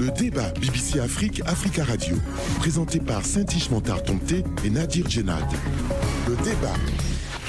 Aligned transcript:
Le 0.00 0.10
débat 0.12 0.50
BBC 0.60 1.00
Afrique, 1.00 1.42
Africa 1.44 1.82
Radio, 1.82 2.14
présenté 2.60 3.00
par 3.00 3.24
Saint-Ish 3.24 3.70
Montard 3.70 4.04
Tomté 4.04 4.44
et 4.64 4.70
Nadir 4.70 5.10
Djenad. 5.10 5.44
Le 6.28 6.36
débat. 6.36 6.74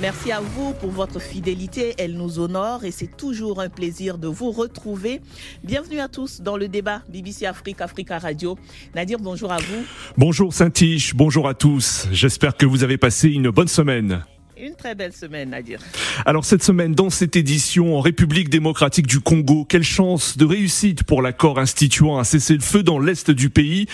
Merci 0.01 0.31
à 0.31 0.39
vous 0.41 0.73
pour 0.73 0.89
votre 0.89 1.19
fidélité, 1.19 1.93
elle 1.99 2.13
nous 2.13 2.39
honore 2.39 2.85
et 2.85 2.91
c'est 2.91 3.15
toujours 3.15 3.61
un 3.61 3.69
plaisir 3.69 4.17
de 4.17 4.27
vous 4.27 4.51
retrouver. 4.51 5.21
Bienvenue 5.63 5.99
à 5.99 6.07
tous 6.07 6.41
dans 6.41 6.57
le 6.57 6.67
débat 6.67 7.03
BBC 7.09 7.45
Afrique, 7.45 7.81
Africa 7.81 8.17
Radio. 8.17 8.57
Nadir, 8.95 9.19
bonjour 9.19 9.51
à 9.51 9.57
vous. 9.57 9.83
Bonjour 10.17 10.51
Saint-Ish, 10.51 11.13
bonjour 11.13 11.47
à 11.47 11.53
tous. 11.53 12.07
J'espère 12.11 12.57
que 12.57 12.65
vous 12.65 12.83
avez 12.83 12.97
passé 12.97 13.29
une 13.29 13.51
bonne 13.51 13.67
semaine. 13.67 14.23
Une 14.61 14.75
très 14.75 14.93
belle 14.93 15.13
semaine, 15.13 15.53
à 15.53 15.61
dire. 15.61 15.79
Alors 16.25 16.43
cette 16.43 16.63
semaine, 16.63 16.93
dans 16.93 17.09
cette 17.09 17.37
édition 17.37 17.97
en 17.97 18.01
République 18.01 18.49
démocratique 18.49 19.07
du 19.07 19.21
Congo, 19.21 19.63
quelle 19.63 19.83
chance 19.83 20.35
de 20.35 20.43
réussite 20.43 21.03
pour 21.03 21.21
l'accord 21.21 21.59
instituant 21.59 22.19
un 22.19 22.25
cessez-le-feu 22.25 22.83
dans 22.83 22.99
l'est 22.99 23.31
du 23.31 23.49
pays 23.49 23.87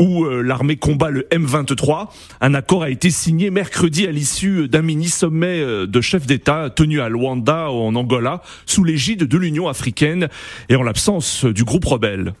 où 0.00 0.24
euh, 0.24 0.42
l'armée 0.42 0.76
combat 0.76 1.10
le 1.10 1.22
M23. 1.30 2.08
Un 2.40 2.54
accord 2.54 2.82
a 2.82 2.90
été 2.90 3.10
signé 3.10 3.50
mercredi 3.50 4.08
à 4.08 4.10
l'issue 4.10 4.66
d'un 4.66 4.82
mini-sommet 4.82 5.60
euh, 5.60 5.86
de 5.86 6.00
chefs 6.00 6.26
d'État 6.26 6.68
tenu 6.68 7.00
à 7.00 7.08
Luanda 7.08 7.70
en 7.70 7.94
Angola 7.94 8.42
sous 8.66 8.82
l'égide 8.82 9.22
de 9.22 9.38
l'Union 9.38 9.68
africaine 9.68 10.28
et 10.68 10.74
en 10.74 10.82
l'absence 10.82 11.44
du 11.44 11.62
groupe 11.62 11.84
rebelle. 11.84 12.34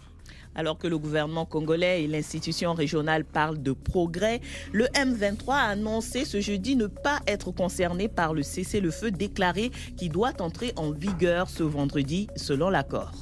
Alors 0.58 0.76
que 0.76 0.88
le 0.88 0.98
gouvernement 0.98 1.46
congolais 1.46 2.02
et 2.02 2.08
l'institution 2.08 2.74
régionale 2.74 3.24
parlent 3.24 3.62
de 3.62 3.70
progrès, 3.70 4.40
le 4.72 4.86
M23 4.86 5.52
a 5.52 5.68
annoncé 5.68 6.24
ce 6.24 6.40
jeudi 6.40 6.74
ne 6.74 6.88
pas 6.88 7.20
être 7.28 7.52
concerné 7.52 8.08
par 8.08 8.34
le 8.34 8.42
cessez-le-feu 8.42 9.12
déclaré 9.12 9.70
qui 9.96 10.08
doit 10.08 10.32
entrer 10.40 10.72
en 10.74 10.90
vigueur 10.90 11.48
ce 11.48 11.62
vendredi 11.62 12.26
selon 12.34 12.70
l'accord. 12.70 13.12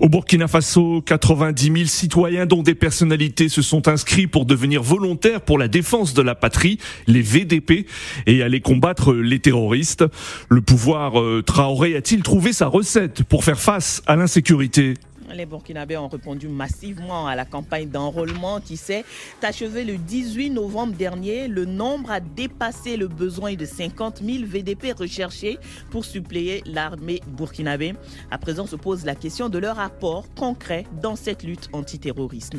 Au 0.00 0.10
Burkina 0.10 0.48
Faso, 0.48 1.00
90 1.00 1.64
000 1.64 1.76
citoyens 1.86 2.44
dont 2.44 2.62
des 2.62 2.74
personnalités 2.74 3.48
se 3.48 3.62
sont 3.62 3.88
inscrits 3.88 4.26
pour 4.26 4.44
devenir 4.44 4.82
volontaires 4.82 5.40
pour 5.40 5.56
la 5.56 5.68
défense 5.68 6.12
de 6.12 6.20
la 6.20 6.34
patrie, 6.34 6.78
les 7.06 7.22
VDP, 7.22 7.86
et 8.26 8.42
aller 8.42 8.60
combattre 8.60 9.14
les 9.14 9.38
terroristes. 9.38 10.04
Le 10.50 10.60
pouvoir 10.60 11.18
euh, 11.18 11.42
Traoré 11.42 11.96
a-t-il 11.96 12.22
trouvé 12.22 12.52
sa 12.52 12.66
recette 12.66 13.22
pour 13.22 13.44
faire 13.44 13.58
face 13.58 14.02
à 14.06 14.14
l'insécurité? 14.14 14.92
Les 15.34 15.46
Burkinabés 15.46 15.96
ont 15.96 16.08
répondu 16.08 16.48
massivement 16.48 17.26
à 17.26 17.34
la 17.34 17.44
campagne 17.44 17.88
d'enrôlement 17.88 18.60
qui 18.60 18.76
s'est 18.76 19.04
achevée 19.42 19.84
le 19.84 19.96
18 19.96 20.50
novembre 20.50 20.94
dernier. 20.94 21.48
Le 21.48 21.64
nombre 21.64 22.10
a 22.10 22.20
dépassé 22.20 22.96
le 22.96 23.08
besoin 23.08 23.54
de 23.54 23.64
50 23.64 24.22
000 24.24 24.44
VDP 24.46 24.92
recherchés 24.92 25.58
pour 25.90 26.04
suppléer 26.04 26.62
l'armée 26.66 27.20
burkinabé. 27.26 27.94
À 28.30 28.38
présent 28.38 28.66
se 28.66 28.76
pose 28.76 29.04
la 29.04 29.14
question 29.14 29.48
de 29.48 29.58
leur 29.58 29.78
apport 29.80 30.26
concret 30.34 30.84
dans 31.02 31.16
cette 31.16 31.42
lutte 31.42 31.68
antiterroriste. 31.72 32.54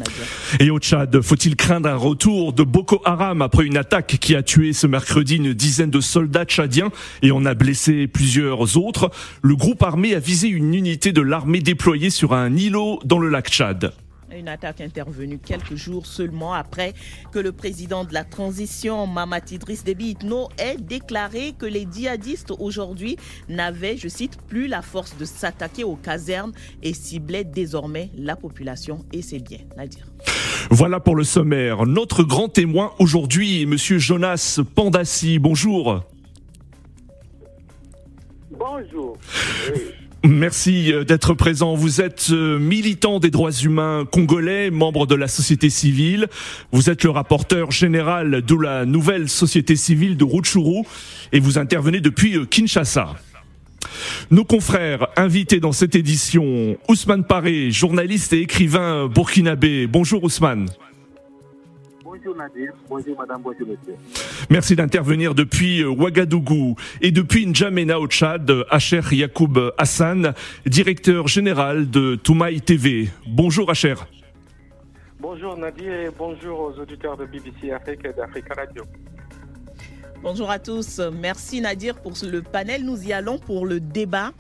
Et 0.60 0.70
au 0.70 0.80
Tchad, 0.80 1.22
faut-il 1.22 1.56
craindre 1.56 1.90
un 1.90 1.96
retour 1.96 2.54
de 2.54 2.64
Boko 2.64 3.02
Haram 3.06 3.42
après 3.42 3.66
une 3.66 3.78
attaque 3.78 4.18
qui 4.20 4.36
a 4.36 4.44
tué 4.44 4.74
ce 4.74 4.88
mercredi 4.88 5.38
une 5.38 5.54
dizaine 5.54 5.90
de 5.90 6.02
soldats 6.02 6.46
tchadiens 6.46 6.90
et 7.22 7.32
en 7.32 7.46
a 7.46 7.54
blessé 7.54 8.08
plusieurs 8.08 8.78
autres? 8.78 9.12
Le 9.42 9.56
groupe 9.56 9.84
armé 9.84 10.16
a 10.16 10.20
visé 10.20 10.48
une 10.48 10.74
unité 10.74 11.12
de 11.12 11.22
l'armée 11.22 11.62
déployée 11.62 12.10
sur 12.10 12.34
un 12.34 12.57
îlot 12.58 13.00
dans 13.06 13.20
le 13.20 13.30
lac 13.30 13.48
Tchad. 13.50 13.94
Une 14.36 14.50
attaque 14.50 14.82
intervenue 14.82 15.40
quelques 15.40 15.76
jours 15.76 16.06
seulement 16.06 16.54
après 16.54 16.94
que 17.32 17.40
le 17.40 17.54
président 17.54 18.04
de 18.04 18.14
la 18.14 18.26
transition, 18.26 19.08
Mamat 19.08 19.52
Idriss 19.52 19.86
Déby 19.86 20.10
Itno, 20.10 20.50
ait 20.58 20.76
déclaré 20.76 21.54
que 21.58 21.66
les 21.66 21.88
djihadistes 21.90 22.52
aujourd'hui 22.60 23.16
n'avaient, 23.48 23.96
je 23.96 24.10
cite, 24.10 24.38
plus 24.48 24.68
la 24.68 24.82
force 24.82 25.16
de 25.18 25.24
s'attaquer 25.24 25.86
aux 25.86 25.96
casernes 25.96 26.52
et 26.84 26.94
ciblaient 26.94 27.46
désormais 27.46 28.10
la 28.18 28.36
population 28.36 29.06
et 29.14 29.22
ses 29.22 29.40
biens. 29.40 29.60
Nadir. 29.78 30.06
Voilà 30.70 31.00
pour 31.00 31.16
le 31.16 31.24
sommaire. 31.24 31.86
Notre 31.86 32.24
grand 32.24 32.50
témoin 32.50 32.92
aujourd'hui 33.00 33.62
est 33.62 33.66
Monsieur 33.66 33.98
Jonas 33.98 34.60
Pandassi. 34.76 35.40
Bonjour. 35.40 36.04
Bonjour. 38.52 39.18
Merci 40.24 40.92
euh, 40.92 41.04
d'être 41.04 41.34
présent. 41.34 41.76
Vous 41.76 42.02
êtes 42.02 42.28
euh, 42.32 42.58
militant 42.58 43.20
des 43.20 43.30
droits 43.30 43.52
humains 43.52 44.06
congolais, 44.12 44.72
membre 44.72 45.06
de 45.06 45.16
la 45.16 45.28
société 45.28 45.70
civile. 45.70 46.28
Vous 46.72 46.90
êtes 46.90 47.04
le 47.04 47.12
rapporteur 47.12 47.72
général 47.72 48.42
de 48.42 48.56
la 48.56 48.86
nouvelle 48.86 49.30
société 49.30 49.76
civile 49.76 50.18
de 50.18 50.24
Rutshuru 50.24 50.84
et 51.32 51.40
vous 51.40 51.58
intervenez 51.58 52.00
depuis 52.00 52.36
euh, 52.36 52.46
Kinshasa. 52.46 53.16
Nos 54.32 54.44
confrères 54.44 55.08
invités 55.16 55.60
dans 55.60 55.72
cette 55.72 55.96
édition, 55.96 56.78
Ousmane 56.90 57.24
Paré, 57.24 57.72
journaliste 57.72 58.34
et 58.34 58.42
écrivain 58.42 59.08
burkinabé. 59.08 59.88
Bonjour 59.88 60.24
Ousmane. 60.24 60.68
Bonjour 62.28 62.44
Nadir, 62.44 62.74
bonjour 62.90 63.18
madame, 63.18 63.42
bonjour 63.42 63.68
monsieur. 63.70 63.96
Merci 64.50 64.76
d'intervenir 64.76 65.34
depuis 65.34 65.82
euh, 65.82 65.88
Ouagadougou 65.88 66.76
et 67.00 67.12
depuis 67.12 67.48
N'Djamena 67.48 68.02
au 68.02 68.08
Tchad, 68.08 68.52
Acher 68.70 69.00
Yacoub 69.12 69.72
Hassan, 69.78 70.34
directeur 70.66 71.30
général 71.30 71.90
de 71.90 72.16
Toumaï 72.16 72.60
TV. 72.60 73.08
Bonjour 73.26 73.70
Acher. 73.70 73.94
Bonjour 75.22 75.56
Nadir 75.56 75.94
et 75.94 76.10
bonjour 76.18 76.60
aux 76.60 76.82
auditeurs 76.82 77.16
de 77.16 77.26
BBC 77.26 77.72
Afrique 77.72 78.04
et 78.04 78.12
d'Africa 78.12 78.56
Radio. 78.56 78.84
Bonjour 80.22 80.50
à 80.50 80.60
tous. 80.60 81.00
Merci 81.22 81.62
Nadir 81.62 81.96
pour 81.96 82.14
le 82.30 82.42
panel. 82.42 82.84
Nous 82.84 83.08
y 83.08 83.14
allons 83.14 83.38
pour 83.38 83.66
le 83.66 83.80
débat. 83.80 84.32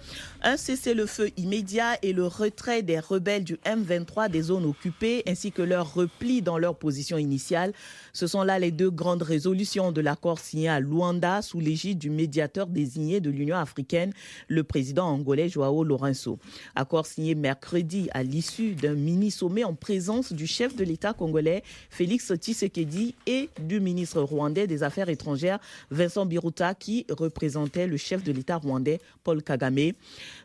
Un 0.50 0.56
cessez-le-feu 0.56 1.32
immédiat 1.36 1.98
et 2.04 2.14
le 2.14 2.26
retrait 2.26 2.82
des 2.82 3.02
rebelles 3.02 3.44
du 3.44 3.56
M23 3.66 4.30
des 4.30 4.44
zones 4.44 4.64
occupées 4.64 5.22
ainsi 5.28 5.52
que 5.52 5.62
leur 5.62 5.94
repli 5.94 6.42
dans 6.42 6.58
leur 6.58 6.78
position 6.78 7.18
initiale. 7.18 7.74
Ce 8.18 8.26
sont 8.26 8.42
là 8.42 8.58
les 8.58 8.72
deux 8.72 8.90
grandes 8.90 9.22
résolutions 9.22 9.92
de 9.92 10.02
l'accord 10.02 10.40
signé 10.40 10.70
à 10.70 10.80
Luanda 10.80 11.44
sous 11.44 11.60
l'égide 11.60 12.00
du 12.00 12.10
médiateur 12.10 12.66
désigné 12.66 13.22
de 13.22 13.30
l'Union 13.30 13.58
africaine, 13.58 14.12
le 14.48 14.64
président 14.64 15.06
angolais 15.06 15.50
Joao 15.50 15.84
Lourenço. 15.84 16.40
Accord 16.74 17.06
signé 17.06 17.36
mercredi 17.36 18.10
à 18.16 18.24
l'issue 18.24 18.74
d'un 18.74 18.96
mini-sommet 18.96 19.64
en 19.64 19.76
présence 19.76 20.34
du 20.34 20.48
chef 20.48 20.76
de 20.76 20.84
l'État 20.84 21.14
congolais 21.14 21.62
Félix 21.92 22.34
Tshisekedi 22.34 23.14
et 23.28 23.52
du 23.62 23.80
ministre 23.80 24.24
rwandais 24.24 24.66
des 24.66 24.82
Affaires 24.82 25.10
étrangères 25.10 25.60
Vincent 25.92 26.26
Biruta 26.26 26.74
qui 26.74 27.06
représentait 27.12 27.86
le 27.86 27.98
chef 27.98 28.24
de 28.24 28.32
l'État 28.32 28.58
rwandais 28.58 29.00
Paul 29.24 29.44
Kagame. 29.44 29.92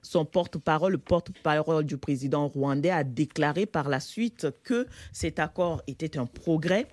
Son 0.03 0.27
porte-parole, 0.27 0.93
le 0.93 0.99
porte-parole 0.99 1.87
du 1.87 1.97
président 1.97 2.49
rwandais, 2.49 2.91
a 2.91 3.03
déclaré 3.03 3.65
par 3.65 3.89
la 3.89 4.01
suite 4.01 4.49
que 4.63 4.87
cet 5.11 5.39
accord 5.39 5.81
était 5.87 6.19
un 6.19 6.27
progrès. 6.27 6.87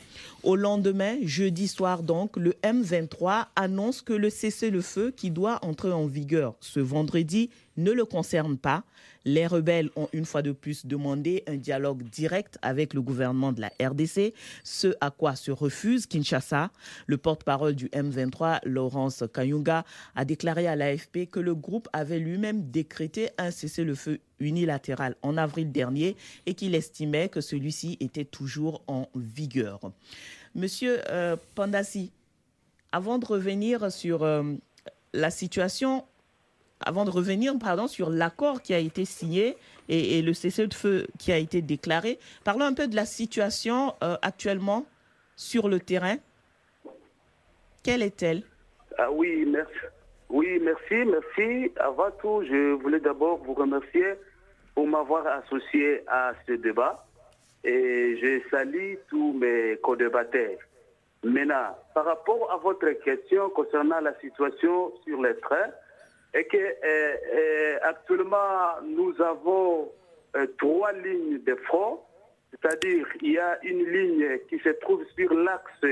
Lendemain, 0.70 1.18
jeudi 1.24 1.68
soir 1.68 2.04
donc, 2.04 2.38
le 2.38 2.52
M23 2.64 3.48
annonce 3.56 4.04
que 4.04 4.14
le 4.14 4.30
cessez-le-feu 4.30 5.10
qui 5.10 5.32
doit 5.32 5.58
entrer 5.66 5.92
en 5.92 6.06
vigueur 6.06 6.54
ce 6.60 6.80
vendredi 6.80 7.50
ne 7.80 7.92
le 7.92 8.06
concerne 8.06 8.58
pas. 8.58 8.84
Les 9.26 9.48
rebelles 9.48 9.90
ont 9.96 10.08
une 10.14 10.26
fois 10.26 10.42
de 10.42 10.52
plus 10.52 10.86
demandé 10.86 11.44
un 11.48 11.56
dialogue 11.56 12.04
direct 12.04 12.58
avec 12.62 12.94
le 12.94 13.02
gouvernement 13.02 13.52
de 13.52 13.62
la 13.62 13.72
RDC, 13.82 14.34
ce 14.64 14.96
à 15.02 15.12
quoi 15.12 15.36
se 15.36 15.52
refuse 15.52 16.06
Kinshasa. 16.06 16.72
Le 17.08 17.18
porte-parole 17.18 17.76
du 17.76 17.88
M23, 17.88 18.60
Laurence 18.64 19.24
Kayunga, 19.34 19.84
a 20.16 20.26
déclaré 20.26 20.68
à 20.68 20.76
l'AFP 20.76 21.30
que 21.30 21.40
le 21.40 21.56
groupe 21.56 21.90
avait 21.94 22.20
lui-même 22.20 22.70
décrété 22.70 23.30
un 23.38 23.52
cessez-le-feu 23.52 24.20
unilatéral 24.40 25.16
en 25.22 25.38
avril 25.38 25.72
dernier 25.72 26.16
et 26.46 26.54
qu'il 26.54 26.76
estimait 26.76 27.30
que 27.30 27.42
celui-ci 27.42 27.98
était 28.00 28.26
toujours 28.26 28.84
en 28.88 29.08
vigueur. 29.16 29.80
Monsieur 30.56 31.02
euh, 31.10 31.36
Pandassi, 31.56 32.12
avant 32.92 33.20
de 33.20 33.26
revenir 33.26 33.92
sur 33.92 34.24
euh, 34.24 34.44
la 35.14 35.30
situation 35.30 36.06
avant 36.86 37.06
de 37.06 37.10
revenir 37.10 37.54
pardon, 37.60 37.88
sur 37.88 38.10
l'accord 38.10 38.62
qui 38.62 38.74
a 38.74 38.80
été 38.80 39.06
signé 39.06 39.58
et, 39.90 40.22
le 40.22 40.34
cessez-le-feu 40.34 41.08
qui 41.18 41.32
a 41.32 41.38
été 41.38 41.62
déclaré, 41.62 42.20
parlons 42.44 42.66
un 42.66 42.74
peu 42.74 42.88
de 42.88 42.96
la 42.96 43.06
situation 43.06 43.96
euh, 44.04 44.18
actuellement 44.22 44.86
sur 45.36 45.68
le 45.68 45.80
terrain. 45.80 46.18
Quelle 47.84 48.04
est-elle? 48.04 48.44
Ah 48.98 49.12
Oui, 49.12 49.46
merci. 49.48 49.74
Oui, 50.30 50.60
merci, 50.62 51.06
merci. 51.06 51.72
Avant 51.80 52.12
tout, 52.22 52.44
je 52.44 52.74
voulais 52.74 53.00
d'abord 53.00 53.38
vous 53.44 53.56
remercier 53.56 54.14
pour 54.76 54.88
m'avoir 54.88 55.26
associé 55.26 56.04
à 56.08 56.34
ce 56.48 56.54
débat 56.54 57.04
et 57.64 58.18
je 58.22 58.42
salue 58.52 58.96
tous 59.10 59.34
mes 59.34 59.78
co-débatteurs. 59.82 60.60
Maintenant, 61.24 61.76
par 61.94 62.06
rapport 62.06 62.52
à 62.52 62.58
votre 62.58 62.90
question 63.04 63.50
concernant 63.50 64.00
la 64.00 64.18
situation 64.20 64.94
sur 65.06 65.22
les 65.22 65.36
trains, 65.38 65.72
et 66.34 66.46
que 66.46 66.58
euh, 66.58 67.16
euh, 67.34 67.78
actuellement 67.84 68.82
nous 68.88 69.14
avons 69.22 69.92
euh, 70.36 70.46
trois 70.58 70.92
lignes 70.94 71.42
de 71.44 71.56
front, 71.56 72.02
c'est-à-dire 72.52 73.08
il 73.22 73.32
y 73.32 73.40
a 73.40 73.58
une 73.64 73.86
ligne 73.86 74.40
qui 74.48 74.60
se 74.60 74.70
trouve 74.70 75.04
sur 75.18 75.34
l'axe 75.34 75.86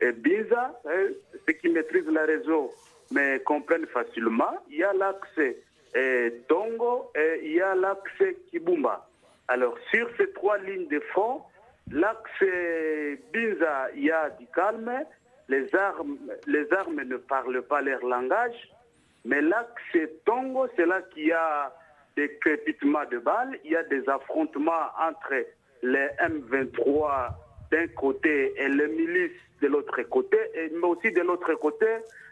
Biza, 0.00 0.80
hein, 0.86 1.08
ceux 1.46 1.52
qui 1.54 1.68
maîtrisent 1.68 2.08
la 2.08 2.24
réseau 2.24 2.72
mais 3.10 3.40
comprennent 3.40 3.86
facilement. 3.86 4.58
Il 4.70 4.76
y 4.76 4.84
a 4.84 4.92
l'axe 4.92 5.56
Tongo 6.48 7.10
et 7.16 7.40
il 7.42 7.52
y 7.54 7.60
a 7.62 7.74
l'axe 7.74 8.22
Kibumba. 8.50 9.08
Alors, 9.48 9.74
sur 9.90 10.10
ces 10.18 10.30
trois 10.32 10.58
lignes 10.58 10.88
de 10.88 11.00
front, 11.00 11.42
l'axe 11.90 12.44
Binza, 13.32 13.88
il 13.94 14.04
y 14.04 14.10
a 14.10 14.28
du 14.30 14.46
calme. 14.54 14.92
Les 15.48 15.74
armes, 15.74 16.18
les 16.46 16.70
armes 16.74 17.02
ne 17.02 17.16
parlent 17.16 17.62
pas 17.62 17.80
leur 17.80 18.04
langage. 18.04 18.68
Mais 19.28 19.42
l'axe 19.42 20.10
Tongo, 20.24 20.68
c'est 20.74 20.86
là 20.86 21.02
qu'il 21.12 21.26
y 21.26 21.32
a 21.32 21.70
des 22.16 22.38
crépitements 22.40 23.04
de 23.10 23.18
balles. 23.18 23.58
Il 23.62 23.72
y 23.72 23.76
a 23.76 23.82
des 23.82 24.08
affrontements 24.08 24.88
entre 24.98 25.34
les 25.82 26.08
M23 26.18 27.28
d'un 27.70 27.88
côté 27.88 28.54
et 28.56 28.68
les 28.68 28.88
milices 28.88 29.38
de 29.60 29.66
l'autre 29.68 30.00
côté, 30.04 30.38
et, 30.54 30.70
mais 30.70 30.86
aussi 30.86 31.12
de 31.12 31.20
l'autre 31.20 31.52
côté, 31.56 31.86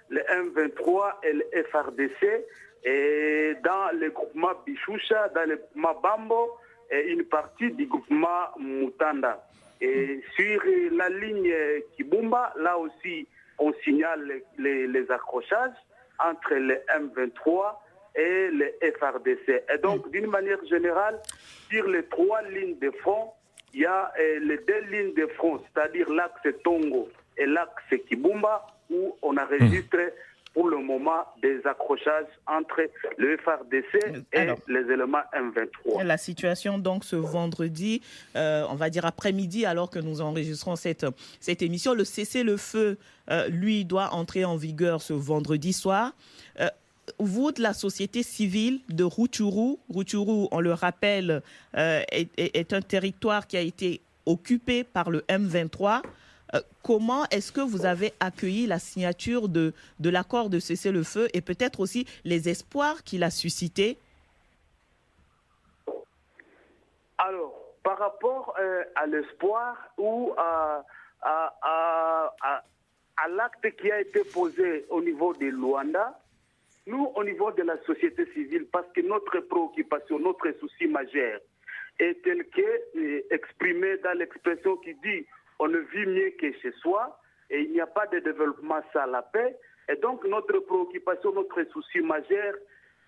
les 0.08 0.22
M23 0.22 1.16
et 1.24 1.32
le 1.34 1.44
FRDC, 1.70 2.46
et 2.84 3.54
dans 3.62 3.90
le 4.00 4.08
groupement 4.10 4.52
Bichoucha, 4.64 5.28
dans 5.34 5.46
le 5.46 5.56
groupement 5.56 6.00
Bambo, 6.00 6.56
et 6.90 7.12
une 7.12 7.24
partie 7.24 7.72
du 7.72 7.84
groupement 7.86 8.56
Mutanda. 8.58 9.44
Et 9.82 10.22
sur 10.34 10.62
la 10.92 11.10
ligne 11.10 11.52
Kibumba, 11.94 12.54
là 12.56 12.78
aussi, 12.78 13.28
on 13.58 13.74
signale 13.84 14.40
les 14.56 15.10
accrochages 15.10 15.76
entre 16.18 16.54
les 16.54 16.80
M23 16.98 17.74
et 18.16 18.50
les 18.50 18.92
FRDC. 18.98 19.64
Et 19.72 19.78
donc, 19.78 20.10
d'une 20.10 20.26
manière 20.26 20.64
générale, 20.66 21.20
sur 21.70 21.86
les 21.86 22.04
trois 22.04 22.42
lignes 22.42 22.78
de 22.78 22.90
front, 23.02 23.32
il 23.74 23.80
y 23.80 23.86
a 23.86 24.12
euh, 24.18 24.38
les 24.40 24.58
deux 24.58 24.80
lignes 24.90 25.14
de 25.14 25.26
front, 25.34 25.60
c'est-à-dire 25.60 26.10
l'axe 26.10 26.48
Tongo 26.64 27.08
et 27.36 27.46
l'axe 27.46 27.94
Kibumba, 28.08 28.66
où 28.90 29.16
on 29.20 29.36
a 29.36 29.44
enregistré 29.44 30.14
pour 30.56 30.70
le 30.70 30.78
moment 30.78 31.26
des 31.42 31.60
accrochages 31.66 32.24
entre 32.46 32.80
le 33.18 33.36
FRDC 33.36 34.24
et 34.32 34.38
Alors. 34.38 34.56
les 34.68 34.90
éléments 34.90 35.20
M23. 35.34 36.02
La 36.02 36.16
situation 36.16 36.78
donc 36.78 37.04
ce 37.04 37.14
vendredi, 37.14 38.00
euh, 38.36 38.64
on 38.70 38.74
va 38.74 38.88
dire 38.88 39.04
après-midi, 39.04 39.66
alors 39.66 39.90
que 39.90 39.98
nous 39.98 40.22
enregistrons 40.22 40.74
cette, 40.74 41.04
cette 41.40 41.60
émission, 41.60 41.92
le 41.92 42.04
cessez-le-feu, 42.04 42.96
euh, 43.30 43.48
lui, 43.48 43.84
doit 43.84 44.14
entrer 44.14 44.46
en 44.46 44.56
vigueur 44.56 45.02
ce 45.02 45.12
vendredi 45.12 45.74
soir. 45.74 46.14
Euh, 46.60 46.68
vous, 47.18 47.52
de 47.52 47.60
la 47.60 47.74
société 47.74 48.22
civile 48.22 48.80
de 48.88 49.04
Rutshuru, 49.04 49.76
Rutshuru, 49.94 50.48
on 50.50 50.60
le 50.60 50.72
rappelle, 50.72 51.42
est 51.74 52.72
un 52.72 52.80
territoire 52.80 53.46
qui 53.46 53.58
a 53.58 53.60
été 53.60 54.00
occupé 54.24 54.84
par 54.84 55.10
le 55.10 55.20
M23. 55.28 56.00
Euh, 56.54 56.60
comment 56.82 57.24
est-ce 57.30 57.50
que 57.50 57.60
vous 57.60 57.86
avez 57.86 58.12
accueilli 58.20 58.66
la 58.66 58.78
signature 58.78 59.48
de, 59.48 59.72
de 59.98 60.10
l'accord 60.10 60.48
de 60.48 60.58
cessez-le-feu 60.58 61.28
et 61.34 61.40
peut-être 61.40 61.80
aussi 61.80 62.06
les 62.24 62.48
espoirs 62.48 63.02
qu'il 63.02 63.24
a 63.24 63.30
suscités? 63.30 63.98
Alors, 67.18 67.54
par 67.82 67.98
rapport 67.98 68.54
euh, 68.60 68.84
à 68.94 69.06
l'espoir 69.06 69.76
ou 69.96 70.32
à, 70.36 70.84
à, 71.22 72.34
à, 72.42 73.28
l'acte 73.28 73.76
qui 73.76 73.90
a 73.90 74.00
été 74.00 74.22
posé 74.24 74.86
au 74.90 75.00
niveau 75.00 75.32
de 75.34 75.46
Luanda, 75.46 76.18
nous, 76.86 77.10
au 77.16 77.24
niveau 77.24 77.50
de 77.50 77.62
la 77.62 77.82
société 77.84 78.26
civile, 78.32 78.66
parce 78.70 78.86
que 78.92 79.00
notre 79.00 79.40
préoccupation, 79.40 80.20
notre 80.20 80.52
souci 80.60 80.86
majeur 80.86 81.40
est 81.98 82.22
tel 82.22 82.46
que 82.48 82.98
euh, 82.98 83.22
exprimé 83.30 83.96
dans 83.98 84.16
l'expression 84.16 84.76
qui 84.76 84.94
dit 84.94 85.26
on 85.58 85.68
ne 85.68 85.78
vit 85.78 86.06
mieux 86.06 86.30
que 86.40 86.52
chez 86.60 86.72
soi 86.82 87.18
et 87.50 87.60
il 87.60 87.72
n'y 87.72 87.80
a 87.80 87.86
pas 87.86 88.06
de 88.06 88.18
développement 88.18 88.80
sans 88.92 89.06
la 89.06 89.22
paix. 89.22 89.56
Et 89.88 89.96
donc, 89.96 90.24
notre 90.26 90.58
préoccupation, 90.60 91.32
notre 91.32 91.62
souci 91.70 92.00
majeur, 92.00 92.54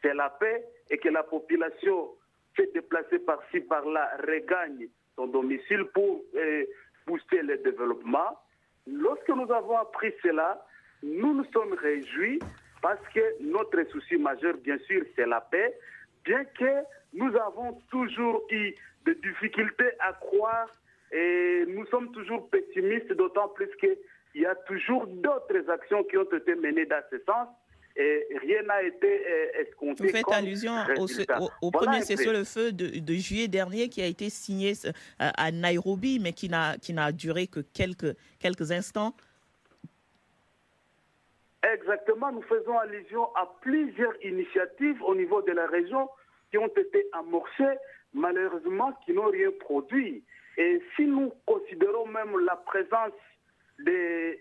c'est 0.02 0.14
la 0.14 0.30
paix 0.30 0.64
et 0.90 0.98
que 0.98 1.08
la 1.08 1.22
population 1.22 2.10
fait 2.54 2.72
déplacer 2.72 3.18
par-ci, 3.20 3.60
par-là, 3.60 4.10
regagne 4.26 4.88
son 5.16 5.26
domicile 5.26 5.84
pour 5.92 6.22
euh, 6.36 6.64
booster 7.06 7.42
le 7.42 7.58
développement. 7.58 8.38
Lorsque 8.86 9.28
nous 9.28 9.50
avons 9.52 9.76
appris 9.76 10.12
cela, 10.22 10.64
nous 11.02 11.34
nous 11.34 11.44
sommes 11.52 11.74
réjouis 11.74 12.38
parce 12.80 13.00
que 13.12 13.42
notre 13.42 13.82
souci 13.90 14.16
majeur, 14.16 14.54
bien 14.58 14.78
sûr, 14.86 15.02
c'est 15.16 15.26
la 15.26 15.40
paix, 15.40 15.74
bien 16.24 16.44
que 16.44 16.84
nous 17.12 17.34
avons 17.36 17.80
toujours 17.90 18.46
eu 18.50 18.74
des 19.04 19.14
difficultés 19.16 19.90
à 20.00 20.12
croire 20.12 20.68
et 21.12 21.64
nous 21.68 21.86
sommes 21.86 22.10
toujours 22.12 22.48
pessimistes, 22.50 23.12
d'autant 23.12 23.48
plus 23.48 23.68
qu'il 23.80 23.96
y 24.34 24.46
a 24.46 24.54
toujours 24.54 25.06
d'autres 25.06 25.68
actions 25.70 26.04
qui 26.04 26.16
ont 26.16 26.30
été 26.30 26.54
menées 26.54 26.86
dans 26.86 27.02
ce 27.10 27.18
sens 27.26 27.48
et 27.96 28.26
rien 28.40 28.62
n'a 28.62 28.82
été 28.82 29.26
euh, 29.26 29.62
escompté. 29.62 30.04
Vous 30.06 30.10
faites 30.10 30.22
comme 30.22 30.34
allusion 30.34 30.72
au, 30.96 31.02
résultat. 31.02 31.40
au- 31.40 31.50
au 31.66 31.70
Voilà 31.70 31.86
premier 31.90 32.02
cessez-le-feu 32.02 32.70
de, 32.72 33.00
de 33.00 33.14
juillet 33.14 33.48
dernier 33.48 33.88
qui 33.88 34.00
a 34.02 34.06
été 34.06 34.30
signé 34.30 34.74
à 35.18 35.50
Nairobi, 35.50 36.20
mais 36.20 36.32
qui 36.32 36.48
n'a 36.48 36.76
qui 36.78 36.92
n'a 36.92 37.10
duré 37.10 37.46
que 37.48 37.60
quelques, 37.60 38.14
quelques 38.38 38.70
instants. 38.70 39.14
Exactement, 41.74 42.30
nous 42.30 42.42
faisons 42.42 42.78
allusion 42.78 43.34
à 43.34 43.52
plusieurs 43.62 44.14
initiatives 44.24 45.02
au 45.02 45.14
niveau 45.16 45.42
de 45.42 45.50
la 45.52 45.66
région 45.66 46.08
qui 46.50 46.58
ont 46.58 46.68
été 46.68 47.04
amorcées, 47.12 47.76
malheureusement 48.14 48.92
qui 49.04 49.12
n'ont 49.12 49.26
rien 49.30 49.50
produit. 49.58 50.22
Et 50.58 50.82
si 50.96 51.06
nous 51.06 51.32
considérons 51.46 52.06
même 52.06 52.36
la 52.44 52.56
présence 52.56 53.12
des, 53.78 54.40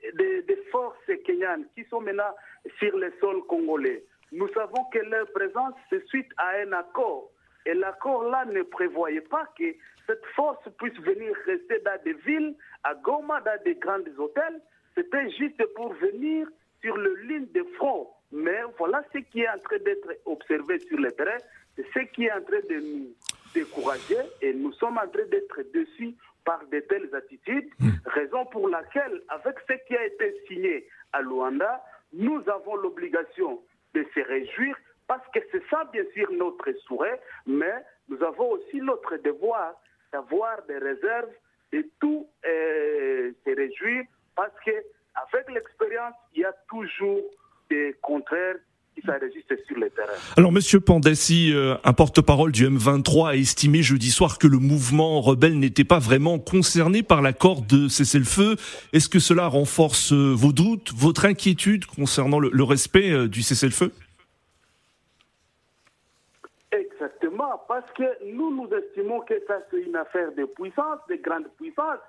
forces 0.71 0.97
kenyanes 1.25 1.65
qui 1.75 1.85
sont 1.85 2.01
maintenant 2.01 2.33
sur 2.79 2.97
le 2.97 3.13
sol 3.21 3.43
congolais, 3.47 4.03
nous 4.31 4.51
savons 4.53 4.83
que 4.91 4.97
leur 4.97 5.31
présence, 5.31 5.75
c'est 5.89 6.05
suite 6.07 6.29
à 6.37 6.57
un 6.65 6.73
accord. 6.73 7.29
Et 7.67 7.75
l'accord-là 7.75 8.45
ne 8.45 8.63
prévoyait 8.63 9.21
pas 9.21 9.45
que 9.57 9.75
cette 10.07 10.25
force 10.35 10.57
puisse 10.79 10.97
venir 11.01 11.35
rester 11.45 11.79
dans 11.85 12.01
des 12.03 12.13
villes, 12.13 12.55
à 12.83 12.95
Goma, 12.95 13.39
dans 13.41 13.61
des 13.63 13.75
grands 13.75 13.99
hôtels. 14.17 14.59
C'était 14.95 15.29
juste 15.31 15.63
pour 15.75 15.93
venir 15.93 16.47
sur 16.81 16.97
le 16.97 17.13
ligne 17.27 17.47
de 17.53 17.63
front. 17.75 18.09
Mais 18.31 18.59
voilà 18.79 19.03
ce 19.13 19.19
qui 19.19 19.41
est 19.41 19.49
en 19.49 19.59
train 19.59 19.77
d'être 19.85 20.09
observé 20.25 20.79
sur 20.79 20.97
le 20.99 21.11
terrain. 21.11 21.37
C'est 21.75 21.85
ce 21.93 21.99
qui 22.11 22.25
est 22.25 22.31
en 22.31 22.41
train 22.41 22.61
de 22.69 22.79
nous 22.79 23.13
décourager 23.57 24.21
et 24.41 24.53
nous 24.53 24.71
sommes 24.73 24.97
en 24.97 25.07
train 25.07 25.25
d'être 25.31 25.61
déçus 25.73 26.13
par 26.45 26.61
de 26.71 26.79
telles 26.81 27.13
attitudes. 27.15 27.69
Raison 28.05 28.45
pour 28.45 28.69
laquelle, 28.69 29.21
avec 29.29 29.55
ce 29.67 29.73
qui 29.87 29.95
a 29.97 30.05
été 30.05 30.35
signé 30.47 30.87
à 31.13 31.21
Luanda, 31.21 31.83
nous 32.13 32.41
avons 32.47 32.75
l'obligation 32.75 33.59
de 33.95 34.05
se 34.13 34.19
réjouir 34.19 34.75
parce 35.07 35.25
que 35.33 35.39
c'est 35.51 35.63
ça, 35.69 35.85
bien 35.91 36.03
sûr, 36.13 36.31
notre 36.31 36.71
souhait, 36.85 37.19
mais 37.47 37.83
nous 38.09 38.21
avons 38.23 38.51
aussi 38.51 38.77
notre 38.77 39.17
devoir 39.17 39.73
d'avoir 40.11 40.61
des 40.67 40.77
réserves 40.77 41.33
et 41.73 41.85
tout 41.99 42.27
euh, 42.45 43.31
se 43.43 43.55
réjouir 43.55 44.03
parce 44.35 44.57
que 44.65 44.71
avec 45.15 45.49
l'expérience, 45.51 46.13
il 46.35 46.41
y 46.41 46.45
a 46.45 46.53
toujours 46.69 47.23
des 47.69 47.95
contraires 48.01 48.57
qui 48.97 49.05
s'enregistrent 49.05 49.55
sur 49.67 49.77
le 49.77 49.89
terrain. 49.89 50.13
Alors, 50.35 50.51
Monsieur 50.51 50.79
Pandassi, 50.79 51.51
euh, 51.53 51.75
un 51.83 51.93
porte-parole 51.93 52.51
du 52.51 52.67
M23 52.67 53.29
a 53.29 53.35
estimé 53.35 53.83
jeudi 53.83 54.09
soir 54.09 54.39
que 54.39 54.47
le 54.47 54.57
mouvement 54.57 55.21
rebelle 55.21 55.59
n'était 55.59 55.83
pas 55.83 55.99
vraiment 55.99 56.39
concerné 56.39 57.03
par 57.03 57.21
l'accord 57.21 57.61
de 57.61 57.87
cessez-le-feu. 57.87 58.55
Est-ce 58.93 59.09
que 59.09 59.19
cela 59.19 59.47
renforce 59.47 60.13
euh, 60.13 60.33
vos 60.33 60.51
doutes, 60.51 60.91
votre 60.95 61.25
inquiétude 61.25 61.85
concernant 61.85 62.39
le, 62.39 62.49
le 62.51 62.63
respect 62.63 63.11
euh, 63.11 63.27
du 63.27 63.43
cessez-le-feu? 63.43 63.91
Exactement, 66.71 67.61
parce 67.67 67.89
que 67.95 68.03
nous, 68.25 68.55
nous 68.55 68.69
estimons 68.75 69.21
que 69.21 69.35
ça, 69.47 69.59
c'est 69.69 69.81
une 69.81 69.95
affaire 69.95 70.31
de 70.35 70.45
puissance, 70.45 70.99
de 71.09 71.15
grande 71.15 71.47
puissance. 71.57 71.99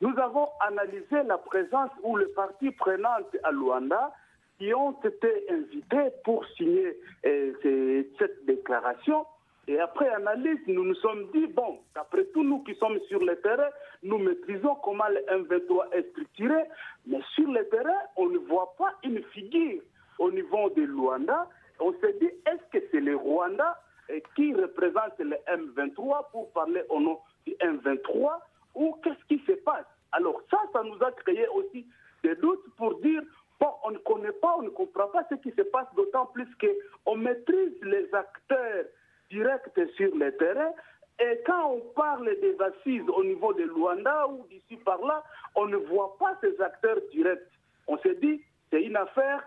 Nous 0.00 0.16
avons 0.18 0.48
analysé 0.66 1.24
la 1.26 1.38
présence 1.38 1.90
ou 2.04 2.16
les 2.16 2.26
parties 2.26 2.70
prenantes 2.70 3.36
à 3.42 3.50
Luanda 3.50 4.12
qui 4.58 4.74
ont 4.74 4.92
été 5.04 5.50
invités 5.50 6.10
pour 6.24 6.44
signer 6.56 6.96
euh, 7.24 8.02
cette 8.18 8.44
déclaration. 8.44 9.24
Et 9.68 9.78
après 9.78 10.08
analyse, 10.08 10.58
nous 10.66 10.84
nous 10.84 10.94
sommes 10.96 11.30
dit, 11.32 11.46
bon, 11.46 11.78
d'après 11.94 12.24
tout, 12.32 12.42
nous 12.42 12.62
qui 12.64 12.74
sommes 12.76 12.98
sur 13.08 13.22
le 13.22 13.36
terrain, 13.36 13.68
nous 14.02 14.18
maîtrisons 14.18 14.76
comment 14.76 15.08
le 15.08 15.20
M23 15.42 15.92
est 15.92 16.10
structuré, 16.10 16.64
mais 17.06 17.20
sur 17.34 17.46
le 17.46 17.68
terrain, 17.68 18.00
on 18.16 18.28
ne 18.30 18.38
voit 18.38 18.74
pas 18.78 18.94
une 19.04 19.22
figure 19.24 19.82
au 20.18 20.30
niveau 20.30 20.70
de 20.70 20.82
Luanda. 20.82 21.46
On 21.80 21.92
s'est 22.00 22.16
dit, 22.20 22.30
est-ce 22.46 22.78
que 22.78 22.84
c'est 22.90 23.00
le 23.00 23.14
Rwanda 23.16 23.78
euh, 24.10 24.18
qui 24.34 24.54
représente 24.54 25.18
le 25.18 25.36
M23 25.46 26.30
pour 26.32 26.50
parler 26.52 26.82
au 26.88 26.98
nom 26.98 27.18
du 27.46 27.52
M23 27.60 28.40
ou 28.74 28.96
qu'est-ce 29.04 29.24
qui 29.28 29.44
se 29.46 29.52
passe? 29.52 29.86
Alors 30.12 30.40
ça, 30.50 30.58
ça 30.72 30.82
nous 30.82 31.00
a 31.04 31.12
créé 31.12 31.46
aussi 31.48 31.86
des 32.22 32.34
doutes 32.36 32.64
pour 32.76 32.98
dire, 33.00 33.22
on 33.60 33.90
ne 33.90 33.98
connaît 33.98 34.32
pas, 34.32 34.56
on 34.58 34.62
ne 34.62 34.68
comprend 34.68 35.08
pas 35.08 35.24
ce 35.30 35.36
qui 35.36 35.50
se 35.50 35.62
passe, 35.62 35.86
d'autant 35.96 36.26
plus 36.26 36.48
qu'on 36.60 37.16
maîtrise 37.16 37.72
les 37.82 38.12
acteurs 38.14 38.84
directs 39.30 39.80
sur 39.96 40.14
le 40.14 40.36
terrain. 40.36 40.72
Et 41.20 41.40
quand 41.44 41.72
on 41.72 41.80
parle 41.94 42.26
des 42.40 42.56
assises 42.60 43.08
au 43.08 43.24
niveau 43.24 43.52
de 43.52 43.64
Luanda 43.64 44.28
ou 44.28 44.46
d'ici 44.48 44.76
par 44.84 45.04
là, 45.04 45.24
on 45.56 45.66
ne 45.66 45.76
voit 45.76 46.16
pas 46.18 46.36
ces 46.40 46.60
acteurs 46.60 46.98
directs. 47.10 47.50
On 47.88 47.98
s'est 47.98 48.14
dit, 48.16 48.40
c'est 48.70 48.82
une 48.82 48.96
affaire 48.96 49.42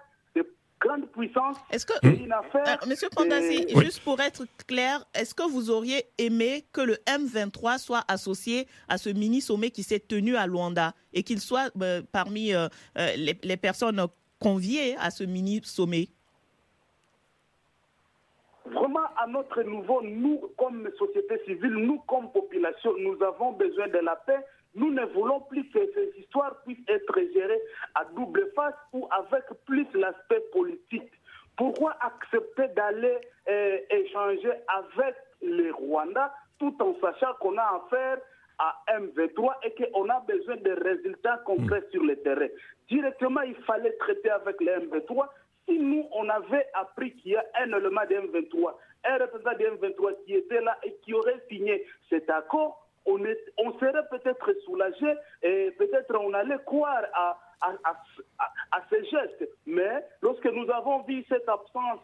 grande 0.82 1.06
puissance. 1.12 1.58
Est-ce 1.72 1.86
que, 1.86 1.94
une 2.06 2.32
affaire, 2.32 2.80
Monsieur 2.88 3.08
Pandassi, 3.16 3.68
juste 3.84 4.04
pour 4.04 4.20
être 4.20 4.46
clair, 4.68 5.06
est-ce 5.14 5.34
que 5.36 5.44
vous 5.50 5.70
auriez 5.70 6.06
aimé 6.18 6.66
que 6.74 6.82
le 6.82 6.96
M23 7.08 7.78
soit 7.78 8.04
associé 8.08 8.68
à 8.90 8.98
ce 8.98 9.10
mini-sommet 9.10 9.70
qui 9.70 9.84
s'est 9.84 10.00
tenu 10.00 10.36
à 10.36 10.48
Luanda 10.48 10.94
et 11.14 11.24
qu'il 11.24 11.40
soit 11.40 11.72
parmi 12.12 12.54
les, 12.96 13.38
les 13.44 13.58
personnes 13.58 14.04
conviées 14.40 14.96
à 14.98 15.12
ce 15.12 15.24
mini-sommet? 15.24 16.10
Vraiment, 18.66 19.06
à 19.18 19.28
notre 19.28 19.64
niveau, 19.64 20.02
nous, 20.04 20.40
comme 20.58 20.88
société 20.98 21.42
civile, 21.46 21.74
nous, 21.74 22.00
comme 22.08 22.32
population, 22.32 22.92
nous 23.00 23.18
avons 23.24 23.54
besoin 23.54 23.88
de 23.88 23.98
la 23.98 24.16
paix. 24.16 24.40
Nous 24.76 24.92
ne 24.92 25.06
voulons 25.08 25.42
plus 25.42 25.68
que 25.70 25.80
ces 25.94 26.20
histoires 26.20 26.62
puissent 26.64 26.88
être 26.88 27.20
gérées 27.34 27.62
à 27.96 28.06
double 28.06 28.52
face 28.56 28.76
ou 28.94 29.08
avec 29.12 29.44
plus 29.66 29.88
l'aspect 29.94 30.44
politique. 30.54 31.12
Pourquoi 31.58 31.96
accepter 32.00 32.70
d'aller 32.70 33.18
euh, 33.50 33.78
échanger 33.90 34.52
avec 34.68 35.16
les 35.42 35.72
Rwandais 35.72 36.20
tout 36.60 36.76
en 36.80 36.96
sachant 37.02 37.34
qu'on 37.40 37.58
a 37.58 37.84
affaire 37.84 38.18
à 38.60 38.76
M23 39.00 39.54
et 39.64 39.92
qu'on 39.92 40.10
a 40.10 40.20
besoin 40.22 40.56
de 40.58 40.72
résultats 40.72 41.42
concrets 41.46 41.84
sur 41.92 42.04
le 42.04 42.16
terrain? 42.18 42.48
Directement, 42.90 43.42
il 43.42 43.56
fallait 43.66 43.96
traiter 43.98 44.30
avec 44.30 44.60
les 44.62 44.72
M23 44.72 45.28
si 45.68 45.78
nous, 45.78 46.08
on 46.14 46.28
avait 46.30 46.68
appris 46.74 47.14
qu'il 47.16 47.34
y 47.34 47.36
a 47.36 47.46
un 47.60 47.68
élément 47.68 48.02
de 48.10 48.16
M23, 48.16 48.74
un 49.06 49.18
représentant 49.18 49.58
de 49.58 49.66
M23 49.66 50.24
qui 50.26 50.34
était 50.36 50.62
là 50.62 50.78
et 50.84 50.96
qui 51.04 51.14
aurait 51.14 51.42
signé 51.50 51.86
cet 52.10 52.30
accord, 52.30 52.81
on, 53.06 53.20
on 53.58 53.80
serait 53.80 54.08
peut-être 54.10 54.54
soulagé 54.66 55.14
et 55.44 55.72
peut-être 55.78 56.16
on 56.20 56.34
allait 56.34 56.60
croire 56.66 57.04
à, 57.14 57.40
à, 57.62 57.74
à, 57.84 58.52
à, 58.72 58.82
ces 58.90 59.04
gestes. 59.06 59.50
Mais 59.66 60.04
lorsque 60.22 60.46
nous 60.46 60.70
avons 60.72 61.04
vu 61.04 61.24
cette 61.30 61.48
absence 61.48 62.00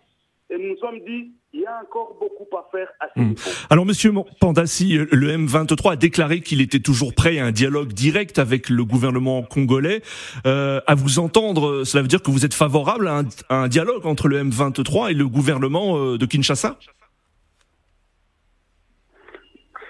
et 0.49 0.57
nous 0.57 0.69
nous 0.69 0.77
sommes 0.77 0.99
dit, 0.99 1.33
il 1.51 1.61
y 1.61 1.65
a 1.65 1.81
encore 1.81 2.15
beaucoup 2.19 2.47
à 2.55 2.69
faire 2.71 2.87
à 3.01 3.07
ce 3.13 3.19
hmm. 3.19 3.35
Alors, 3.69 3.85
Monsieur 3.85 4.13
Pandassi, 4.39 4.97
le 4.97 5.37
M23 5.37 5.93
a 5.93 5.95
déclaré 5.97 6.39
qu'il 6.39 6.61
était 6.61 6.79
toujours 6.79 7.13
prêt 7.13 7.39
à 7.39 7.45
un 7.45 7.51
dialogue 7.51 7.91
direct 7.91 8.39
avec 8.39 8.69
le 8.69 8.85
gouvernement 8.85 9.43
congolais. 9.43 10.01
Euh, 10.45 10.79
à 10.87 10.95
vous 10.95 11.19
entendre, 11.19 11.83
cela 11.83 12.01
veut 12.01 12.07
dire 12.07 12.21
que 12.21 12.31
vous 12.31 12.45
êtes 12.45 12.53
favorable 12.53 13.09
à 13.09 13.23
un, 13.49 13.67
dialogue 13.67 14.05
entre 14.05 14.29
le 14.29 14.41
M23 14.41 15.11
et 15.11 15.13
le 15.13 15.27
gouvernement 15.27 15.97
euh, 15.97 16.17
de 16.17 16.25
Kinshasa? 16.25 16.79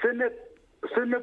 Ce 0.01 0.07
n'est 0.07 0.31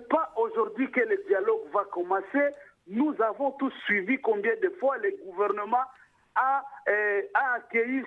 pas 0.08 0.32
aujourd'hui 0.36 0.90
que 0.90 1.00
le 1.00 1.22
dialogue 1.26 1.60
va 1.72 1.84
commencer. 1.84 2.54
Nous 2.86 3.14
avons 3.22 3.52
tous 3.52 3.72
suivi 3.84 4.18
combien 4.18 4.54
de 4.62 4.68
fois 4.80 4.98
le 4.98 5.10
gouvernement 5.24 5.84
a, 6.34 6.64
euh, 6.88 7.22
accueilli 7.34 8.02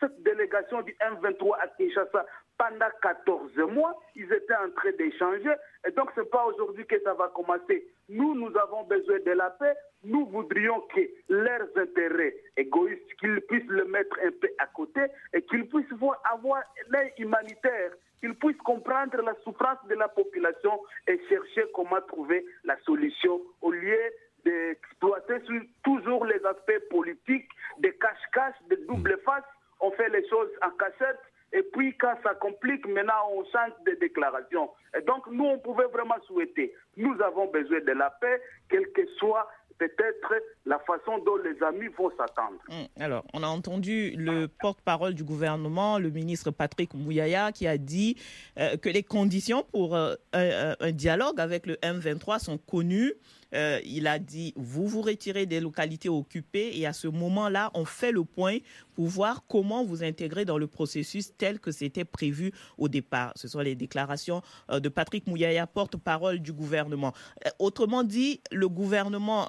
cette 0.00 0.22
délégation 0.22 0.82
du 0.82 0.92
M23 1.00 1.56
à 1.60 1.68
Kinshasa 1.68 2.26
pendant 2.58 2.90
14 3.00 3.56
mois. 3.72 3.98
Ils 4.16 4.30
étaient 4.32 4.56
en 4.56 4.70
train 4.70 4.92
d'échanger. 4.98 5.54
Et 5.86 5.90
donc, 5.92 6.10
ce 6.14 6.20
n'est 6.20 6.26
pas 6.26 6.44
aujourd'hui 6.46 6.86
que 6.86 7.00
ça 7.02 7.14
va 7.14 7.28
commencer. 7.28 7.86
Nous, 8.08 8.34
nous 8.34 8.54
avons 8.58 8.84
besoin 8.84 9.18
de 9.20 9.30
la 9.30 9.50
paix. 9.50 9.74
Nous 10.04 10.26
voudrions 10.26 10.80
que 10.94 11.00
leurs 11.28 11.68
intérêts 11.76 12.34
égoïstes, 12.56 13.14
qu'ils 13.18 13.40
puissent 13.42 13.68
le 13.68 13.84
mettre 13.86 14.16
un 14.24 14.30
peu 14.40 14.48
à 14.58 14.66
côté 14.66 15.00
et 15.32 15.42
qu'ils 15.42 15.68
puissent 15.68 15.92
voir, 15.92 16.20
avoir 16.30 16.62
l'aide 16.90 17.12
humanitaire, 17.18 17.92
qu'ils 18.20 18.34
puissent 18.34 18.56
comprendre 18.58 19.16
la 19.22 19.34
souffrance 19.44 19.78
de 19.88 19.94
la 19.94 20.08
population 20.08 20.80
et 21.06 21.18
chercher 21.28 21.64
comment 21.74 22.00
trouver 22.08 22.44
la 22.64 22.78
solution 22.80 23.40
au 23.62 23.70
lieu 23.70 23.98
d'exploiter 24.44 25.42
toujours 25.84 26.24
les 26.24 26.44
aspects 26.46 26.88
politiques, 26.90 27.48
des 27.78 27.92
cache-cache, 27.96 28.54
des 28.68 28.76
double 28.86 29.18
faces. 29.24 29.44
On 29.80 29.90
fait 29.92 30.08
les 30.08 30.26
choses 30.28 30.50
en 30.62 30.70
cassette, 30.70 31.20
et 31.52 31.62
puis 31.62 31.96
quand 31.96 32.14
ça 32.22 32.34
complique, 32.34 32.86
maintenant 32.86 33.28
on 33.32 33.44
change 33.44 33.72
de 33.86 33.92
déclaration. 33.92 34.70
Et 34.96 35.00
donc 35.02 35.26
nous, 35.28 35.44
on 35.44 35.58
pouvait 35.58 35.86
vraiment 35.86 36.20
souhaiter, 36.26 36.74
nous 36.96 37.20
avons 37.22 37.46
besoin 37.46 37.80
de 37.80 37.92
la 37.92 38.10
paix, 38.20 38.40
quelle 38.68 38.90
que 38.92 39.06
soit 39.18 39.48
peut-être 39.80 40.34
la 40.66 40.78
façon 40.80 41.18
dont 41.24 41.36
les 41.36 41.60
amis 41.62 41.88
vont 41.96 42.10
s'attendre. 42.10 42.58
Hum, 42.68 42.86
alors, 42.98 43.24
on 43.32 43.42
a 43.42 43.46
entendu 43.46 44.14
le 44.16 44.46
porte-parole 44.46 45.14
du 45.14 45.24
gouvernement, 45.24 45.98
le 45.98 46.10
ministre 46.10 46.50
Patrick 46.50 46.92
Mouyaya, 46.92 47.50
qui 47.50 47.66
a 47.66 47.78
dit 47.78 48.16
euh, 48.58 48.76
que 48.76 48.90
les 48.90 49.02
conditions 49.02 49.64
pour 49.72 49.96
euh, 49.96 50.14
un, 50.34 50.92
dialogue 50.92 51.40
avec 51.40 51.66
le 51.66 51.74
M23 51.76 52.40
sont 52.40 52.58
connues. 52.58 53.14
Euh, 53.54 53.80
il 53.84 54.06
a 54.06 54.18
dit, 54.18 54.52
vous 54.56 54.86
vous 54.86 55.02
retirez 55.02 55.46
des 55.46 55.60
localités 55.60 56.08
occupées 56.08 56.70
et 56.74 56.86
à 56.86 56.92
ce 56.92 57.08
moment-là, 57.08 57.70
on 57.74 57.84
fait 57.84 58.12
le 58.12 58.24
point 58.24 58.58
pour 58.94 59.06
voir 59.06 59.44
comment 59.48 59.84
vous 59.84 60.04
intégrer 60.04 60.44
dans 60.44 60.58
le 60.58 60.66
processus 60.66 61.32
tel 61.36 61.58
que 61.58 61.72
c'était 61.72 62.04
prévu 62.04 62.52
au 62.78 62.88
départ. 62.88 63.32
Ce 63.36 63.48
sont 63.48 63.60
les 63.60 63.74
déclarations 63.74 64.42
euh, 64.70 64.80
de 64.80 64.88
Patrick 64.88 65.26
Mouyaya, 65.26 65.66
porte-parole 65.66 66.38
du 66.40 66.52
gouvernement. 66.52 67.12
Euh, 67.46 67.50
autrement 67.58 68.04
dit, 68.04 68.40
le 68.52 68.68
gouvernement 68.68 69.48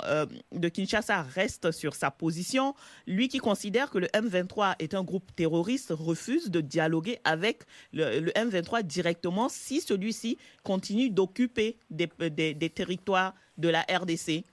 de 0.52 0.70
Kinshasa 0.70 1.22
reste 1.22 1.72
sur 1.72 1.96
sa 1.96 2.12
position. 2.12 2.74
Lui 3.08 3.28
qui 3.28 3.38
considère 3.38 3.90
que 3.90 3.98
le 3.98 4.08
M23 4.08 4.76
est 4.80 4.94
un 4.94 5.04
groupe 5.04 5.36
terroriste 5.36 5.94
refuse 5.96 6.50
de 6.50 6.62
dialoguer 6.62 7.20
avec 7.24 7.64
le, 7.94 8.32
M23 8.32 8.84
directement 8.84 9.50
si 9.50 9.82
celui-ci 9.82 10.38
continue 10.64 11.10
d'occuper 11.10 11.78
des 11.90 12.70
territoires 12.70 13.34
de 13.62 13.70
la 13.70 13.82
RDC 13.82 14.44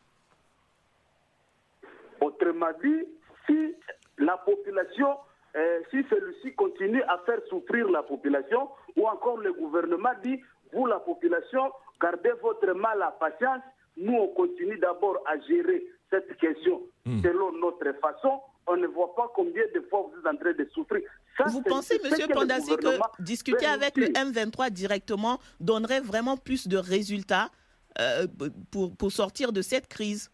Autrement 2.20 2.72
dit, 2.82 3.04
si 3.46 3.74
la 4.18 4.36
population, 4.38 5.16
euh, 5.56 5.80
si 5.90 6.04
celui-ci 6.10 6.54
continue 6.54 7.02
à 7.04 7.18
faire 7.26 7.40
souffrir 7.48 7.88
la 7.90 8.02
population, 8.02 8.68
ou 8.96 9.06
encore 9.06 9.38
le 9.38 9.52
gouvernement 9.52 10.10
dit, 10.22 10.40
vous 10.72 10.86
la 10.86 10.98
population, 10.98 11.72
gardez 12.00 12.32
votre 12.42 12.72
mal 12.74 13.02
à 13.02 13.12
patience, 13.12 13.62
nous 13.96 14.12
on 14.14 14.28
continue 14.28 14.78
d'abord 14.78 15.16
à 15.26 15.38
gérer 15.48 15.84
cette 16.10 16.36
question 16.38 16.82
hmm. 17.04 17.22
selon 17.22 17.52
notre 17.52 17.92
façon, 18.00 18.40
on 18.66 18.76
ne 18.76 18.86
voit 18.86 19.14
pas 19.14 19.30
combien 19.34 19.62
de 19.74 19.80
fois 19.88 20.10
vous 20.10 20.18
êtes 20.20 20.26
en 20.26 20.36
train 20.36 20.52
de 20.52 20.68
souffrir. 20.74 21.02
vous 21.46 21.62
pensez, 21.62 21.98
M. 22.04 22.28
Pandassi, 22.32 22.76
que 22.76 23.22
discuter 23.22 23.66
avec 23.66 23.96
le 23.96 24.06
M23 24.06 24.70
directement 24.70 25.38
donnerait 25.60 26.00
vraiment 26.00 26.36
plus 26.36 26.68
de 26.68 26.76
résultats 26.76 27.50
euh, 28.00 28.26
pour, 28.70 28.96
pour 28.96 29.12
sortir 29.12 29.52
de 29.52 29.62
cette 29.62 29.88
crise. 29.88 30.30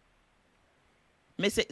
Mais 1.37 1.49
c'est 1.49 1.67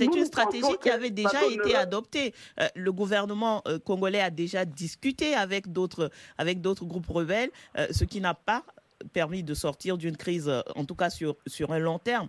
une 0.00 0.24
stratégie 0.24 0.78
qui 0.80 0.88
avait 0.88 1.10
déjà 1.10 1.44
été 1.46 1.74
adoptée. 1.74 2.32
Euh, 2.58 2.68
le 2.74 2.90
gouvernement 2.92 3.60
euh, 3.68 3.78
congolais 3.78 4.20
a 4.20 4.30
déjà 4.30 4.64
discuté 4.64 5.34
avec 5.34 5.72
d'autres 5.72 6.10
groupes 6.84 7.08
rebelles, 7.08 7.50
ce 7.90 8.04
qui 8.04 8.20
n'a 8.20 8.34
pas 8.34 8.64
permis 9.12 9.42
de 9.42 9.52
sortir 9.52 9.98
d'une 9.98 10.16
crise, 10.16 10.50
en 10.74 10.84
tout 10.84 10.94
cas 10.94 11.10
sur, 11.10 11.36
sur 11.46 11.72
un 11.72 11.78
long 11.78 11.98
terme. 11.98 12.28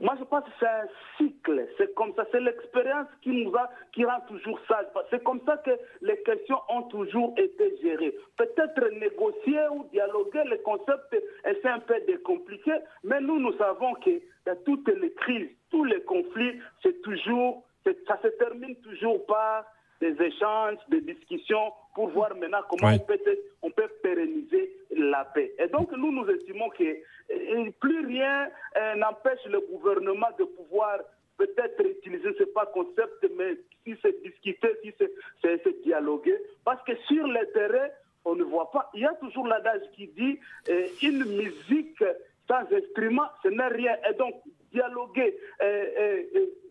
Moi, 0.00 0.14
je 0.18 0.24
pense 0.24 0.44
que 0.44 0.50
c'est 0.60 0.66
un 0.66 0.86
cycle. 1.16 1.66
C'est 1.76 1.92
comme 1.94 2.14
ça. 2.14 2.24
C'est 2.30 2.40
l'expérience 2.40 3.08
qui 3.22 3.30
nous 3.30 3.54
a, 3.56 3.68
qui 3.92 4.04
rend 4.04 4.20
toujours 4.28 4.58
ça. 4.68 4.80
C'est 5.10 5.22
comme 5.24 5.40
ça 5.44 5.56
que 5.58 5.72
les 6.02 6.22
questions 6.22 6.58
ont 6.68 6.82
toujours 6.82 7.34
été 7.36 7.76
gérées. 7.82 8.14
Peut-être 8.36 8.88
négocier 8.92 9.60
ou 9.72 9.84
dialoguer, 9.90 10.44
le 10.44 10.58
concept 10.58 11.14
est 11.44 11.66
un 11.66 11.80
peu 11.80 12.00
décompliqué, 12.06 12.74
mais 13.02 13.20
nous, 13.20 13.40
nous 13.40 13.56
savons 13.58 13.94
que 13.94 14.20
dans 14.46 14.56
toutes 14.64 14.88
les 14.88 15.12
crises, 15.14 15.50
tous 15.70 15.84
les 15.84 16.00
conflits, 16.02 16.60
c'est 16.82 17.02
toujours, 17.02 17.64
ça 17.84 18.18
se 18.22 18.28
termine 18.38 18.76
toujours 18.76 19.26
par 19.26 19.64
des 20.00 20.14
échanges, 20.22 20.78
des 20.88 21.00
discussions 21.00 21.72
pour 21.98 22.10
voir 22.10 22.32
maintenant 22.36 22.60
comment 22.70 22.94
on, 22.94 22.98
peut, 23.00 23.18
on 23.60 23.70
peut 23.72 23.88
pérenniser 24.00 24.72
la 24.96 25.24
paix. 25.24 25.52
Et 25.58 25.66
donc, 25.66 25.90
nous, 25.96 26.12
nous 26.12 26.30
estimons 26.30 26.68
que 26.70 26.84
euh, 26.84 27.70
plus 27.80 28.06
rien 28.06 28.48
euh, 28.76 28.94
n'empêche 28.94 29.44
le 29.46 29.58
gouvernement 29.62 30.28
de 30.38 30.44
pouvoir 30.44 31.00
peut-être 31.36 31.84
utiliser 31.84 32.28
ce 32.38 32.44
pas 32.44 32.66
concept, 32.66 33.26
mais 33.36 33.56
si 33.82 33.96
c'est 34.00 34.22
discuter, 34.22 34.68
si 34.84 34.94
c'est 35.42 35.82
dialoguer. 35.82 36.38
Parce 36.64 36.80
que 36.84 36.94
sur 37.08 37.26
le 37.26 37.44
terrain, 37.52 37.88
on 38.24 38.36
ne 38.36 38.44
voit 38.44 38.70
pas. 38.70 38.88
Il 38.94 39.00
y 39.00 39.04
a 39.04 39.14
toujours 39.14 39.48
l'adage 39.48 39.82
qui 39.96 40.06
dit 40.06 40.38
euh, 40.68 40.86
une 41.02 41.24
musique 41.24 42.04
sans 42.46 42.62
instrument, 42.72 43.26
ce 43.42 43.48
n'est 43.48 43.66
rien. 43.66 43.96
Et 44.08 44.14
donc, 44.14 44.34
dialoguer, 44.70 45.36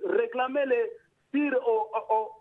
réclamer 0.05 0.65
les 0.67 0.91
tirs 1.33 1.59
au, 1.67 1.89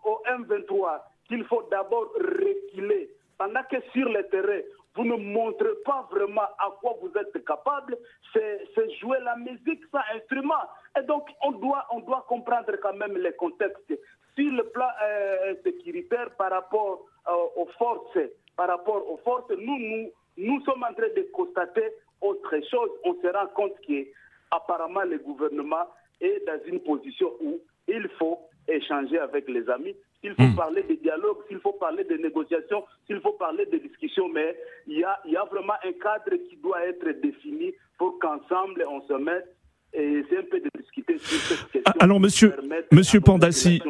au 0.05 0.23
M23 0.25 1.01
qu'il 1.27 1.43
faut 1.45 1.63
d'abord 1.69 2.11
reculer. 2.15 3.09
Pendant 3.37 3.63
que 3.63 3.77
sur 3.93 4.09
le 4.09 4.23
terrain, 4.29 4.61
vous 4.95 5.05
ne 5.05 5.15
montrez 5.15 5.75
pas 5.85 6.07
vraiment 6.11 6.49
à 6.57 6.75
quoi 6.81 6.95
vous 7.01 7.11
êtes 7.19 7.45
capable, 7.45 7.97
c'est 8.33 8.97
jouer 8.99 9.19
la 9.23 9.35
musique 9.37 9.81
sans 9.91 10.01
instrument. 10.15 10.55
Et 10.97 11.03
donc, 11.03 11.29
on 11.43 11.51
doit, 11.51 11.85
on 11.91 11.99
doit 11.99 12.25
comprendre 12.27 12.71
quand 12.81 12.95
même 12.95 13.15
les 13.17 13.33
contextes. 13.33 13.93
Sur 14.35 14.51
le 14.51 14.63
plan 14.69 14.87
euh, 15.03 15.55
sécuritaire, 15.63 16.31
par 16.37 16.51
rapport 16.51 17.05
euh, 17.27 17.61
aux 17.61 17.67
forces, 17.77 18.17
par 18.55 18.67
rapport 18.69 19.07
aux 19.09 19.17
forces, 19.17 19.49
nous, 19.51 19.77
nous, 19.77 20.11
nous 20.37 20.61
sommes 20.61 20.83
en 20.83 20.93
train 20.93 21.09
de 21.15 21.27
constater 21.31 21.89
autre 22.21 22.55
chose. 22.69 22.89
On 23.03 23.13
se 23.21 23.27
rend 23.27 23.47
compte 23.47 23.73
qu'apparemment 23.81 25.03
le 25.03 25.19
gouvernement 25.19 25.87
est 26.21 26.45
dans 26.45 26.59
une 26.65 26.79
position 26.79 27.33
où 27.41 27.59
il 27.87 28.07
faut 28.17 28.39
échanger 28.67 29.19
avec 29.19 29.47
les 29.47 29.69
amis, 29.69 29.95
s'il 30.21 30.33
faut 30.35 30.43
hmm. 30.43 30.55
parler 30.55 30.83
de 30.83 30.95
dialogue, 30.95 31.37
s'il 31.47 31.59
faut 31.59 31.73
parler 31.73 32.03
de 32.03 32.15
négociations, 32.17 32.83
s'il 33.05 33.19
faut 33.21 33.33
parler 33.33 33.65
de 33.65 33.77
discussions, 33.77 34.29
mais 34.29 34.55
il 34.87 34.99
y 34.99 35.03
a, 35.03 35.19
y 35.25 35.35
a 35.35 35.43
vraiment 35.45 35.73
un 35.83 35.93
cadre 35.93 36.35
qui 36.49 36.57
doit 36.57 36.85
être 36.85 37.21
défini 37.21 37.73
pour 37.97 38.19
qu'ensemble 38.19 38.85
on 38.89 39.01
se 39.07 39.13
mette 39.13 39.57
et 39.93 40.23
c'est 40.29 40.37
un 40.37 40.43
peu 40.43 40.59
de 40.59 40.69
discuter 40.79 41.17
sur 41.17 41.39
cette 41.39 41.71
question. 41.71 41.81
Ah, 41.85 41.93
alors, 41.99 42.19
monsieur, 42.19 42.53
monsieur 42.91 43.21
Pandassi, 43.21 43.81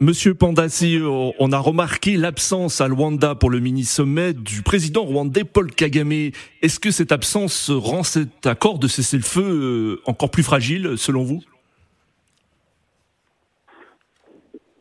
monsieur 0.00 0.34
Pandassi, 0.34 0.98
on 1.02 1.52
a 1.52 1.58
remarqué 1.58 2.16
l'absence 2.16 2.80
à 2.80 2.88
Luanda 2.88 3.34
pour 3.34 3.50
le 3.50 3.60
mini-sommet 3.60 4.32
du 4.32 4.62
président 4.62 5.04
rwandais 5.04 5.44
Paul 5.44 5.70
Kagame. 5.70 6.30
Est-ce 6.62 6.80
que 6.80 6.90
cette 6.90 7.12
absence 7.12 7.70
rend 7.70 8.02
cet 8.02 8.46
accord 8.46 8.78
de 8.78 8.88
cessez-le-feu 8.88 9.42
euh, 9.42 10.02
encore 10.06 10.30
plus 10.30 10.42
fragile, 10.42 10.96
selon 10.96 11.22
vous? 11.22 11.42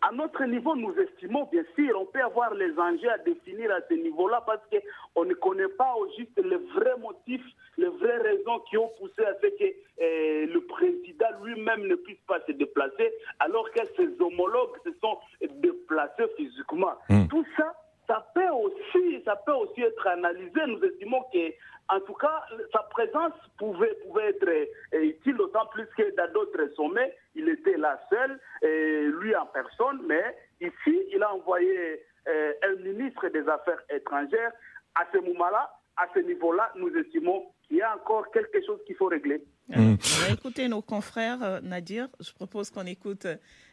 À 0.03 0.11
notre 0.11 0.43
niveau, 0.45 0.75
nous 0.75 0.93
estimons, 0.97 1.47
bien 1.51 1.63
sûr, 1.75 1.99
on 1.99 2.05
peut 2.05 2.21
avoir 2.21 2.55
les 2.55 2.71
enjeux 2.79 3.11
à 3.11 3.19
définir 3.19 3.71
à 3.71 3.81
ce 3.87 3.93
niveau-là 3.93 4.41
parce 4.47 4.61
qu'on 4.71 5.25
ne 5.25 5.33
connaît 5.35 5.67
pas 5.67 5.93
au 5.95 6.07
juste 6.17 6.37
les 6.43 6.57
vrais 6.73 6.97
motifs, 6.97 7.45
les 7.77 7.87
vraies 7.87 8.17
raisons 8.17 8.59
qui 8.69 8.77
ont 8.77 8.89
poussé 8.99 9.23
à 9.23 9.35
ce 9.35 9.47
que 9.47 9.75
eh, 9.99 10.45
le 10.47 10.61
président 10.61 11.27
lui-même 11.43 11.85
ne 11.85 11.95
puisse 11.95 12.21
pas 12.27 12.39
se 12.47 12.51
déplacer 12.53 13.13
alors 13.39 13.69
que 13.71 13.81
ses 13.95 14.09
homologues 14.19 14.75
se 14.83 14.91
sont 15.01 15.19
déplacés 15.61 16.25
physiquement. 16.35 16.93
Hmm. 17.07 17.27
Tout 17.27 17.45
ça, 17.55 17.71
ça 18.07 18.25
peut 18.33 18.49
aussi, 18.49 19.21
ça 19.23 19.35
peut 19.45 19.53
aussi 19.53 19.81
être 19.81 20.07
analysé. 20.07 20.59
Nous 20.65 20.83
estimons 20.83 21.21
que 21.31 21.53
en 21.89 21.99
tout 21.99 22.13
cas, 22.13 22.45
sa 22.71 22.83
présence 22.83 23.33
pouvait, 23.57 23.93
pouvait 24.05 24.29
être 24.29 24.47
euh, 24.47 25.03
utile, 25.03 25.35
d'autant 25.35 25.65
plus 25.67 25.85
que 25.97 26.15
dans 26.15 26.31
d'autres 26.31 26.73
sommets, 26.75 27.13
il 27.35 27.49
était 27.49 27.77
là 27.77 27.99
seul, 28.09 28.39
lui 29.19 29.35
en 29.35 29.45
personne, 29.47 30.01
mais 30.07 30.35
ici, 30.59 30.99
il 31.13 31.23
a 31.23 31.33
envoyé 31.33 32.01
euh, 32.27 32.53
un 32.63 32.75
ministre 32.83 33.27
des 33.29 33.47
Affaires 33.47 33.81
étrangères. 33.89 34.51
À 34.93 35.05
ce 35.11 35.17
moment-là, 35.17 35.71
à 35.97 36.05
ce 36.13 36.19
niveau-là, 36.19 36.71
nous 36.75 36.89
estimons 36.95 37.47
qu'il 37.67 37.77
y 37.77 37.81
a 37.81 37.95
encore 37.95 38.29
quelque 38.31 38.63
chose 38.63 38.79
qu'il 38.85 38.95
faut 38.95 39.07
régler. 39.07 39.43
Mmh. 39.69 39.95
On 39.95 40.27
va 40.27 40.33
écouter 40.33 40.67
nos 40.67 40.83
confrères, 40.83 41.41
euh, 41.41 41.59
Nadir. 41.61 42.09
Je 42.19 42.31
propose 42.33 42.69
qu'on 42.69 42.85
écoute 42.85 43.25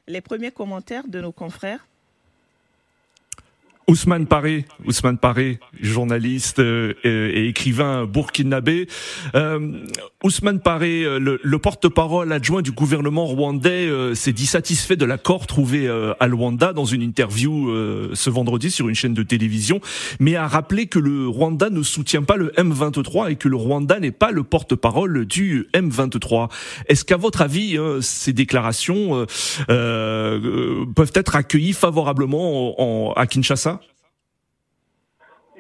les 0.07 0.23
premiers 0.23 0.51
commentaires 0.51 1.07
de 1.07 1.21
nos 1.21 1.33
confrères. 1.33 1.87
Ousmane 3.89 4.27
Paré, 4.27 4.67
Ousmane 4.85 5.17
Paré, 5.17 5.61
journaliste 5.81 6.59
euh, 6.59 6.93
et, 7.05 7.49
écrivain 7.49 8.05
burkinabé. 8.05 8.87
Euh, 9.35 9.81
Ousmane 10.23 10.61
Paré, 10.61 11.05
euh, 11.05 11.19
le, 11.19 11.59
porte-parole 11.59 12.31
adjoint 12.31 12.61
du 12.61 12.71
gouvernement 12.71 13.25
rwandais, 13.25 13.89
euh, 13.89 14.15
s'est 14.15 14.35
dit 14.35 14.45
satisfait 14.45 14.97
de 14.97 15.07
l'accord 15.07 15.47
trouvé 15.47 15.89
à 16.21 16.27
Luanda 16.27 16.75
dans 16.75 16.85
une 16.85 17.01
interview 17.01 17.73
ce 18.13 18.31
vendredi 18.31 18.71
sur 18.71 18.89
une 18.89 18.95
chaîne 18.95 19.15
de 19.15 19.23
télévision, 19.23 19.81
mais 20.21 20.37
a 20.37 20.47
rappelé 20.47 20.87
que 20.87 20.99
le 20.99 21.29
Rwanda 21.29 21.71
ne 21.71 21.83
soutient 21.83 22.23
pas 22.23 22.37
le 22.37 22.51
M23 22.59 23.31
et 23.31 23.37
que 23.37 23.49
le 23.49 23.57
Rwanda 23.57 24.01
n'est 24.01 24.11
pas 24.11 24.33
le 24.33 24.43
porte-parole 24.43 25.25
du 25.25 25.67
M23. 25.73 26.51
Est-ce 26.89 27.05
qu'à 27.05 27.17
votre 27.17 27.41
avis, 27.41 27.79
ces 28.01 28.33
déclarations 28.33 29.27
peuvent 29.67 31.13
être 31.15 31.37
accueillies 31.37 31.73
favorablement 31.73 33.15
à 33.15 33.27
Kinshasa? 33.27 33.78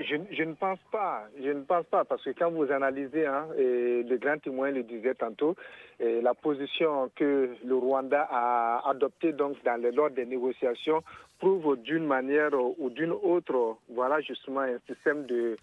Je, 0.09 0.43
ne 0.43 0.55
pense 0.55 0.79
pas. 0.91 1.25
Je 1.43 1.51
ne 1.51 1.63
pense 1.63 1.87
pas 1.87 2.05
parce 2.05 2.23
que 2.25 2.31
quand 2.31 2.51
vous 2.51 2.71
analysez, 2.71 3.27
hein, 3.27 3.47
et 3.57 4.03
le 4.03 4.17
grand 4.17 4.39
témoin 4.39 4.71
le 4.71 4.83
disait 4.83 5.15
tantôt, 5.15 5.55
la 6.01 6.35
position 6.35 7.11
que 7.17 7.51
le 7.65 7.75
Rwanda 7.75 8.27
a 8.31 8.89
adoptée 8.89 9.33
donc 9.33 9.57
dans 9.65 9.81
le 9.81 9.91
lors 9.91 10.11
des 10.11 10.27
négociations 10.27 11.03
prouve 11.39 11.77
d'une 11.83 12.07
manière 12.07 12.51
ou 12.79 12.91
d'une 12.91 13.13
autre, 13.13 13.79
voilà 13.89 14.21
justement 14.21 14.61
un 14.61 14.79
système 14.87 15.25
de 15.27 15.57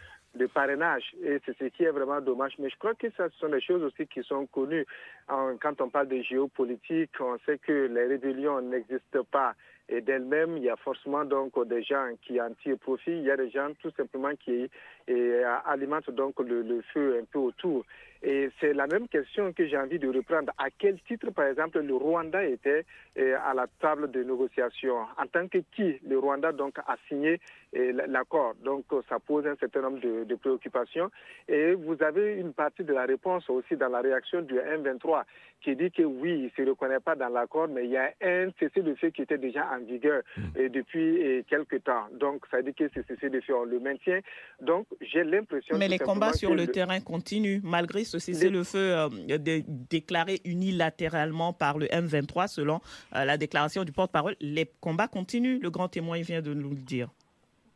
parrainage. 0.53 1.13
Et 1.23 1.39
c'est 1.45 1.57
ce 1.57 1.65
qui 1.65 1.83
est 1.83 1.91
vraiment 1.91 2.21
dommage. 2.21 2.53
Mais 2.59 2.69
je 2.69 2.77
crois 2.77 2.93
que 2.93 3.07
ce 3.09 3.23
sont 3.39 3.49
des 3.49 3.61
choses 3.61 3.83
aussi 3.83 4.07
qui 4.07 4.23
sont 4.23 4.45
connues. 4.47 4.85
Quand 5.27 5.81
on 5.81 5.89
parle 5.89 6.07
de 6.07 6.21
géopolitique, 6.21 7.11
on 7.19 7.37
sait 7.45 7.57
que 7.57 7.87
les 7.87 8.05
rébellions 8.05 8.61
n'existent 8.61 9.23
pas 9.31 9.53
et 9.87 10.01
d'elles-mêmes, 10.01 10.57
il 10.57 10.63
y 10.63 10.69
a 10.69 10.75
forcément 10.75 11.25
donc 11.25 11.51
des 11.67 11.83
gens 11.83 12.09
qui 12.21 12.41
en 12.41 12.53
tirent 12.61 12.77
profit, 12.77 13.11
il 13.11 13.23
y 13.23 13.31
a 13.31 13.37
des 13.37 13.49
gens 13.49 13.69
tout 13.81 13.91
simplement 13.95 14.31
qui 14.35 14.69
alimentent 15.65 16.09
donc 16.11 16.39
le, 16.39 16.81
feu 16.93 17.19
un 17.21 17.25
peu 17.25 17.39
autour. 17.39 17.85
Et 18.23 18.49
c'est 18.59 18.73
la 18.73 18.87
même 18.87 19.07
question 19.07 19.53
que 19.53 19.67
j'ai 19.67 19.77
envie 19.77 19.99
de 19.99 20.07
reprendre. 20.07 20.51
À 20.57 20.69
quel 20.75 20.99
titre, 21.01 21.29
par 21.29 21.45
exemple, 21.45 21.79
le 21.79 21.95
Rwanda 21.95 22.43
était 22.43 22.83
euh, 23.19 23.37
à 23.45 23.53
la 23.53 23.67
table 23.79 24.09
de 24.09 24.23
négociation? 24.23 24.95
En 25.17 25.27
tant 25.27 25.47
que 25.47 25.59
qui 25.75 25.99
le 26.07 26.17
Rwanda 26.17 26.51
donc 26.51 26.79
a 26.79 26.95
signé 27.07 27.33
euh, 27.33 27.37
l'accord 28.07 28.55
Donc 28.63 28.85
ça 29.09 29.19
pose 29.19 29.45
un 29.45 29.55
certain 29.55 29.81
nombre 29.81 29.99
de, 29.99 30.23
de, 30.23 30.35
préoccupations. 30.35 31.09
Et 31.47 31.73
vous 31.73 32.01
avez 32.01 32.35
une 32.35 32.53
partie 32.53 32.83
de 32.83 32.93
la 32.93 33.05
réponse 33.05 33.49
aussi 33.49 33.75
dans 33.75 33.89
la 33.89 34.01
réaction 34.01 34.41
du 34.41 34.55
M23 34.55 35.23
qui 35.65 35.75
dit 35.75 35.89
que 35.91 36.03
oui, 36.03 36.31
il 36.31 36.43
ne 36.45 36.49
se 36.65 36.69
reconnaît 36.69 36.99
pas 36.99 37.15
dans 37.15 37.29
l'accord, 37.29 37.67
mais 37.67 37.85
il 37.85 37.91
y 37.91 37.97
a 37.97 38.11
un 38.21 38.49
cessez-le-feu 38.59 39.09
qui 39.09 39.23
était 39.23 39.37
déjà 39.39 39.67
en 39.73 39.83
vigueur 39.83 40.21
mm. 40.37 40.41
et 40.57 40.69
depuis 40.69 41.15
et 41.17 41.43
quelques 41.49 41.83
temps. 41.83 42.05
Donc, 42.13 42.43
ça 42.51 42.61
dit 42.61 42.73
que 42.73 42.87
ce 42.93 43.01
cessez-le-feu, 43.07 43.55
on 43.55 43.63
le 43.65 43.79
maintient. 43.79 44.19
Donc, 44.61 44.85
j'ai 45.01 45.23
l'impression 45.23 45.75
Mais 45.77 45.87
les 45.87 45.97
combats 45.97 46.33
sur 46.33 46.53
le, 46.53 46.67
terrain 46.67 46.99
continuent, 46.99 47.61
malgré 47.63 48.03
ce 48.03 48.19
cessez-le-feu 48.19 48.77
euh, 48.77 49.09
déclaré 49.89 50.39
unilatéralement 50.45 51.51
par 51.51 51.77
le 51.79 51.87
M23, 51.87 52.47
selon 52.47 52.79
euh, 53.15 53.25
la 53.25 53.37
déclaration 53.37 53.83
du 53.83 53.91
porte-parole. 53.91 54.35
Les 54.39 54.69
combats 54.81 55.07
continuent, 55.07 55.59
le 55.61 55.69
grand 55.71 55.87
témoin 55.87 56.19
vient 56.21 56.41
de 56.41 56.53
nous 56.53 56.69
le 56.69 56.75
dire. 56.75 57.09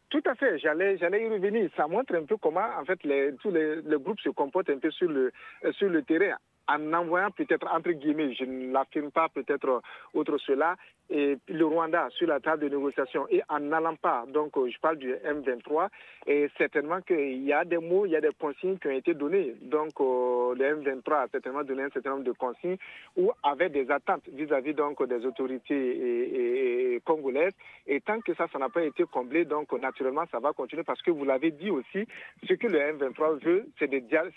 Tout 0.10 0.24
à 0.26 0.34
fait, 0.36 0.58
j'allais, 0.58 0.98
j'allais 0.98 1.26
y 1.26 1.30
revenir. 1.30 1.70
Ça 1.78 1.88
montre 1.88 2.16
un 2.16 2.26
peu 2.26 2.38
comment, 2.38 2.68
en 2.80 2.86
fait, 2.86 3.04
les, 3.04 3.36
tous 3.42 3.52
les, 3.52 3.82
groupes 4.00 4.20
se 4.20 4.30
comportent 4.30 4.70
un 4.70 4.80
peu 4.80 4.90
sur 4.90 5.10
le, 5.10 5.32
sur 5.74 5.90
le 5.90 6.02
terrain 6.04 6.36
en 6.70 6.94
envoyant 6.94 7.32
peut-être, 7.32 7.68
entre 7.72 7.92
guillemets, 7.92 8.34
je 8.34 8.44
ne 8.44 8.72
l'affirme 8.72 9.12
pas 9.12 9.28
peut-être 9.30 9.82
autre 10.14 10.38
cela, 10.38 10.76
et 11.10 11.38
le 11.48 11.66
Rwanda 11.66 12.08
sur 12.12 12.28
la 12.28 12.40
table 12.40 12.70
de 12.70 12.76
négociation 12.76 13.26
et 13.30 13.42
en 13.50 13.60
n'allant 13.60 13.96
pas, 13.96 14.26
donc 14.28 14.52
je 14.56 14.78
parle 14.80 14.98
du 14.98 15.14
M23, 15.14 15.88
et 16.28 16.48
certainement 16.58 17.02
qu'il 17.02 17.44
y 17.44 17.54
a 17.54 17.66
des 17.66 17.78
mots, 17.78 18.06
il 18.06 18.12
y 18.12 18.16
a 18.16 18.22
des 18.22 18.30
consignes 18.40 18.78
qui 18.78 18.88
ont 18.88 18.92
été 18.92 19.14
données. 19.14 19.56
Donc 19.62 20.00
euh, 20.00 20.54
le 20.56 20.76
M23 20.76 21.14
a 21.14 21.28
certainement 21.32 21.64
donné 21.64 21.84
un 21.84 21.90
certain 21.90 22.12
nombre 22.12 22.24
de 22.24 22.32
consignes 22.32 22.78
ou 23.18 23.32
avait 23.44 23.70
des 23.70 23.90
attentes 23.90 24.28
vis-à-vis 24.32 24.74
donc 24.74 25.04
des 25.08 25.26
autorités 25.26 27.02
congolaises. 27.06 27.54
Et 27.88 28.02
tant 28.02 28.20
que 28.22 28.34
ça, 28.36 28.48
ça 28.52 28.60
n'a 28.60 28.70
pas 28.70 28.84
été 28.84 29.04
comblé, 29.06 29.46
donc 29.46 29.72
naturellement, 29.74 30.26
ça 30.32 30.40
va 30.40 30.54
continuer 30.54 30.84
parce 30.84 31.02
que 31.02 31.12
vous 31.12 31.26
l'avez 31.26 31.52
dit 31.52 31.72
aussi, 31.72 32.08
ce 32.48 32.54
que 32.54 32.68
le 32.68 32.80
M23 32.80 33.40
veut, 33.44 33.66
c'est 33.80 33.90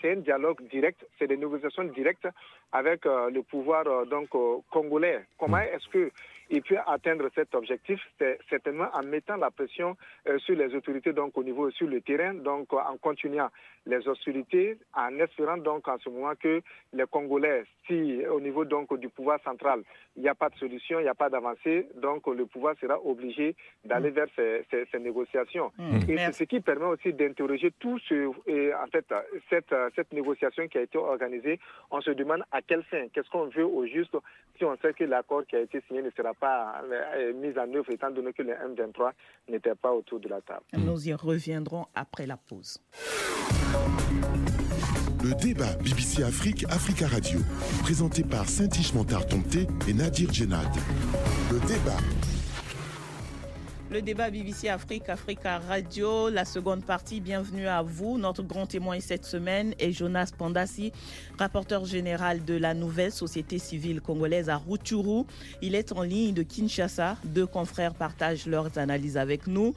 un 0.05 0.15
dialogue 0.15 0.61
direct, 0.69 1.05
c'est 1.19 1.27
des 1.27 1.37
négociations 1.37 1.83
directes 1.83 2.27
avec 2.71 3.05
euh, 3.05 3.29
le 3.29 3.43
pouvoir 3.43 3.85
euh, 3.87 4.05
donc 4.05 4.29
congolais. 4.69 5.21
Comment 5.37 5.59
est-ce 5.59 5.87
que 5.89 6.11
il 6.49 6.61
peut 6.61 6.77
atteindre 6.85 7.29
cet 7.35 7.55
objectif, 7.55 7.99
c'est 8.19 8.37
certainement 8.49 8.87
en 8.93 9.03
mettant 9.03 9.37
la 9.37 9.51
pression 9.51 9.95
euh, 10.27 10.37
sur 10.39 10.55
les 10.55 10.73
autorités 10.75 11.13
donc 11.13 11.37
au 11.37 11.43
niveau 11.43 11.69
sur 11.71 11.87
le 11.87 12.01
terrain, 12.01 12.33
donc 12.33 12.73
en 12.73 12.97
continuant 12.97 13.49
les 13.85 14.07
hostilités, 14.07 14.77
en 14.93 15.19
espérant 15.19 15.57
donc 15.57 15.87
en 15.87 15.97
ce 15.99 16.09
moment 16.09 16.33
que 16.39 16.61
les 16.93 17.05
Congolais, 17.05 17.63
si 17.87 18.25
au 18.27 18.39
niveau 18.39 18.65
donc 18.65 18.97
du 18.97 19.09
pouvoir 19.09 19.39
central, 19.43 19.81
il 20.15 20.21
n'y 20.21 20.29
a 20.29 20.35
pas 20.35 20.49
de 20.49 20.55
solution, 20.55 20.99
il 20.99 21.03
n'y 21.03 21.09
a 21.09 21.15
pas 21.15 21.29
d'avancée, 21.29 21.87
donc 21.95 22.27
le 22.27 22.45
pouvoir 22.45 22.75
sera 22.79 22.99
obligé 23.03 23.55
d'aller 23.83 24.11
mm. 24.11 24.13
vers 24.13 24.27
ces, 24.35 24.99
négociations. 24.99 25.71
Mm. 25.77 26.09
Et 26.09 26.17
c'est 26.17 26.33
ce 26.33 26.43
qui 26.45 26.61
permet 26.61 26.85
aussi 26.85 27.13
d'interroger 27.13 27.71
tout 27.79 27.99
ce, 28.07 28.31
et 28.47 28.73
en 28.73 28.87
fait, 28.87 29.05
cette, 29.49 29.73
cette 29.95 30.13
négociation 30.13 30.67
qui 30.67 30.77
a 30.77 30.81
été 30.81 30.97
organisée, 30.97 31.59
on 31.91 31.99
se 32.01 32.11
demande 32.11 32.43
à 32.51 32.61
quelle 32.61 32.83
fin, 32.83 33.07
qu'est-ce 33.09 33.29
qu'on 33.29 33.47
veut 33.47 33.65
au 33.65 33.85
juste 33.85 34.15
si 34.57 34.65
on 34.65 34.77
sait 34.77 34.93
que 34.93 35.03
l'accord 35.03 35.45
qui 35.45 35.55
a 35.55 35.59
été 35.59 35.81
signé 35.87 36.01
ne 36.01 36.11
sera 36.11 36.32
pas 36.33 36.81
euh, 36.83 37.33
mise 37.33 37.57
en 37.57 37.71
œuvre 37.73 37.89
étant 37.91 38.11
donné 38.11 38.33
que 38.33 38.41
le 38.41 38.53
M23 38.53 39.11
n'était 39.49 39.75
pas 39.75 39.91
autour 39.91 40.19
de 40.19 40.29
la 40.29 40.41
table. 40.41 40.63
Nous 40.77 41.07
y 41.07 41.13
reviendrons 41.13 41.85
après 41.95 42.25
la 42.25 42.37
pause. 42.37 42.79
Le 45.23 45.33
débat 45.41 45.73
BBC 45.81 46.21
Afrique, 46.23 46.65
Africa 46.69 47.07
Radio, 47.07 47.39
présenté 47.81 48.23
par 48.23 48.49
Saint-Ishmantar 48.49 49.25
Tomté 49.25 49.67
et 49.87 49.93
Nadir 49.93 50.33
Djenad. 50.33 50.67
Le 51.49 51.59
débat 51.61 51.97
le 53.93 54.01
débat 54.01 54.31
BBC 54.31 54.69
Afrique, 54.69 55.07
Africa 55.07 55.59
Radio, 55.59 56.27
la 56.29 56.45
seconde 56.45 56.83
partie. 56.83 57.21
Bienvenue 57.21 57.67
à 57.67 57.83
vous. 57.83 58.17
Notre 58.17 58.41
grand 58.41 58.65
témoin 58.65 58.99
cette 58.99 59.23
semaine 59.23 59.75
est 59.77 59.91
Jonas 59.91 60.31
Pandassi, 60.35 60.91
rapporteur 61.37 61.85
général 61.85 62.43
de 62.43 62.55
la 62.55 62.73
nouvelle 62.73 63.11
société 63.11 63.59
civile 63.59 64.01
congolaise 64.01 64.49
à 64.49 64.57
Rutshuru. 64.57 65.25
Il 65.61 65.75
est 65.75 65.91
en 65.91 66.01
ligne 66.01 66.33
de 66.33 66.41
Kinshasa. 66.41 67.17
Deux 67.23 67.45
confrères 67.45 67.93
partagent 67.93 68.47
leurs 68.47 68.75
analyses 68.79 69.15
avec 69.15 69.45
nous. 69.45 69.75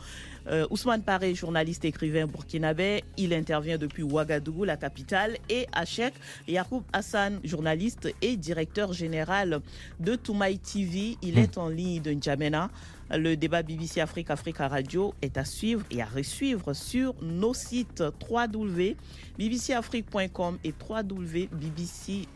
Euh, 0.49 0.67
Ousmane 0.71 1.03
Paré, 1.03 1.35
journaliste 1.35 1.85
écrivain 1.85 2.27
burkinabé, 2.27 3.05
il 3.17 3.35
intervient 3.35 3.79
depuis 3.79 4.03
Ouagadougou, 4.03 4.65
la 4.65 4.77
capitale, 4.77 5.37
et 5.49 5.67
Achek 5.73 6.13
Yacoub 6.47 6.83
Hassan, 6.93 7.41
journaliste 7.45 8.09
et 8.23 8.37
directeur 8.37 8.93
général 8.93 9.61
de 9.99 10.15
Toumaï 10.15 10.59
TV, 10.59 11.17
il 11.23 11.39
est 11.39 11.59
en 11.59 11.69
ligne 11.69 12.03
de 12.03 12.13
N'Djamena. 12.13 12.71
Le 13.11 13.37
débat 13.37 13.63
BBC 13.63 14.01
Afrique 14.01 14.31
Africa 14.31 14.67
Radio 14.67 15.15
est 15.23 15.37
à 15.37 15.45
suivre 15.45 15.85
et 15.93 16.03
à 16.03 16.07
resuivre 16.07 16.75
sur 16.75 17.15
nos 17.23 17.55
sites 17.55 18.03
www.bbcafrique.com 18.29 20.59
et 20.65 20.75
www.bbc 20.89 22.27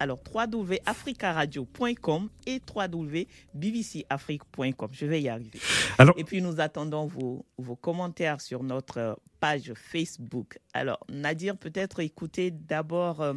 alors 0.00 0.18
www.africaradio.com 0.34 2.28
et 2.46 2.60
www.bbcafrique.com. 2.74 4.88
Je 4.92 5.06
vais 5.06 5.22
y 5.22 5.28
arriver. 5.28 5.60
Alors, 5.98 6.18
et 6.18 6.24
puis 6.24 6.42
nous 6.42 6.60
attendons 6.60 7.06
vos, 7.06 7.46
vos 7.58 7.76
commentaires 7.76 8.40
sur 8.40 8.64
notre 8.64 9.20
page 9.38 9.72
Facebook. 9.76 10.58
Alors 10.72 10.98
Nadir, 11.08 11.56
peut-être 11.56 12.00
écoutez 12.00 12.50
d'abord 12.50 13.20
euh, 13.20 13.34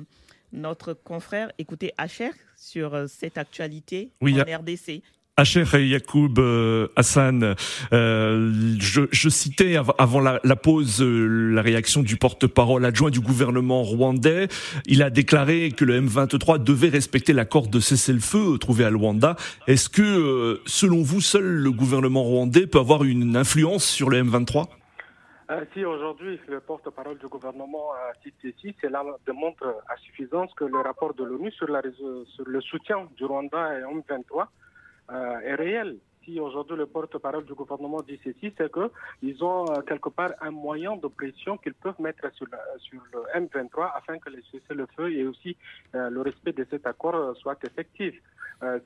notre 0.53 0.93
confrère, 0.93 1.51
écoutez 1.57 1.91
Hacher 1.97 2.31
sur 2.55 2.95
euh, 2.95 3.07
cette 3.07 3.37
actualité 3.37 4.13
en 4.21 4.27
RDC. 4.27 5.01
Hacher 5.35 5.63
et 5.73 5.87
Yacoub 5.87 6.37
euh, 6.37 6.89
Hassan, 6.95 7.55
euh, 7.91 8.75
je, 8.79 9.01
je, 9.11 9.29
citais 9.29 9.77
avant 9.97 10.19
la, 10.19 10.39
la 10.43 10.55
pause 10.55 11.01
euh, 11.01 11.25
la 11.55 11.63
réaction 11.63 12.03
du 12.03 12.17
porte-parole 12.17 12.85
adjoint 12.85 13.09
du 13.09 13.19
gouvernement 13.19 13.81
rwandais. 13.81 14.47
Il 14.85 15.01
a 15.01 15.09
déclaré 15.09 15.71
que 15.71 15.85
le 15.85 15.99
M23 15.99 16.63
devait 16.63 16.89
respecter 16.89 17.33
l'accord 17.33 17.67
de 17.67 17.79
cessez-le-feu 17.79 18.59
trouvé 18.59 18.85
à 18.85 18.91
Luanda. 18.91 19.35
Est-ce 19.65 19.89
que, 19.89 20.61
selon 20.67 21.01
vous, 21.01 21.19
seul 21.19 21.45
le 21.45 21.71
gouvernement 21.71 22.21
rwandais 22.21 22.67
peut 22.67 22.77
avoir 22.77 23.03
une 23.03 23.35
influence 23.35 23.85
sur 23.85 24.11
le 24.11 24.21
M23 24.21 24.67
si 25.73 25.85
aujourd'hui 25.85 26.39
le 26.47 26.61
porte-parole 26.61 27.19
du 27.19 27.27
gouvernement 27.27 27.91
a 27.91 28.13
cité 28.23 28.55
ici, 28.57 28.75
cela 28.81 29.03
démontre 29.27 29.63
à 29.87 29.95
suffisance 29.97 30.51
que 30.55 30.63
le 30.63 30.79
rapport 30.79 31.13
de 31.13 31.23
l'ONU 31.23 31.51
sur, 31.51 31.67
sur 31.67 32.45
le 32.47 32.61
soutien 32.61 33.07
du 33.17 33.25
Rwanda 33.25 33.77
et 33.77 33.83
M23 33.83 34.47
euh, 35.11 35.39
est 35.41 35.55
réel. 35.55 35.97
Si 36.23 36.39
aujourd'hui 36.39 36.77
le 36.77 36.85
porte-parole 36.85 37.43
du 37.43 37.53
gouvernement 37.53 38.01
dit 38.01 38.17
ceci, 38.23 38.53
c'est 38.57 38.71
qu'ils 38.71 39.43
ont 39.43 39.65
euh, 39.69 39.81
quelque 39.81 40.07
part 40.07 40.31
un 40.39 40.51
moyen 40.51 40.95
de 40.95 41.07
pression 41.07 41.57
qu'ils 41.57 41.73
peuvent 41.73 41.99
mettre 41.99 42.31
sur, 42.33 42.47
le 43.13 43.41
M23 43.41 43.91
afin 43.95 44.17
que 44.19 44.29
le 44.29 44.41
cessez-le-feu 44.49 45.11
et 45.11 45.27
aussi 45.27 45.57
euh, 45.95 46.09
le 46.09 46.21
respect 46.21 46.53
de 46.53 46.65
cet 46.69 46.87
accord 46.87 47.35
soit 47.35 47.61
effectif. 47.65 48.15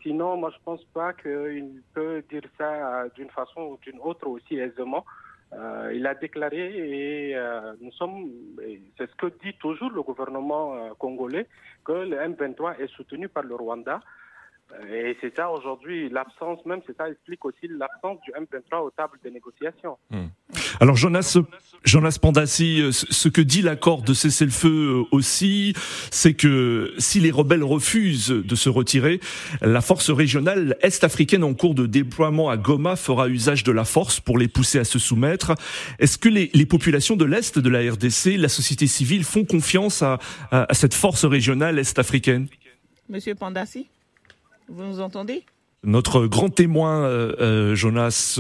sinon, 0.01 0.37
moi, 0.37 0.49
je 0.49 0.57
pense 0.65 0.83
pas 0.85 1.13
qu'il 1.13 1.83
peut 1.93 2.23
dire 2.31 2.41
ça 2.57 3.07
d'une 3.15 3.29
façon 3.29 3.61
ou 3.61 3.79
d'une 3.83 3.99
autre 3.99 4.25
aussi 4.25 4.55
aisément. 4.57 5.05
il 5.97 6.03
a 6.07 6.15
déclaré 6.15 6.63
et 6.91 7.35
nous 7.79 7.91
sommes, 7.91 8.17
c'est 8.97 9.07
ce 9.11 9.15
que 9.21 9.27
dit 9.43 9.53
toujours 9.59 9.91
le 9.91 10.01
gouvernement 10.01 10.65
congolais, 10.97 11.45
que 11.85 11.97
le 12.11 12.17
M23 12.17 12.79
est 12.81 12.91
soutenu 12.95 13.29
par 13.29 13.43
le 13.43 13.53
Rwanda. 13.53 13.99
Et 14.91 15.17
c'est 15.21 15.33
ça 15.35 15.49
aujourd'hui, 15.49 16.09
l'absence 16.09 16.59
même, 16.65 16.81
c'est 16.85 16.95
ça 16.97 17.09
explique 17.09 17.43
aussi 17.45 17.67
l'absence 17.69 18.19
du 18.25 18.31
M23 18.31 18.83
aux 18.83 18.91
tables 18.91 19.17
de 19.23 19.29
négociation. 19.29 19.97
Hmm. 20.11 20.27
Alors 20.79 20.95
Jonas, 20.95 21.37
Jonas 21.83 22.17
Pandassi, 22.21 22.81
euh, 22.81 22.91
ce 22.91 23.29
que 23.29 23.41
dit 23.41 23.61
l'accord 23.61 24.01
de 24.01 24.13
cessez-le-feu 24.13 24.69
euh, 24.69 25.03
aussi, 25.11 25.73
c'est 26.11 26.33
que 26.33 26.93
si 26.97 27.19
les 27.19 27.31
rebelles 27.31 27.63
refusent 27.63 28.27
de 28.27 28.55
se 28.55 28.69
retirer, 28.69 29.19
la 29.61 29.81
force 29.81 30.09
régionale 30.09 30.77
est-africaine 30.81 31.43
en 31.43 31.53
cours 31.53 31.73
de 31.73 31.85
déploiement 31.85 32.49
à 32.49 32.57
Goma 32.57 32.95
fera 32.97 33.29
usage 33.29 33.63
de 33.63 33.71
la 33.71 33.85
force 33.85 34.19
pour 34.19 34.37
les 34.37 34.49
pousser 34.49 34.79
à 34.79 34.83
se 34.83 34.99
soumettre. 34.99 35.53
Est-ce 35.99 36.17
que 36.17 36.29
les, 36.29 36.51
les, 36.53 36.65
populations 36.65 37.15
de 37.15 37.25
l'Est 37.25 37.57
de 37.57 37.69
la 37.69 37.79
RDC, 37.79 38.37
la 38.37 38.49
société 38.49 38.85
civile, 38.85 39.23
font 39.23 39.45
confiance 39.45 40.03
à, 40.03 40.19
à, 40.51 40.69
à 40.69 40.73
cette 40.73 40.93
force 40.93 41.25
régionale 41.25 41.79
est-africaine? 41.79 42.47
Monsieur 43.09 43.33
Pandassi? 43.33 43.87
Vous 44.69 44.83
nous 44.83 44.99
entendez? 44.99 45.43
Notre 45.83 46.25
grand 46.27 46.49
témoin, 46.49 47.03
euh, 47.03 47.35
euh, 47.39 47.75
Jonas. 47.75 48.39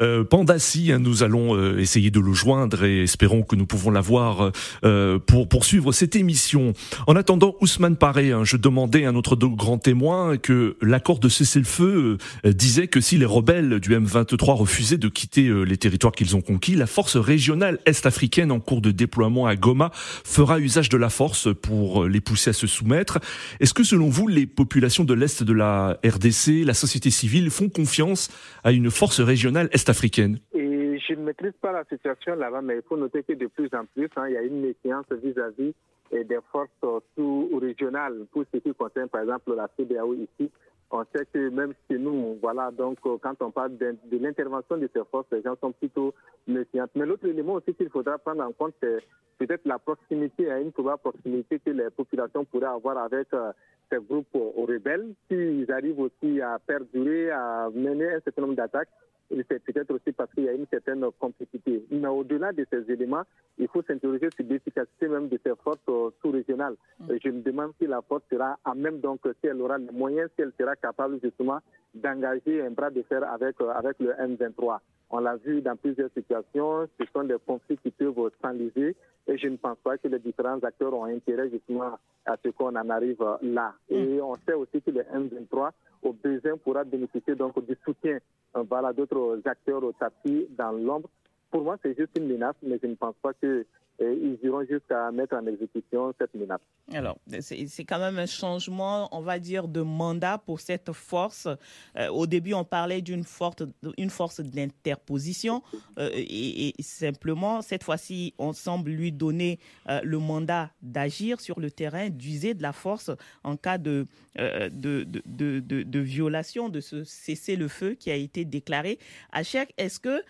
Euh, 0.00 0.22
Pandassi, 0.22 0.92
hein, 0.92 1.00
nous 1.00 1.24
allons 1.24 1.56
euh, 1.56 1.78
essayer 1.78 2.12
de 2.12 2.20
le 2.20 2.32
joindre 2.32 2.84
et 2.84 3.02
espérons 3.02 3.42
que 3.42 3.56
nous 3.56 3.66
pouvons 3.66 3.90
l'avoir 3.90 4.52
euh, 4.84 5.18
pour 5.18 5.48
poursuivre 5.48 5.90
cette 5.90 6.14
émission. 6.14 6.72
En 7.08 7.16
attendant, 7.16 7.56
Ousmane 7.60 7.96
Paré, 7.96 8.30
hein, 8.30 8.44
je 8.44 8.56
demandais 8.56 9.06
à 9.06 9.12
notre 9.12 9.34
grand 9.34 9.78
témoin 9.78 10.36
que 10.36 10.76
l'accord 10.80 11.18
de 11.18 11.28
cessez-le-feu 11.28 12.18
disait 12.44 12.86
que 12.86 13.00
si 13.00 13.18
les 13.18 13.24
rebelles 13.24 13.80
du 13.80 13.96
M23 13.96 14.52
refusaient 14.52 14.98
de 14.98 15.08
quitter 15.08 15.50
les 15.64 15.76
territoires 15.76 16.12
qu'ils 16.12 16.36
ont 16.36 16.40
conquis, 16.40 16.74
la 16.74 16.86
force 16.86 17.16
régionale 17.16 17.78
est-africaine 17.86 18.52
en 18.52 18.60
cours 18.60 18.80
de 18.80 18.90
déploiement 18.90 19.46
à 19.46 19.56
Goma 19.56 19.90
fera 19.94 20.60
usage 20.60 20.88
de 20.88 20.96
la 20.96 21.10
force 21.10 21.48
pour 21.60 22.04
les 22.04 22.20
pousser 22.20 22.50
à 22.50 22.52
se 22.52 22.66
soumettre. 22.66 23.18
Est-ce 23.60 23.74
que 23.74 23.84
selon 23.84 24.08
vous, 24.08 24.28
les 24.28 24.46
populations 24.46 25.04
de 25.04 25.14
l'Est 25.14 25.42
de 25.42 25.52
la 25.52 25.98
RDC, 26.04 26.64
la 26.64 26.74
société 26.74 27.10
civile 27.10 27.50
font 27.50 27.68
confiance 27.68 28.28
à 28.64 28.72
une 28.72 28.90
force 28.90 29.20
régionale 29.20 29.68
est 29.72 29.87
africaine 29.88 30.38
Et 30.54 30.98
je 30.98 31.14
ne 31.14 31.24
maîtrise 31.24 31.52
pas 31.60 31.72
la 31.72 31.84
situation 31.84 32.34
là-bas, 32.34 32.62
mais 32.62 32.76
il 32.76 32.82
faut 32.82 32.96
noter 32.96 33.22
que 33.22 33.32
de 33.32 33.46
plus 33.46 33.68
en 33.72 33.84
plus, 33.86 34.08
hein, 34.16 34.28
il 34.28 34.34
y 34.34 34.36
a 34.36 34.42
une 34.42 34.60
méfiance 34.60 35.06
vis-à-vis 35.10 35.74
des 36.12 36.38
forces 36.50 36.70
sous-régionales 37.16 38.26
pour 38.32 38.44
ce 38.52 38.58
qui 38.58 38.72
concerne, 38.74 39.08
par 39.08 39.22
exemple, 39.22 39.54
la 39.54 39.68
CDAO 39.76 40.14
ici. 40.14 40.50
On 40.90 41.04
sait 41.14 41.26
que 41.26 41.50
même 41.50 41.74
chez 41.86 41.98
nous, 41.98 42.38
voilà, 42.40 42.70
donc 42.70 42.98
quand 43.00 43.34
on 43.40 43.50
parle 43.50 43.76
de, 43.76 43.94
l'intervention 44.12 44.78
de 44.78 44.88
ces 44.94 45.02
forces, 45.10 45.26
les 45.32 45.42
gens 45.42 45.54
sont 45.60 45.72
plutôt 45.72 46.14
méfiants. 46.46 46.86
Mais 46.94 47.04
l'autre 47.04 47.26
élément 47.26 47.54
aussi 47.54 47.74
qu'il 47.74 47.90
faudra 47.90 48.16
prendre 48.16 48.42
en 48.42 48.52
compte, 48.52 48.72
c'est 48.82 49.00
peut-être 49.38 49.66
la 49.66 49.78
proximité, 49.78 50.50
à 50.50 50.60
une 50.60 50.72
probable 50.72 51.00
proximité 51.00 51.58
que 51.58 51.70
les 51.70 51.90
populations 51.90 52.46
pourraient 52.46 52.66
avoir 52.66 52.96
avec 52.96 53.28
euh, 53.34 53.52
ces 53.90 53.98
groupes 53.98 54.34
aux 54.34 54.66
rebelles. 54.66 55.14
S'ils 55.28 55.70
arrivent 55.70 56.00
aussi 56.00 56.40
à 56.40 56.58
perdurer, 56.58 57.30
à 57.30 57.68
mener 57.74 58.14
un 58.14 58.20
certain 58.20 58.42
nombre 58.42 58.54
d'attaques, 58.54 58.88
c'est 59.30 59.62
peut-être 59.62 59.90
aussi 59.92 60.12
parce 60.12 60.32
qu'il 60.32 60.44
y 60.44 60.48
a 60.48 60.52
une 60.52 60.66
certaine 60.70 61.04
complexité. 61.18 61.84
Mais 61.90 62.08
au-delà 62.08 62.52
de 62.52 62.66
ces 62.70 62.90
éléments, 62.90 63.24
il 63.58 63.68
faut 63.68 63.82
s'interroger 63.82 64.28
sur 64.34 64.46
l'efficacité 64.48 65.08
même 65.08 65.28
de 65.28 65.38
ces 65.44 65.52
forces 65.62 65.78
euh, 65.88 66.10
sous-régionales. 66.22 66.76
Mm. 67.00 67.12
Je 67.22 67.30
me 67.30 67.42
demande 67.42 67.72
si 67.78 67.86
la 67.86 68.00
force 68.02 68.22
sera 68.30 68.58
à 68.64 68.74
même, 68.74 69.00
donc, 69.00 69.20
si 69.40 69.46
elle 69.46 69.60
aura 69.60 69.78
les 69.78 69.90
moyens, 69.92 70.30
si 70.34 70.42
elle 70.42 70.52
sera 70.58 70.76
capable 70.76 71.20
justement 71.22 71.58
d'engager 71.94 72.62
un 72.62 72.70
bras 72.70 72.90
de 72.90 73.02
fer 73.02 73.22
avec, 73.30 73.60
euh, 73.60 73.70
avec 73.70 73.98
le 74.00 74.12
M23. 74.12 74.78
On 75.10 75.20
l'a 75.20 75.36
vu 75.36 75.62
dans 75.62 75.76
plusieurs 75.76 76.10
situations, 76.14 76.86
ce 76.98 77.06
sont 77.12 77.24
des 77.24 77.36
conflits 77.46 77.78
qui 77.78 77.90
peuvent 77.90 78.30
s'enliser 78.42 78.94
et 79.26 79.38
je 79.38 79.48
ne 79.48 79.56
pense 79.56 79.78
pas 79.78 79.96
que 79.96 80.08
les 80.08 80.18
différents 80.18 80.58
acteurs 80.58 80.92
ont 80.92 81.04
intérêt 81.04 81.50
justement 81.50 81.98
à 82.26 82.36
ce 82.44 82.50
qu'on 82.50 82.76
en 82.76 82.90
arrive 82.90 83.24
là. 83.42 83.74
Mm. 83.90 83.94
Et 83.94 84.20
on 84.20 84.34
sait 84.46 84.54
aussi 84.54 84.82
que 84.82 84.90
le 84.90 85.02
M23, 85.02 85.70
au 86.02 86.12
besoin, 86.12 86.56
pourra 86.56 86.84
bénéficier 86.84 87.34
donc 87.34 87.58
du 87.66 87.76
soutien 87.84 88.18
euh, 88.56 88.62
voilà, 88.68 88.92
d'autres 88.92 89.40
acteurs 89.44 89.82
au 89.84 89.92
tapis 89.92 90.46
dans 90.56 90.72
l'ombre. 90.72 91.08
Pour 91.50 91.62
moi, 91.62 91.76
c'est 91.82 91.96
juste 91.96 92.16
une 92.16 92.28
menace, 92.28 92.56
mais 92.62 92.78
je 92.82 92.86
ne 92.86 92.94
pense 92.94 93.14
pas 93.22 93.32
que 93.34 93.66
ils 94.00 94.38
iront 94.42 94.64
jusqu'à 94.64 95.10
mettre 95.10 95.34
en 95.34 95.46
exécution 95.46 96.14
cette 96.18 96.34
menace. 96.34 96.60
Alors, 96.92 97.18
c'est 97.40 97.84
quand 97.84 97.98
même 97.98 98.18
un 98.18 98.26
changement, 98.26 99.08
on 99.12 99.20
va 99.20 99.38
dire, 99.38 99.68
de 99.68 99.80
mandat 99.80 100.38
pour 100.38 100.60
cette 100.60 100.92
force. 100.92 101.48
Euh, 101.96 102.08
au 102.08 102.26
début, 102.26 102.54
on 102.54 102.64
parlait 102.64 103.02
d'une 103.02 103.24
force, 103.24 103.64
une 103.96 104.10
force 104.10 104.40
d'interposition 104.40 105.62
euh, 105.98 106.10
et, 106.14 106.74
simplement, 106.80 107.60
cette 107.60 107.82
fois-ci, 107.82 108.34
on 108.38 108.52
semble 108.52 108.90
lui 108.90 109.12
donner 109.12 109.58
euh, 109.88 110.00
le 110.04 110.18
mandat 110.18 110.70
d'agir 110.80 111.40
sur 111.40 111.60
le 111.60 111.70
terrain, 111.70 112.08
d'user 112.08 112.54
de 112.54 112.62
la 112.62 112.72
force 112.72 113.10
en 113.42 113.56
cas 113.56 113.78
de, 113.78 114.06
de, 114.36 115.04
de, 115.26 115.60
de, 115.60 115.98
violation 115.98 116.68
de 116.68 116.80
ce 116.80 117.04
cessez-le-feu 117.04 117.94
qui 117.94 118.10
a 118.10 118.14
été 118.14 118.44
déclaré. 118.44 118.98
À 119.32 119.42
chaque, 119.42 119.72
est-ce 119.76 119.98
que 119.98 120.22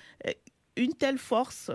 une 0.76 0.94
telle 0.94 1.18
force 1.18 1.70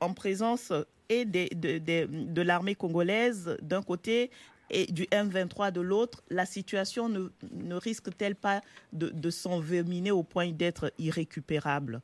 en 0.00 0.14
présence 0.14 0.72
et 1.08 1.24
de, 1.24 1.78
de, 1.78 2.42
l'armée 2.42 2.74
congolaise 2.74 3.56
d'un 3.62 3.82
côté 3.82 4.30
et 4.70 4.86
du 4.86 5.04
M23 5.04 5.72
de 5.72 5.80
l'autre, 5.80 6.22
la 6.30 6.46
situation 6.46 7.08
ne, 7.08 7.28
ne 7.52 7.74
risque-t-elle 7.74 8.36
pas 8.36 8.60
de, 8.92 9.08
de 9.08 9.30
s'envenimer 9.30 10.12
au 10.12 10.22
point 10.22 10.52
d'être 10.52 10.92
irrécupérable? 10.98 12.00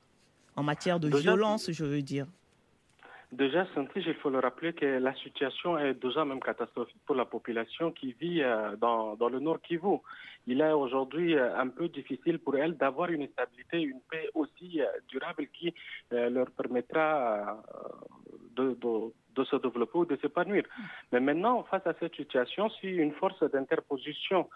En 0.57 0.63
matière 0.63 0.99
de 0.99 1.09
violence, 1.09 1.71
je 1.71 1.85
veux 1.85 2.03
dire 2.03 2.27
Déjà, 3.33 3.67
Santi, 3.75 4.01
il 4.07 4.15
faut 4.15 4.31
le 4.31 4.39
rappeler 4.39 4.73
que 4.73 4.87
la 4.87 5.13
situation 5.17 5.77
est 5.79 5.95
déjà 5.95 6.25
même 6.25 6.41
catastrophique 6.41 7.01
pour 7.05 7.17
la 7.17 7.25
population 7.25 7.91
qui 7.91 8.13
vit 8.13 8.41
euh, 8.41 8.77
dans, 8.77 9.17
le 9.29 9.41
nord 9.41 9.61
Kivu. 9.63 9.99
Il 10.47 10.61
est 10.61 10.71
aujourd'hui 10.71 11.35
euh, 11.35 11.59
un 11.59 11.67
peu 11.67 11.89
difficile 11.89 12.39
pour 12.39 12.57
elle 12.57 12.77
d'avoir 12.77 13.11
une 13.11 13.27
stabilité, 13.29 13.81
une 13.81 14.01
paix 14.09 14.29
aussi 14.35 14.81
euh, 14.81 14.87
durable 15.09 15.49
qui 15.49 15.75
leur 16.13 16.51
permettra 16.53 17.61
de, 18.55 18.77
se 19.45 19.57
développer 19.57 19.99
ou 19.99 20.05
de 20.07 20.17
s'épanouir. 20.23 20.63
Mais 21.11 21.19
maintenant, 21.19 21.65
face 21.65 21.87
à 21.87 21.95
cette 21.99 22.15
situation, 22.15 22.71
si 22.81 22.87
une 22.87 23.13
force 23.13 23.43
d'interposition 23.51 24.49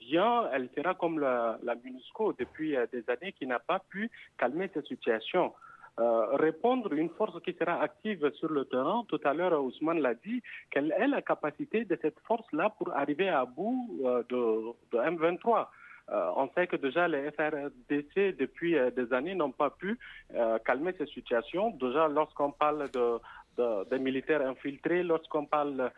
vient, 0.00 0.50
elle 0.52 0.68
sera 0.76 0.94
comme 0.94 1.20
la, 1.20 1.58
la 1.62 1.76
MINUSCO 1.76 2.34
depuis 2.38 2.76
des 2.92 3.08
années 3.08 3.32
qui 3.32 3.46
n'a 3.46 3.58
pas 3.60 3.78
pu 3.78 4.10
calmer 4.36 4.70
cette 4.74 4.86
situation. 4.86 5.54
Répondre 5.96 6.92
une 6.92 7.10
force 7.10 7.40
qui 7.42 7.52
sera 7.52 7.80
active 7.80 8.30
sur 8.34 8.50
le 8.50 8.64
terrain. 8.64 9.04
Tout 9.08 9.20
à 9.24 9.32
l'heure, 9.32 9.62
Ousmane 9.62 10.00
l'a 10.00 10.14
dit, 10.14 10.42
quelle 10.70 10.92
est 10.98 11.06
la 11.06 11.22
capacité 11.22 11.84
de 11.84 11.98
cette 12.02 12.18
force-là 12.26 12.70
pour 12.78 12.92
arriver 12.92 13.28
à 13.28 13.44
bout 13.44 14.00
de, 14.28 14.72
de 14.92 14.98
M23? 14.98 15.66
Euh, 16.10 16.30
on 16.36 16.50
sait 16.54 16.66
que 16.66 16.76
déjà 16.76 17.08
les 17.08 17.30
FRDC 17.30 18.36
depuis 18.38 18.76
euh, 18.76 18.90
des 18.90 19.10
années 19.14 19.34
n'ont 19.34 19.52
pas 19.52 19.70
pu 19.70 19.98
euh, 20.34 20.58
calmer 20.58 20.92
cette 20.98 21.08
situation. 21.08 21.70
Déjà 21.70 22.08
lorsqu'on 22.08 22.50
parle 22.52 22.90
de, 22.90 23.88
des 23.88 23.98
militaires 23.98 24.46
infiltrés, 24.46 25.02
lorsqu'on 25.02 25.46
parle 25.46 25.90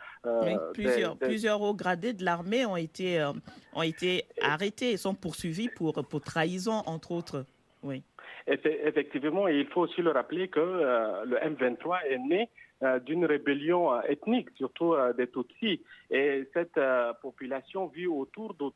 plusieurs, 0.74 1.16
plusieurs 1.16 1.60
hauts 1.60 1.74
gradés 1.74 2.12
de 2.12 2.24
l'armée 2.24 2.64
ont 2.66 2.76
été 2.76 3.28
ont 3.74 3.82
été 3.82 4.24
arrêtés 4.40 4.92
et 4.92 4.96
sont 4.96 5.14
poursuivis 5.14 5.68
pour 5.70 5.94
pour 6.08 6.20
trahison 6.20 6.82
entre 6.86 7.10
autres. 7.10 7.44
Oui. 7.86 8.02
Effectivement, 8.48 9.48
il 9.48 9.66
faut 9.68 9.82
aussi 9.82 10.02
le 10.02 10.10
rappeler 10.10 10.48
que 10.48 10.60
le 10.60 11.36
M23 11.36 12.06
est 12.08 12.18
né 12.18 12.50
euh, 12.82 12.98
d'une 13.00 13.24
rébellion 13.24 13.90
euh, 13.90 14.02
ethnique, 14.02 14.50
surtout 14.54 14.92
euh, 14.92 15.14
des 15.14 15.28
Tutsis. 15.28 15.80
Et 16.10 16.46
cette 16.52 16.78
population 17.22 17.86
vit 17.86 18.06
autour 18.06 18.52
de 18.52 18.70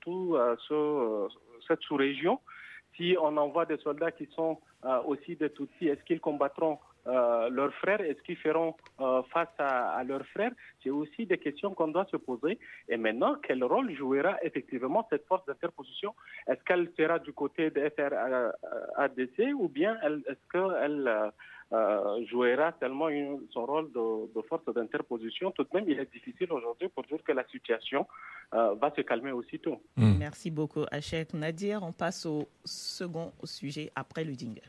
ce, 0.67 1.29
cette 1.69 1.83
sous-région. 1.83 2.41
Si 2.97 3.15
on 3.21 3.37
envoie 3.37 3.67
des 3.67 3.77
soldats 3.77 4.11
qui 4.11 4.27
sont 4.35 4.59
aussi 5.07 5.37
des 5.37 5.51
Tutsis, 5.51 5.89
est-ce 5.89 6.03
qu'ils 6.05 6.21
combattront 6.21 6.79
leurs 7.07 7.75
frères 7.75 8.01
Est-ce 8.01 8.23
qu'ils 8.23 8.37
feront 8.37 8.75
face 9.33 9.49
à, 9.59 10.03
leurs 10.05 10.27
frères 10.27 10.53
C'est 10.83 10.91
aussi 10.91 11.27
des 11.27 11.39
questions 11.39 11.75
qu'on 11.75 11.89
doit 11.89 12.07
se 12.11 12.17
poser. 12.17 12.59
Et 12.89 12.97
maintenant, 12.97 13.37
quel 13.43 13.63
rôle 13.65 13.95
jouera 13.95 14.37
effectivement 14.43 15.07
cette 15.11 15.27
force 15.27 15.45
d'interposition? 15.47 16.15
Est-ce 16.47 16.63
qu'elle 16.65 16.91
sera 16.99 17.19
du 17.19 17.33
côté 17.33 17.71
des 17.71 17.91
FRADC 17.91 19.55
ou 19.55 19.69
bien 19.69 19.97
est-ce 20.03 20.51
qu'elle 20.53 21.33
euh, 21.73 22.27
jouera 22.27 22.73
tellement 22.73 23.09
son 23.51 23.65
rôle 23.65 23.93
de, 23.93 24.43
force 24.49 24.65
d'interposition? 24.75 25.53
Tout 25.53 25.65
de 25.65 25.69
même, 25.73 25.85
il 25.89 25.99
est 25.99 26.13
difficile 26.13 26.53
aujourd'hui 26.53 26.89
pour 26.89 27.05
dire 27.05 27.23
que 27.23 27.33
la 27.33 27.47
situation 27.47 28.07
euh, 28.55 28.75
va 28.75 28.93
se 28.95 29.03
calmer 29.03 29.31
aussitôt. 29.33 29.81
Hmm. 29.97 30.19
Merci 30.19 30.51
beaucoup, 30.51 30.85
Hachek 30.91 31.33
Nadir. 31.35 31.83
On 31.83 31.93
passe 31.93 32.27
au 32.27 32.49
second 32.65 33.33
sujet 33.45 33.93
après 33.95 34.25
le 34.25 34.33
jingle. 34.33 34.63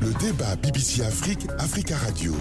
Le 0.00 0.12
débat 0.14 0.56
BBC 0.62 1.02
Afrique, 1.02 1.46
Africa 1.58 1.96
Radio. 1.96 2.34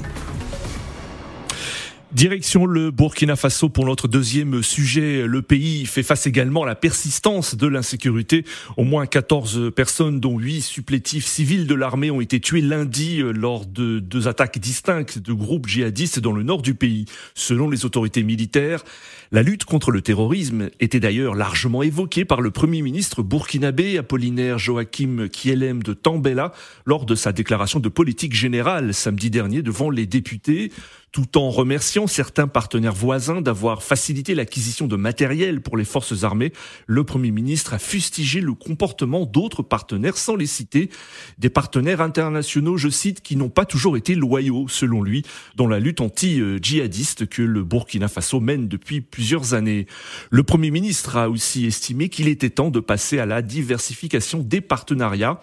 Direction 2.13 2.65
le 2.65 2.89
Burkina 2.89 3.35
Faso 3.35 3.67
pour 3.67 3.85
notre 3.85 4.07
deuxième 4.07 4.63
sujet. 4.63 5.27
Le 5.27 5.41
pays 5.41 5.85
fait 5.85 6.03
face 6.03 6.25
également 6.25 6.63
à 6.63 6.65
la 6.65 6.75
persistance 6.75 7.55
de 7.55 7.67
l'insécurité. 7.67 8.45
Au 8.77 8.85
moins 8.85 9.05
14 9.05 9.73
personnes, 9.75 10.21
dont 10.21 10.39
8 10.39 10.61
supplétifs 10.61 11.25
civils 11.25 11.67
de 11.67 11.75
l'armée, 11.75 12.09
ont 12.09 12.21
été 12.21 12.39
tués 12.39 12.61
lundi 12.61 13.21
lors 13.21 13.65
de 13.65 13.99
deux 13.99 14.29
attaques 14.29 14.57
distinctes 14.57 15.19
de 15.19 15.33
groupes 15.33 15.67
djihadistes 15.67 16.19
dans 16.19 16.31
le 16.31 16.43
nord 16.43 16.61
du 16.61 16.75
pays. 16.75 17.05
Selon 17.35 17.69
les 17.69 17.83
autorités 17.83 18.23
militaires, 18.23 18.85
la 19.33 19.43
lutte 19.43 19.65
contre 19.65 19.91
le 19.91 20.01
terrorisme 20.01 20.69
était 20.79 21.01
d'ailleurs 21.01 21.35
largement 21.35 21.83
évoquée 21.83 22.23
par 22.23 22.39
le 22.39 22.51
premier 22.51 22.81
ministre 22.81 23.21
burkinabé 23.21 23.97
Apollinaire 23.97 24.59
Joachim 24.59 25.27
Kielem 25.29 25.83
de 25.83 25.91
Tambela 25.91 26.53
lors 26.85 27.05
de 27.05 27.15
sa 27.15 27.33
déclaration 27.33 27.81
de 27.81 27.89
politique 27.89 28.33
générale 28.33 28.93
samedi 28.93 29.29
dernier 29.29 29.61
devant 29.61 29.89
les 29.89 30.05
députés 30.05 30.71
tout 31.17 31.39
en 31.39 31.49
remerciant 31.49 32.05
certains 32.05 32.47
partenaires 32.47 32.93
voisins 32.93 33.41
d'avoir 33.41 33.81
facilité 33.81 34.35
l'acquisition 34.35 34.85
de 34.85 34.95
matériel 34.95 35.61
pour 35.61 35.75
les 35.75 35.83
forces 35.83 36.23
armées, 36.23 36.53
le 36.85 37.03
Premier 37.05 37.31
ministre 37.31 37.73
a 37.73 37.79
fustigé 37.79 38.39
le 38.39 38.53
comportement 38.53 39.25
d'autres 39.25 39.63
partenaires 39.63 40.15
sans 40.15 40.35
les 40.35 40.45
citer, 40.45 40.91
des 41.39 41.49
partenaires 41.49 42.01
internationaux, 42.01 42.77
je 42.77 42.89
cite, 42.89 43.21
qui 43.21 43.35
n'ont 43.35 43.49
pas 43.49 43.65
toujours 43.65 43.97
été 43.97 44.13
loyaux, 44.13 44.67
selon 44.67 45.01
lui, 45.01 45.23
dans 45.55 45.65
la 45.65 45.79
lutte 45.79 46.01
anti-djihadiste 46.01 47.27
que 47.27 47.41
le 47.41 47.63
Burkina 47.63 48.09
Faso 48.09 48.39
mène 48.39 48.67
depuis 48.67 49.01
plusieurs 49.01 49.55
années. 49.55 49.87
Le 50.29 50.43
Premier 50.43 50.69
ministre 50.69 51.17
a 51.17 51.31
aussi 51.31 51.65
estimé 51.65 52.09
qu'il 52.09 52.27
était 52.27 52.51
temps 52.51 52.69
de 52.69 52.79
passer 52.79 53.17
à 53.17 53.25
la 53.25 53.41
diversification 53.41 54.43
des 54.43 54.61
partenariats 54.61 55.41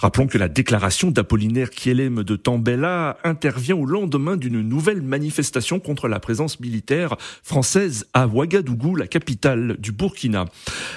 Rappelons 0.00 0.26
que 0.26 0.38
la 0.38 0.48
déclaration 0.48 1.10
d'Apollinaire 1.10 1.70
Kielem 1.70 2.22
de 2.22 2.36
Tambella 2.36 3.18
intervient 3.24 3.76
au 3.76 3.86
lendemain 3.86 4.36
d'une 4.36 4.60
nouvelle 4.60 5.00
manifestation 5.00 5.80
contre 5.80 6.08
la 6.08 6.20
présence 6.20 6.60
militaire 6.60 7.16
française 7.42 8.06
à 8.12 8.26
Ouagadougou, 8.26 8.96
la 8.96 9.06
capitale 9.06 9.76
du 9.78 9.92
Burkina. 9.92 10.46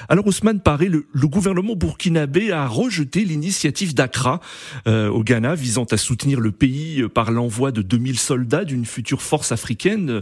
Alors 0.09 0.27
Ousmane 0.27 0.59
Paré, 0.59 0.89
le, 0.89 1.05
gouvernement 1.29 1.75
burkinabé 1.75 2.51
a 2.51 2.67
rejeté 2.67 3.23
l'initiative 3.23 3.93
d'Accra 3.93 4.39
euh, 4.87 5.09
au 5.09 5.23
Ghana 5.23 5.53
visant 5.53 5.85
à 5.85 5.97
soutenir 5.97 6.39
le 6.39 6.51
pays 6.51 7.03
par 7.13 7.31
l'envoi 7.31 7.71
de 7.71 7.81
2000 7.81 8.17
soldats 8.17 8.65
d'une 8.65 8.85
future 8.85 9.21
force 9.21 9.51
africaine. 9.51 10.21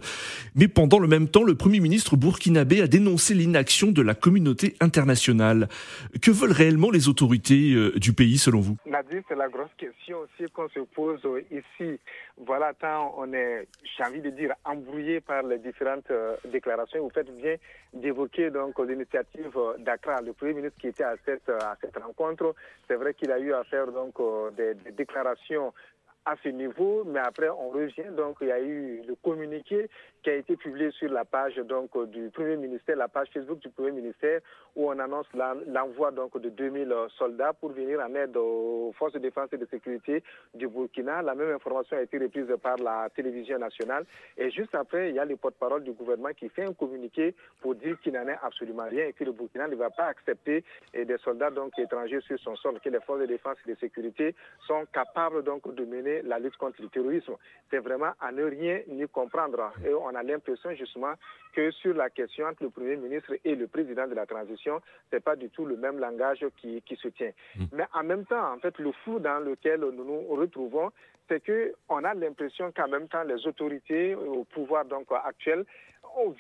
Mais 0.56 0.68
pendant 0.68 1.00
le 1.00 1.08
même 1.08 1.30
temps, 1.30 1.44
le 1.44 1.56
Premier 1.56 1.80
ministre 1.80 2.18
burkinabé 2.18 2.82
a 2.82 2.88
dénoncé 2.88 3.34
l'inaction 3.34 3.92
de 3.92 4.02
la 4.02 4.16
communauté 4.16 4.76
internationale. 4.82 5.70
Que 6.22 6.32
veulent 6.32 6.52
réellement 6.52 6.92
les 6.92 7.08
autorités 7.08 7.72
euh, 7.74 7.94
du 7.98 8.14
pays? 8.14 8.27
Selon 8.36 8.60
vous 8.60 8.78
Nadir, 8.86 9.22
c'est 9.28 9.36
la 9.36 9.48
grosse 9.48 9.74
question 9.78 10.20
aussi 10.20 10.52
qu'on 10.52 10.68
se 10.70 10.80
pose 10.80 11.22
ici. 11.52 12.00
Voilà, 12.38 12.74
tant 12.74 13.14
on 13.18 13.32
est, 13.34 13.68
j'ai 13.84 14.04
envie 14.04 14.22
de 14.22 14.30
dire, 14.32 14.54
embrouillé 14.66 15.22
par 15.22 15.44
les 15.44 15.60
différentes 15.60 16.12
euh, 16.12 16.36
déclarations. 16.46 17.04
Vous 17.04 17.12
faites 17.12 17.34
bien 17.38 17.56
d'évoquer 17.94 18.50
donc 18.50 18.78
l'initiative 18.80 19.52
euh, 19.56 19.78
d'Accra, 19.78 20.22
le 20.22 20.34
Premier 20.34 20.54
ministre 20.56 20.80
qui 20.80 20.88
était 20.88 21.04
à 21.04 21.16
cette, 21.26 21.50
rencontre. 22.04 22.56
C'est 22.88 22.96
vrai 22.96 23.14
qu'il 23.14 23.32
a 23.32 23.40
eu 23.40 23.54
à 23.54 23.64
faire 23.64 23.92
donc 23.92 24.20
euh, 24.20 24.52
des, 24.52 24.74
des 24.74 24.92
déclarations 24.92 25.74
à 26.28 26.36
ce 26.44 26.50
niveau, 26.50 27.04
mais 27.06 27.20
après 27.20 27.50
on 27.50 27.70
revient. 27.70 28.12
Donc 28.16 28.38
il 28.42 28.48
y 28.48 28.52
a 28.52 28.60
eu 28.60 29.02
le 29.08 29.16
communiqué 29.16 29.90
qui 30.24 30.30
a 30.30 30.36
été 30.36 30.56
publié 30.56 30.92
sur 30.92 31.12
la 31.12 31.26
page 31.26 31.56
donc 31.56 31.98
du 32.10 32.30
Premier 32.32 32.58
ministère, 32.58 32.98
la 32.98 33.08
page 33.08 33.30
Facebook 33.34 33.60
du 33.60 33.70
Premier 33.70 33.92
ministère, 33.92 34.42
où 34.76 34.90
on 34.90 35.00
annonce 35.00 35.28
l'envoi 35.68 36.12
de 36.12 36.50
2000 36.50 36.94
soldats 37.18 37.54
pour 37.54 37.72
venir 37.72 38.00
en 38.00 38.14
aide 38.16 38.36
aux 38.38 38.94
forces 38.98 39.14
de 39.14 39.20
défense 39.20 39.50
et 39.54 39.58
de 39.58 39.66
sécurité 39.66 40.24
du 40.54 40.68
Burkina. 40.68 41.22
La 41.22 41.36
même 41.36 41.52
information 41.52 41.98
a 41.98 42.02
été 42.02 42.18
reprise 42.18 42.48
par 42.62 42.78
la 42.78 43.10
télévision 43.16 43.58
nationale. 43.58 44.06
Et 44.38 44.52
juste 44.52 44.76
après, 44.76 45.10
il 45.10 45.16
y 45.16 45.20
a 45.20 45.26
le 45.26 45.36
porte-parole 45.36 45.84
du 45.84 45.92
gouvernement 45.94 46.34
qui 46.38 46.50
fait 46.50 46.66
un 46.66 46.74
communiqué 46.74 47.34
pour 47.62 47.76
dire 47.76 48.00
qu'il 48.02 48.14
n'en 48.14 48.28
est 48.28 48.38
absolument 48.44 48.88
rien 48.90 49.08
et 49.08 49.14
que 49.14 49.24
le 49.24 49.32
Burkina 49.32 49.68
ne 49.68 49.76
va 49.76 49.90
pas 49.90 50.06
accepter 50.06 50.64
des 50.94 51.18
soldats 51.24 51.50
donc 51.50 51.78
étrangers 51.80 52.22
sur 52.22 52.40
son 52.40 52.56
sol, 52.56 52.80
que 52.80 52.90
les 52.90 53.00
forces 53.00 53.22
de 53.22 53.26
défense 53.26 53.58
et 53.66 53.72
de 53.72 53.80
sécurité 53.80 54.36
sont 54.68 54.86
capables 54.94 55.44
donc 55.44 55.74
de 55.74 55.86
mener 55.86 56.22
la 56.22 56.40
lutte 56.40 56.58
contre 56.58 56.82
le 56.82 56.90
terrorisme. 56.90 57.34
C'est 57.70 57.80
vraiment 57.80 58.12
à 58.20 58.32
ne 58.32 58.44
rien 58.44 58.82
ni 58.88 59.08
comprendre. 59.08 59.72
A 60.16 60.24
l'impression 60.24 60.74
justement 60.76 61.14
que 61.54 61.72
sur 61.72 61.94
la 61.96 62.10
question 62.10 62.46
entre 62.46 62.64
le 62.64 62.70
Premier 62.70 62.96
ministre 62.96 63.34
et 63.44 63.56
le 63.56 63.68
président 63.68 64.08
de 64.08 64.14
la 64.14 64.26
transition, 64.26 64.82
c'est 65.12 65.24
pas 65.24 65.36
du 65.36 65.50
tout 65.50 65.66
le 65.66 65.78
même 65.78 66.00
langage 66.00 66.46
qui, 66.58 66.82
qui 66.82 66.96
se 66.96 67.08
tient. 67.10 67.32
Mm. 67.56 67.66
Mais 67.74 67.86
en 67.94 68.04
même 68.04 68.26
temps, 68.26 68.54
en 68.54 68.58
fait, 68.60 68.78
le 68.80 68.92
flou 69.04 69.20
dans 69.20 69.40
lequel 69.40 69.82
nous 69.82 70.04
nous 70.04 70.36
retrouvons, 70.36 70.92
c'est 71.28 71.42
que 71.44 71.74
on 71.90 72.04
a 72.04 72.14
l'impression 72.14 72.72
qu'en 72.72 72.88
même 72.88 73.08
temps, 73.08 73.24
les 73.24 73.46
autorités 73.48 74.16
au 74.16 74.44
pouvoir 74.46 74.86
donc 74.86 75.08
actuel 75.12 75.66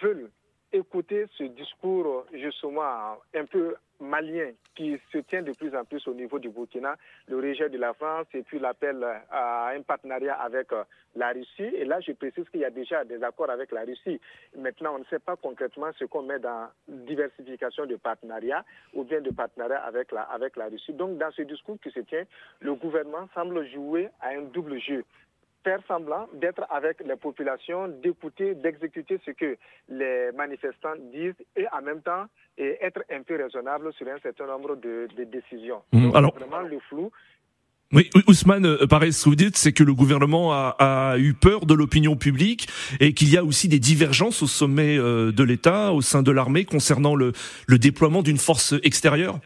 veulent 0.01 0.30
écouter 0.71 1.25
ce 1.38 1.43
discours 1.43 2.25
justement 2.34 3.17
un 3.34 3.45
peu 3.45 3.75
malien 3.99 4.51
qui 4.75 4.99
se 5.12 5.17
tient 5.19 5.41
de 5.41 5.51
plus 5.53 5.75
en 5.75 5.83
plus 5.86 6.07
au 6.07 6.13
niveau 6.13 6.39
du 6.39 6.49
Burkina, 6.49 6.95
le 7.27 7.38
rejet 7.38 7.69
de 7.69 7.77
la 7.77 7.93
France 7.93 8.27
et 8.33 8.43
puis 8.43 8.60
l'appel 8.60 9.03
à 9.31 9.69
un 9.69 9.81
partenariat 9.81 10.36
avec 10.36 10.71
euh, 10.71 10.83
la 11.15 11.29
Russie. 11.29 11.63
Et 11.63 11.86
là, 11.86 11.99
je 11.99 12.12
précise 12.12 12.47
qu'il 12.49 12.62
y 12.62 12.65
a 12.65 12.69
déjà 12.69 13.03
des 13.03 13.23
accords 13.23 13.49
avec 13.49 13.71
la 13.71 13.81
Russie. 13.81 14.19
Maintenant, 14.55 14.95
on 14.95 14.99
ne 14.99 15.05
sait 15.05 15.19
pas 15.19 15.36
concrètement 15.36 15.88
ce 15.97 16.05
qu'on 16.05 16.23
met 16.23 16.39
dans 16.39 16.69
diversification 16.88 17.86
de 17.86 17.95
partenariat 17.95 18.63
ou 18.93 19.03
bien 19.03 19.21
de 19.21 19.31
partenariat 19.31 19.83
avec 19.83 20.12
la, 20.12 20.21
avec 20.21 20.55
la 20.57 20.67
Russie. 20.67 20.93
Donc, 20.93 21.17
dans 21.17 21.31
ce 21.31 21.41
discours 21.41 21.77
qui 21.81 21.91
se 21.91 22.01
tient, 22.01 22.23
le 22.62 22.75
gouvernement 22.75 23.27
semble 23.33 23.67
jouer 23.69 24.10
à 24.21 24.29
un 24.29 24.43
double 24.43 24.79
jeu 24.79 25.03
faire 25.63 25.80
semblant 25.88 26.28
d'être 26.34 26.65
avec 26.70 27.02
les 27.06 27.15
populations, 27.15 27.88
d'écouter, 27.88 28.56
d'exécuter 28.56 29.20
ce 29.26 29.32
que 29.32 29.58
les 29.89 30.32
manifestants 30.36 30.96
disent 31.12 31.36
et 31.56 31.65
en 31.74 31.82
même 31.82 32.02
temps 32.02 32.26
et 32.58 32.78
être 32.82 33.02
un 33.12 33.24
peu 33.24 33.36
raisonnable 33.36 33.91
sur 33.93 34.08
un 34.08 34.20
certain 34.20 34.48
nombre 34.48 34.76
de, 34.76 35.08
décisions. 35.26 35.82
Mmh, 35.91 36.15
alors, 36.15 36.34
vraiment 36.36 36.62
le 36.62 36.80
flou. 36.89 37.12
Oui, 37.93 38.10
Ousmane, 38.28 38.65
euh, 38.65 38.88
pareil, 38.88 39.13
ce 39.13 39.24
que 39.24 39.30
vous 39.30 39.36
dites, 39.36 39.56
c'est 39.56 39.72
que 39.72 39.84
le 39.84 39.93
gouvernement 39.93 40.52
a, 40.52 41.15
eu 41.17 41.34
peur 41.34 41.65
de 41.65 41.74
l'opinion 41.74 42.17
publique 42.17 42.67
et 43.00 43.13
qu'il 43.13 43.32
y 43.32 43.38
a 43.38 43.46
aussi 43.46 43.70
des 43.70 43.80
divergences 43.80 44.43
au 44.43 44.48
sommet 44.48 44.98
euh, 44.98 45.32
de 45.32 45.43
l'État, 45.43 45.93
au 45.93 46.02
sein 46.02 46.22
de 46.22 46.32
l'armée, 46.32 46.65
concernant 46.65 47.15
le, 47.15 47.32
le 47.65 47.80
déploiement 47.80 48.24
d'une 48.24 48.38
force 48.38 48.74
extérieure 48.84 49.39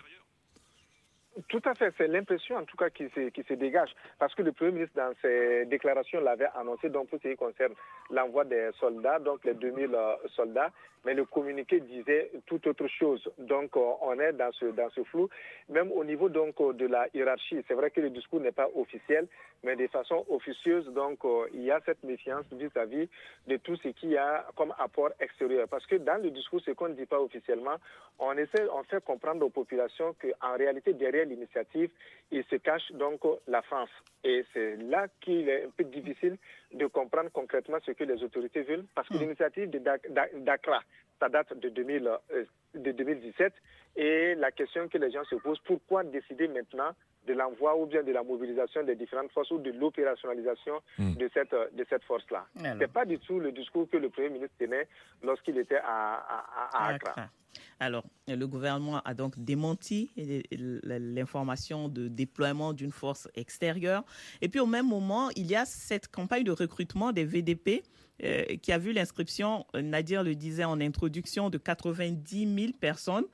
Tout 1.48 1.62
à 1.66 1.76
fait, 1.76 1.94
c'est 1.98 2.08
l'impression 2.08 2.58
en 2.58 2.66
tout 2.66 2.78
cas 2.78 2.90
qui 2.90 3.08
se, 3.10 3.30
qui 3.30 3.44
se 3.44 3.54
dégage. 3.54 3.92
Parce 4.20 4.34
que 4.36 4.42
le 4.42 4.52
Premier 4.52 4.72
ministre, 4.72 4.96
dans 4.96 5.14
ses 5.22 5.66
déclarations, 5.66 6.22
l'avait 6.22 6.50
annoncé, 6.56 6.90
donc 6.90 7.10
pour 7.10 7.20
ce 7.22 7.30
qui 7.30 7.36
concerne 7.36 7.74
l'envoi 8.10 8.44
des 8.44 8.70
soldats, 8.80 9.20
donc 9.20 9.44
les 9.46 9.54
2000 9.54 9.90
euh, 9.94 10.16
soldats, 10.36 10.72
mais 11.06 11.14
le 11.14 11.26
communiqué 11.26 11.80
disait 11.80 12.32
tout 12.46 12.68
autre 12.68 12.88
chose. 12.88 13.28
Donc 13.38 13.76
euh, 13.76 13.92
on 14.02 14.20
est 14.20 14.34
dans 14.34 14.52
ce, 14.52 14.66
dans 14.66 14.90
ce 14.92 15.04
flou. 15.06 15.30
Même 15.70 15.92
au 15.92 16.04
niveau 16.04 16.30
donc 16.30 16.56
euh, 16.60 16.74
de 16.74 16.86
la 16.86 17.08
hiérarchie, 17.14 17.64
c'est 17.68 17.74
vrai 17.74 17.92
que 17.92 18.02
le 18.02 18.10
discours 18.10 18.40
n'est 18.42 18.52
pas 18.52 18.68
officiel, 18.76 19.28
mais 19.64 19.76
de 19.76 19.88
façon 19.88 20.26
officieuse, 20.30 20.88
donc 20.94 21.20
il 21.54 21.62
y 21.62 21.72
a 21.72 21.80
cette 21.86 22.04
méfiance 22.04 22.46
vis-à-vis 22.52 23.08
de 23.48 23.58
tout 23.58 23.76
ce 23.78 23.90
qu'il 23.90 24.10
y 24.10 24.18
a 24.18 24.46
comme 24.56 24.74
apport 24.80 25.12
extérieur. 25.20 25.68
Parce 25.70 25.86
que 25.86 25.96
dans 25.96 26.22
le 26.22 26.32
discours, 26.32 26.62
ce 26.62 26.72
qu'on 26.72 26.90
ne 26.90 26.96
dit 26.96 27.06
pas 27.06 27.20
officiellement, 27.20 27.76
on 28.20 28.34
essaie, 28.38 28.68
on 28.74 28.84
fait 28.84 29.04
comprendre 29.04 29.46
aux 29.46 29.50
populations 29.50 30.16
qu'en 30.20 30.58
réalité, 30.58 30.94
derrière 30.94 31.28
l'initiative, 31.32 31.90
il 32.32 32.44
se 32.46 32.56
cache 32.56 32.92
donc 32.94 33.22
la 33.48 33.62
France. 33.62 33.90
Et 34.24 34.46
c'est 34.54 34.78
là 34.78 35.08
qu'il 35.22 35.50
est 35.50 35.66
un 35.66 35.70
peu 35.76 35.84
difficile 35.84 36.38
de 36.74 36.86
comprendre 36.88 37.30
concrètement 37.32 37.78
ce 37.86 37.92
que 37.92 38.04
les 38.04 38.24
autorités 38.24 38.62
veulent, 38.62 38.86
parce 38.96 39.08
que 39.08 39.16
hmm. 39.16 39.22
l'initiative 39.22 39.70
d'Accra, 39.70 40.82
ça 41.20 41.30
date 41.30 41.54
de, 41.58 41.70
2000, 41.70 42.08
euh, 42.08 42.46
de 42.76 42.92
2017, 42.92 43.54
et 43.98 44.36
la 44.36 44.52
question 44.52 44.88
que 44.88 44.98
les 44.98 45.12
gens 45.12 45.24
se 45.26 45.36
posent, 45.36 45.60
pourquoi 45.66 46.04
décider 46.04 46.48
maintenant 46.48 46.92
de 47.28 47.34
l'envoi 47.34 47.78
ou 47.78 47.86
bien 47.86 48.02
de 48.04 48.12
la 48.12 48.24
mobilisation 48.24 48.84
des 48.84 48.96
différentes 48.96 49.32
forces 49.32 49.52
ou 49.52 49.60
de 49.60 49.72
l'opérationnalisation 49.72 50.82
hmm. 50.98 51.16
de 51.16 51.30
cette, 51.34 51.56
de 51.74 51.86
cette 51.90 52.04
force-là? 52.04 52.46
Ce 52.56 52.78
n'est 52.78 52.88
pas 52.88 53.06
du 53.06 53.20
tout 53.20 53.40
le 53.40 53.52
discours 53.52 53.90
que 53.90 53.98
le 53.98 54.10
Premier 54.10 54.30
ministre 54.30 54.56
tenait 54.60 54.88
lorsqu'il 55.24 55.58
était 55.58 55.82
à, 55.84 56.14
à, 56.16 56.70
à 56.74 56.88
Accra. 56.94 57.30
Alors, 57.80 58.06
le 58.28 58.46
gouvernement 58.46 59.02
a 59.02 59.14
donc 59.14 59.38
démenti 59.38 60.10
l'information 60.16 61.90
de 61.90 62.08
déploiement 62.08 62.74
d'une 62.74 62.92
force 62.92 63.28
extérieure. 63.36 64.04
Et 64.42 64.50
puis, 64.50 64.60
au 64.60 64.66
même 64.66 64.88
moment, 64.88 65.30
il 65.36 65.48
y 65.48 65.56
a 65.56 65.66
cette 65.66 66.08
campagne 66.08 66.44
de 66.44 66.52
recrutement 66.52 67.12
des 67.12 67.26
VDP 67.26 67.84
euh, 68.24 68.44
qui 68.62 68.72
a 68.72 68.78
vu 68.78 68.94
l'inscription, 68.94 69.66
Nadir 69.74 70.24
le 70.24 70.36
disait 70.36 70.64
en 70.64 70.80
introduction, 70.80 71.50
de 71.50 71.58
90 71.58 72.56
000 72.56 72.72
personnes. 72.80 73.26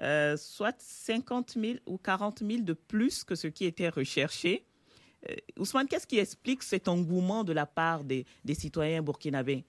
Euh, 0.00 0.36
soit 0.36 0.74
50 0.80 1.56
000 1.60 1.74
ou 1.86 1.98
40 1.98 2.42
000 2.44 2.62
de 2.62 2.72
plus 2.72 3.24
que 3.24 3.34
ce 3.34 3.46
qui 3.46 3.66
était 3.66 3.90
recherché. 3.90 4.64
Euh, 5.30 5.34
Ousmane, 5.58 5.86
qu'est-ce 5.86 6.06
qui 6.06 6.18
explique 6.18 6.62
cet 6.62 6.88
engouement 6.88 7.44
de 7.44 7.52
la 7.52 7.66
part 7.66 8.02
des, 8.02 8.24
des 8.44 8.54
citoyens 8.54 9.02
burkinabés? 9.02 9.64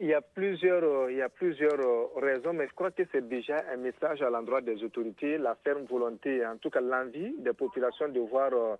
Il 0.00 0.06
y 0.06 0.14
a 0.14 0.20
plusieurs, 0.20 0.84
euh, 0.84 1.10
il 1.10 1.18
y 1.18 1.22
a 1.22 1.28
plusieurs 1.28 1.80
euh, 1.80 2.06
raisons, 2.16 2.52
mais 2.52 2.68
je 2.68 2.74
crois 2.74 2.92
que 2.92 3.02
c'est 3.10 3.28
déjà 3.28 3.56
un 3.72 3.78
message 3.78 4.22
à 4.22 4.30
l'endroit 4.30 4.60
des 4.60 4.82
autorités, 4.84 5.38
la 5.38 5.56
ferme 5.56 5.84
volonté, 5.86 6.46
en 6.46 6.56
tout 6.56 6.70
cas 6.70 6.80
l'envie 6.80 7.34
des 7.38 7.52
populations 7.52 8.08
de 8.08 8.20
voir 8.20 8.50
euh, 8.52 8.76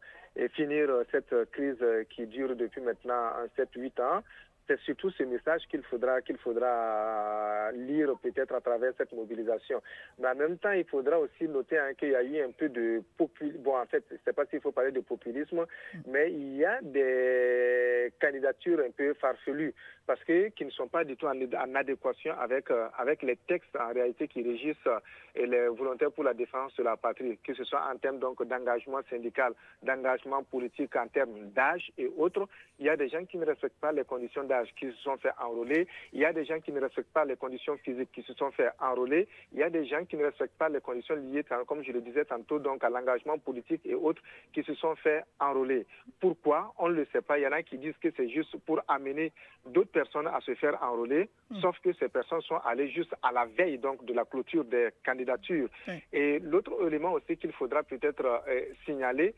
finir 0.55 0.89
cette 1.11 1.35
crise 1.51 1.85
qui 2.11 2.27
dure 2.27 2.55
depuis 2.55 2.81
maintenant 2.81 3.33
7-8 3.59 4.01
ans 4.01 4.23
c'est 4.69 4.79
surtout 4.81 5.11
ce 5.11 5.23
message 5.23 5.63
qu'il 5.71 5.83
faudra, 5.83 6.21
qu'il 6.21 6.37
faudra 6.37 7.73
lire 7.73 8.13
peut-être 8.23 8.55
à 8.55 8.61
travers 8.61 8.93
cette 8.99 9.13
mobilisation. 9.13 9.83
Mais 10.19 10.29
en 10.29 10.35
même 10.35 10.59
temps, 10.59 10.73
il 10.73 10.85
faudra 10.85 11.19
aussi 11.19 11.49
noter 11.49 11.79
hein, 11.79 11.95
qu'il 11.99 12.11
y 12.11 12.15
a 12.15 12.23
eu 12.23 12.43
un 12.43 12.51
peu 12.51 12.69
de 12.69 13.03
populisme. 13.17 13.59
Bon, 13.59 13.77
en 13.77 13.87
fait, 13.87 14.05
je 14.11 14.15
ne 14.15 14.21
sais 14.25 14.33
pas 14.33 14.45
s'il 14.47 14.61
faut 14.61 14.73
parler 14.73 14.93
de 14.93 15.01
populisme, 15.01 15.65
mais 16.07 16.31
il 16.31 16.57
y 16.57 16.65
a 16.65 16.81
des 16.83 18.13
candidatures 18.21 18.81
un 18.87 18.91
peu 18.91 19.15
farfelues 19.15 19.75
parce 20.09 20.25
que 20.25 20.49
qui 20.49 20.65
ne 20.65 20.71
sont 20.71 20.89
pas 20.89 21.05
du 21.05 21.17
tout 21.17 21.27
en, 21.27 21.75
adéquation 21.75 22.33
avec 22.41 22.71
euh, 22.71 22.89
avec 22.97 23.23
les 23.23 23.37
textes 23.37 23.77
en 23.77 23.93
réalité 23.93 24.27
qui 24.27 24.43
régissent 24.43 24.77
euh, 24.87 24.99
les 25.37 25.69
volontaires 25.69 26.11
pour 26.11 26.25
la 26.25 26.33
défense 26.33 26.75
de 26.77 26.83
la 26.83 26.97
patrie, 26.97 27.39
que 27.45 27.55
ce 27.55 27.63
soit 27.65 27.83
en 27.93 27.97
termes 27.99 28.19
d'engagement 28.19 29.01
syndical, 29.11 29.53
d'engagement 29.83 30.43
politique, 30.45 30.97
en 30.97 31.07
termes 31.09 31.51
d'âge 31.51 31.93
et 31.99 32.11
autres. 32.17 32.49
Il 32.79 32.87
y 32.87 32.89
a 32.89 32.97
des 32.97 33.11
gens 33.11 33.25
qui 33.27 33.37
ne 33.37 33.45
respectent 33.45 33.81
pas 33.81 33.93
les 33.93 34.05
conditions 34.05 34.45
d'âge 34.45 34.58
qui 34.79 34.87
se 34.87 34.97
sont 35.03 35.17
fait 35.19 35.33
enrôler. 35.41 35.87
Il 36.13 36.21
y 36.21 36.25
a 36.25 36.33
des 36.33 36.45
gens 36.45 36.61
qui 36.61 36.73
ne 36.73 36.81
respectent 36.81 37.13
pas 37.13 37.25
les 37.25 37.37
conditions 37.37 37.77
physiques 37.79 38.11
qui 38.13 38.23
se 38.23 38.33
sont 38.35 38.51
fait 38.51 38.71
enrôler. 38.81 39.29
Il 39.53 39.59
y 39.59 39.63
a 39.63 39.71
des 39.71 39.87
gens 39.87 40.05
qui 40.05 40.17
ne 40.17 40.25
respectent 40.25 40.59
pas 40.59 40.69
les 40.69 40.81
conditions 40.81 41.17
liées, 41.17 41.45
comme 41.67 41.83
je 41.83 41.93
le 41.93 42.01
disais 42.01 42.25
tantôt, 42.25 42.59
donc 42.59 42.83
à 42.85 42.91
l'engagement 42.91 43.39
politique 43.39 43.83
et 43.85 43.95
autres 43.95 44.23
qui 44.53 44.63
se 44.63 44.75
sont 44.75 44.95
fait 44.97 45.25
enrôler. 45.41 45.87
Pourquoi? 46.21 46.73
On 46.79 46.89
ne 46.89 46.95
le 46.95 47.07
sait 47.13 47.23
pas. 47.23 47.39
Il 47.39 47.43
y 47.43 47.47
en 47.47 47.53
a 47.53 47.63
qui 47.63 47.79
disent 47.79 47.97
que 48.01 48.09
c'est 48.17 48.29
juste 48.29 48.57
pour 48.67 48.81
amener 48.89 49.33
d'autres 49.67 49.91
personnes 49.91 50.27
à 50.27 50.41
se 50.41 50.55
faire 50.55 50.83
enrôler, 50.83 51.29
hmm. 51.51 51.61
sauf 51.61 51.79
que 51.81 51.93
ces 51.95 52.09
personnes 52.09 52.41
sont 52.43 52.59
allées 52.65 52.89
juste 52.91 53.15
à 53.23 53.33
la 53.33 53.47
veille 53.47 53.79
donc 53.79 54.05
de 54.05 54.15
la 54.15 54.25
clôture 54.25 54.65
des 54.65 54.89
candidatures. 55.05 55.69
Et 56.13 56.39
l'autre 56.39 56.73
élément 56.87 57.13
aussi 57.13 57.37
qu'il 57.37 57.53
faudra 57.53 57.83
peut-être 57.83 58.25
euh, 58.49 58.61
signaler, 58.85 59.35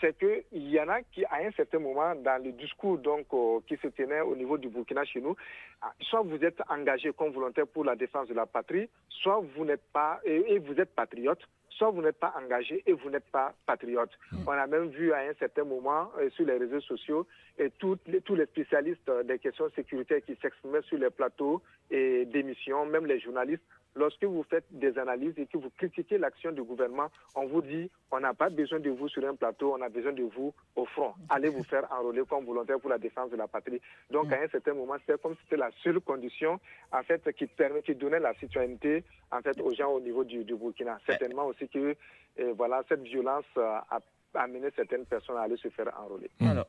c'est 0.00 0.16
qu'il 0.18 0.70
y 0.70 0.80
en 0.80 0.88
a 0.88 1.02
qui, 1.02 1.24
à 1.24 1.36
un 1.44 1.50
certain 1.52 1.78
moment, 1.80 2.14
dans 2.14 2.42
le 2.42 2.52
discours 2.52 2.98
donc 2.98 3.26
euh, 3.32 3.58
qui 3.66 3.76
se 3.76 3.88
tenait 3.88 4.20
au 4.20 4.36
niveau 4.36 4.58
du 4.62 4.68
Burkina 4.68 5.04
chez 5.04 5.20
nous, 5.20 5.36
ah, 5.82 5.92
soit 6.00 6.22
vous 6.22 6.42
êtes 6.42 6.62
engagé 6.70 7.12
comme 7.12 7.32
volontaire 7.32 7.66
pour 7.66 7.84
la 7.84 7.96
défense 7.96 8.28
de 8.28 8.34
la 8.34 8.46
patrie, 8.46 8.88
soit 9.10 9.42
vous 9.54 9.64
n'êtes 9.64 9.84
pas 9.92 10.20
et, 10.24 10.58
vous 10.58 10.80
êtes 10.80 10.94
patriote, 10.94 11.40
soit 11.68 11.90
vous 11.90 12.00
n'êtes 12.00 12.18
pas 12.18 12.32
engagé 12.42 12.82
et 12.86 12.92
vous 12.92 13.10
n'êtes 13.10 13.30
pas 13.30 13.52
patriote. 13.66 14.10
Hmm. 14.30 14.44
On 14.46 14.52
a 14.52 14.66
même 14.66 14.88
vu 14.88 15.12
à 15.12 15.18
un 15.18 15.34
certain 15.34 15.64
moment 15.64 16.10
euh, 16.18 16.30
sur 16.30 16.46
les 16.46 16.56
réseaux 16.56 16.80
sociaux 16.80 17.26
et 17.58 17.70
tous 17.70 17.98
les, 18.06 18.20
tous 18.22 18.34
les 18.34 18.46
spécialistes 18.46 19.10
des 19.24 19.38
questions 19.38 19.68
sécuritaires 19.76 20.24
qui 20.24 20.36
s'exprimaient 20.40 20.82
sur 20.82 20.98
les 20.98 21.10
plateaux 21.10 21.60
et 21.90 22.24
d'émissions, 22.26 22.86
même 22.86 23.06
les 23.06 23.20
journalistes, 23.20 23.64
lorsque 23.94 24.24
vous 24.24 24.42
faites 24.42 24.64
des 24.70 24.98
analyses 24.98 25.34
et 25.36 25.46
que 25.46 25.58
vous 25.58 25.70
critiquez 25.76 26.18
l'action 26.18 26.52
du 26.52 26.62
gouvernement, 26.62 27.08
on 27.34 27.46
vous 27.46 27.62
dit 27.62 27.90
on 28.10 28.20
n'a 28.20 28.34
pas 28.34 28.50
besoin 28.50 28.80
de 28.80 28.90
vous 28.90 29.08
sur 29.08 29.26
un 29.26 29.34
plateau, 29.34 29.74
on 29.78 29.82
a 29.82 29.88
besoin 29.88 30.12
de 30.12 30.22
vous 30.22 30.52
au 30.76 30.84
front. 30.86 31.14
Allez 31.28 31.48
vous 31.48 31.64
faire 31.64 31.86
enrôler 31.92 32.22
comme 32.28 32.44
volontaire 32.44 32.78
pour 32.80 32.90
la 32.90 32.98
défense 32.98 33.30
de 33.30 33.36
la 33.36 33.48
patrie. 33.48 33.80
Donc 34.10 34.32
à 34.32 34.42
un 34.42 34.48
certain 34.48 34.74
moment, 34.74 34.94
c'est 35.06 35.20
comme 35.20 35.34
si 35.34 35.40
c'était 35.44 35.56
la 35.56 35.70
seule 35.82 36.00
condition 36.00 36.60
en 36.92 37.02
fait 37.02 37.32
qui 37.32 37.46
permet, 37.46 37.82
qui 37.82 37.94
donnait 37.94 38.20
la 38.20 38.34
citoyenneté 38.34 39.04
en 39.30 39.40
fait 39.40 39.60
aux 39.60 39.74
gens 39.74 39.92
au 39.92 40.00
niveau 40.00 40.24
du, 40.24 40.44
Burkina. 40.44 40.98
Certainement 41.06 41.46
aussi 41.46 41.68
que 41.68 41.96
euh, 42.40 42.54
voilà 42.56 42.82
cette 42.88 43.02
violence 43.02 43.44
a 43.56 44.00
amené 44.34 44.68
certaines 44.74 45.04
personnes 45.04 45.36
à 45.36 45.42
aller 45.42 45.56
se 45.56 45.68
faire 45.68 45.90
enrôler. 45.98 46.30
Alors, 46.40 46.68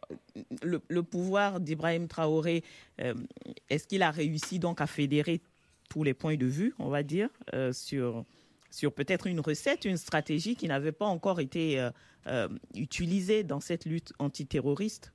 le, 0.62 1.04
pouvoir 1.04 1.60
d'Ibrahim 1.60 2.08
Traoré, 2.08 2.64
euh, 3.02 3.14
est-ce 3.70 3.88
qu'il 3.88 4.04
a 4.04 4.12
réussi 4.12 4.60
donc 4.60 4.82
à 4.82 4.88
fédérer 4.88 5.42
tous 5.94 6.04
les 6.04 6.16
points 6.16 6.38
de 6.38 6.48
vue, 6.48 6.74
on 6.80 6.90
va 6.90 7.04
dire, 7.04 7.30
euh, 7.54 7.72
sur, 7.72 8.26
sur 8.72 8.92
peut-être 8.92 9.28
une 9.28 9.40
recette, 9.40 9.86
une 9.86 9.98
stratégie 9.98 10.56
qui 10.56 10.68
n'avait 10.68 10.92
pas 10.92 11.06
encore 11.06 11.40
été 11.40 11.80
euh, 11.80 11.92
euh, 12.26 12.48
utilisée 12.74 13.44
dans 13.44 13.60
cette 13.60 13.86
lutte 13.86 14.12
antiterroriste 14.20 15.14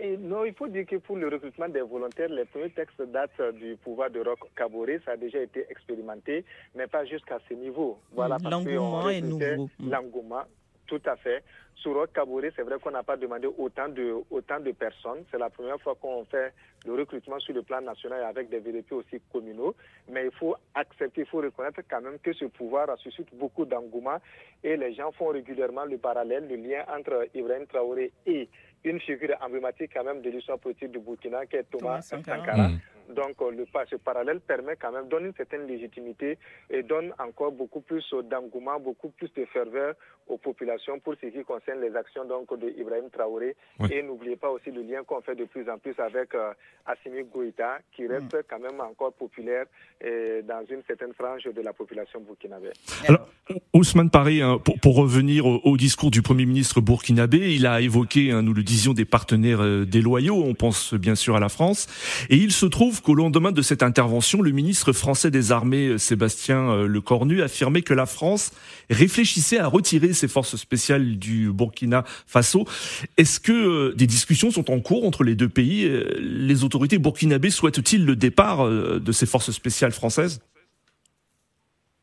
et 0.00 0.16
non, 0.16 0.44
il 0.44 0.54
faut 0.54 0.68
dire 0.68 0.86
que 0.86 0.94
pour 0.94 1.16
le 1.16 1.26
recrutement 1.26 1.68
des 1.68 1.80
volontaires, 1.80 2.28
les 2.28 2.44
premiers 2.44 2.70
textes 2.70 3.02
datent 3.02 3.42
du 3.54 3.76
pouvoir 3.82 4.08
de 4.12 4.20
Roch 4.20 4.38
Kaboré. 4.54 5.00
Ça 5.04 5.10
a 5.10 5.16
déjà 5.16 5.40
été 5.42 5.66
expérimenté, 5.68 6.44
mais 6.76 6.86
pas 6.86 7.04
jusqu'à 7.04 7.40
ce 7.48 7.54
niveau. 7.54 7.98
Voilà, 8.12 8.38
L'engouement 8.48 9.08
est 9.08 9.20
nouveau. 9.20 9.68
L'engouement, 9.80 10.44
tout 10.88 11.00
à 11.06 11.14
fait. 11.16 11.44
Sur 11.76 11.94
Roch 11.94 12.10
Kaboré, 12.12 12.50
c'est 12.56 12.62
vrai 12.62 12.76
qu'on 12.82 12.90
n'a 12.90 13.04
pas 13.04 13.16
demandé 13.16 13.46
autant 13.46 13.88
de, 13.88 14.16
autant 14.30 14.58
de 14.58 14.72
personnes. 14.72 15.24
C'est 15.30 15.38
la 15.38 15.48
première 15.48 15.80
fois 15.80 15.94
qu'on 15.94 16.24
fait 16.24 16.52
le 16.84 16.94
recrutement 16.94 17.38
sur 17.38 17.54
le 17.54 17.62
plan 17.62 17.80
national 17.80 18.24
avec 18.24 18.48
des 18.48 18.58
VDP 18.58 18.92
aussi 18.92 19.20
communaux. 19.32 19.76
Mais 20.10 20.24
il 20.24 20.32
faut 20.32 20.56
accepter, 20.74 21.20
il 21.20 21.26
faut 21.28 21.38
reconnaître 21.38 21.82
quand 21.88 22.00
même 22.00 22.18
que 22.18 22.32
ce 22.32 22.46
pouvoir 22.46 22.88
suscite 22.98 23.32
beaucoup 23.34 23.64
d'engouement 23.64 24.18
et 24.64 24.76
les 24.76 24.92
gens 24.94 25.12
font 25.12 25.28
régulièrement 25.28 25.84
le 25.84 25.98
parallèle, 25.98 26.48
le 26.48 26.56
lien 26.56 26.84
entre 26.88 27.28
Ibrahim 27.32 27.66
Traoré 27.66 28.10
et 28.26 28.48
une 28.82 29.00
figure 29.00 29.36
emblématique 29.40 29.92
quand 29.94 30.04
même 30.04 30.20
de 30.20 30.30
l'histoire 30.30 30.58
politique 30.58 30.90
du 30.90 30.98
Burkina 30.98 31.46
qui 31.46 31.56
est 31.56 31.64
Thomas, 31.70 32.00
Sankara. 32.00 32.68
Mm. 32.68 32.80
Donc 33.08 33.40
le, 33.40 33.64
ce 33.90 33.96
parallèle 33.96 34.40
permet 34.40 34.76
quand 34.76 34.92
même, 34.92 35.08
donne 35.08 35.26
une 35.26 35.34
certaine 35.34 35.66
légitimité 35.66 36.38
et 36.70 36.82
donne 36.82 37.12
encore 37.18 37.52
beaucoup 37.52 37.80
plus 37.80 38.04
d'engouement, 38.30 38.78
beaucoup 38.78 39.10
plus 39.10 39.32
de 39.34 39.44
ferveur 39.46 39.94
aux 40.28 40.38
populations 40.38 40.98
pour 41.00 41.14
ce 41.20 41.26
qui 41.26 41.42
concerne 41.44 41.80
les 41.80 41.94
actions 41.96 42.24
donc 42.24 42.56
de 42.58 42.68
Ibrahim 42.78 43.08
Traoré. 43.10 43.56
Et 43.90 44.02
n'oubliez 44.02 44.36
pas 44.36 44.50
aussi 44.50 44.70
le 44.70 44.82
lien 44.82 45.02
qu'on 45.04 45.20
fait 45.22 45.34
de 45.34 45.44
plus 45.44 45.68
en 45.70 45.78
plus 45.78 45.94
avec 45.98 46.34
euh, 46.34 46.52
Assimi 46.86 47.24
Goïta, 47.24 47.78
qui 47.94 48.02
mm. 48.02 48.10
reste 48.10 48.46
quand 48.48 48.58
même 48.58 48.80
encore 48.80 49.12
populaire 49.12 49.66
et 50.00 50.42
dans 50.46 50.64
une 50.70 50.82
certaine 50.86 51.14
frange 51.14 51.44
de 51.44 51.60
la 51.62 51.72
population 51.72 52.20
burkinabé. 52.20 52.70
Alors, 53.06 53.28
Ousmane 53.72 54.10
Paré, 54.10 54.42
hein, 54.42 54.58
pour, 54.62 54.78
pour, 54.80 54.96
revenir 54.96 55.46
au, 55.46 55.76
discours 55.76 56.10
du 56.10 56.22
Premier 56.22 56.46
ministre 56.46 56.80
burkinabé, 56.80 57.54
il 57.54 57.66
a 57.66 57.80
évoqué, 57.80 58.30
hein, 58.30 58.42
nous 58.42 58.54
le 58.54 58.62
disions, 58.62 58.92
des 58.92 59.04
partenaires 59.04 59.62
euh, 59.62 59.84
déloyaux, 59.84 60.36
on 60.36 60.54
pense 60.54 60.94
bien 60.94 61.14
sûr 61.14 61.36
à 61.36 61.40
la 61.40 61.48
France, 61.48 61.86
et 62.30 62.36
il 62.36 62.52
se 62.52 62.66
trouve 62.66 62.97
qu'au 63.00 63.14
lendemain 63.14 63.52
de 63.52 63.62
cette 63.62 63.82
intervention, 63.82 64.42
le 64.42 64.50
ministre 64.50 64.92
français 64.92 65.30
des 65.30 65.52
Armées, 65.52 65.88
euh, 65.88 65.98
Sébastien 65.98 66.70
euh, 66.70 66.86
Lecornu, 66.86 67.42
affirmait 67.42 67.82
que 67.82 67.94
la 67.94 68.06
France 68.06 68.52
réfléchissait 68.90 69.58
à 69.58 69.66
retirer 69.66 70.12
ses 70.12 70.28
forces 70.28 70.56
spéciales 70.56 71.18
du 71.18 71.52
Burkina 71.52 72.04
Faso. 72.26 72.66
Est-ce 73.16 73.40
que 73.40 73.94
des 73.94 74.06
discussions 74.06 74.50
sont 74.50 74.70
en 74.70 74.80
cours 74.80 75.04
entre 75.04 75.24
les 75.24 75.34
deux 75.34 75.48
pays? 75.48 75.88
Les 76.18 76.64
autorités 76.64 76.98
burkinabées 76.98 77.50
souhaitent-ils 77.50 78.04
le 78.04 78.16
départ 78.16 78.68
de 78.68 79.12
ces 79.12 79.26
forces 79.26 79.50
spéciales 79.50 79.92
françaises? 79.92 80.40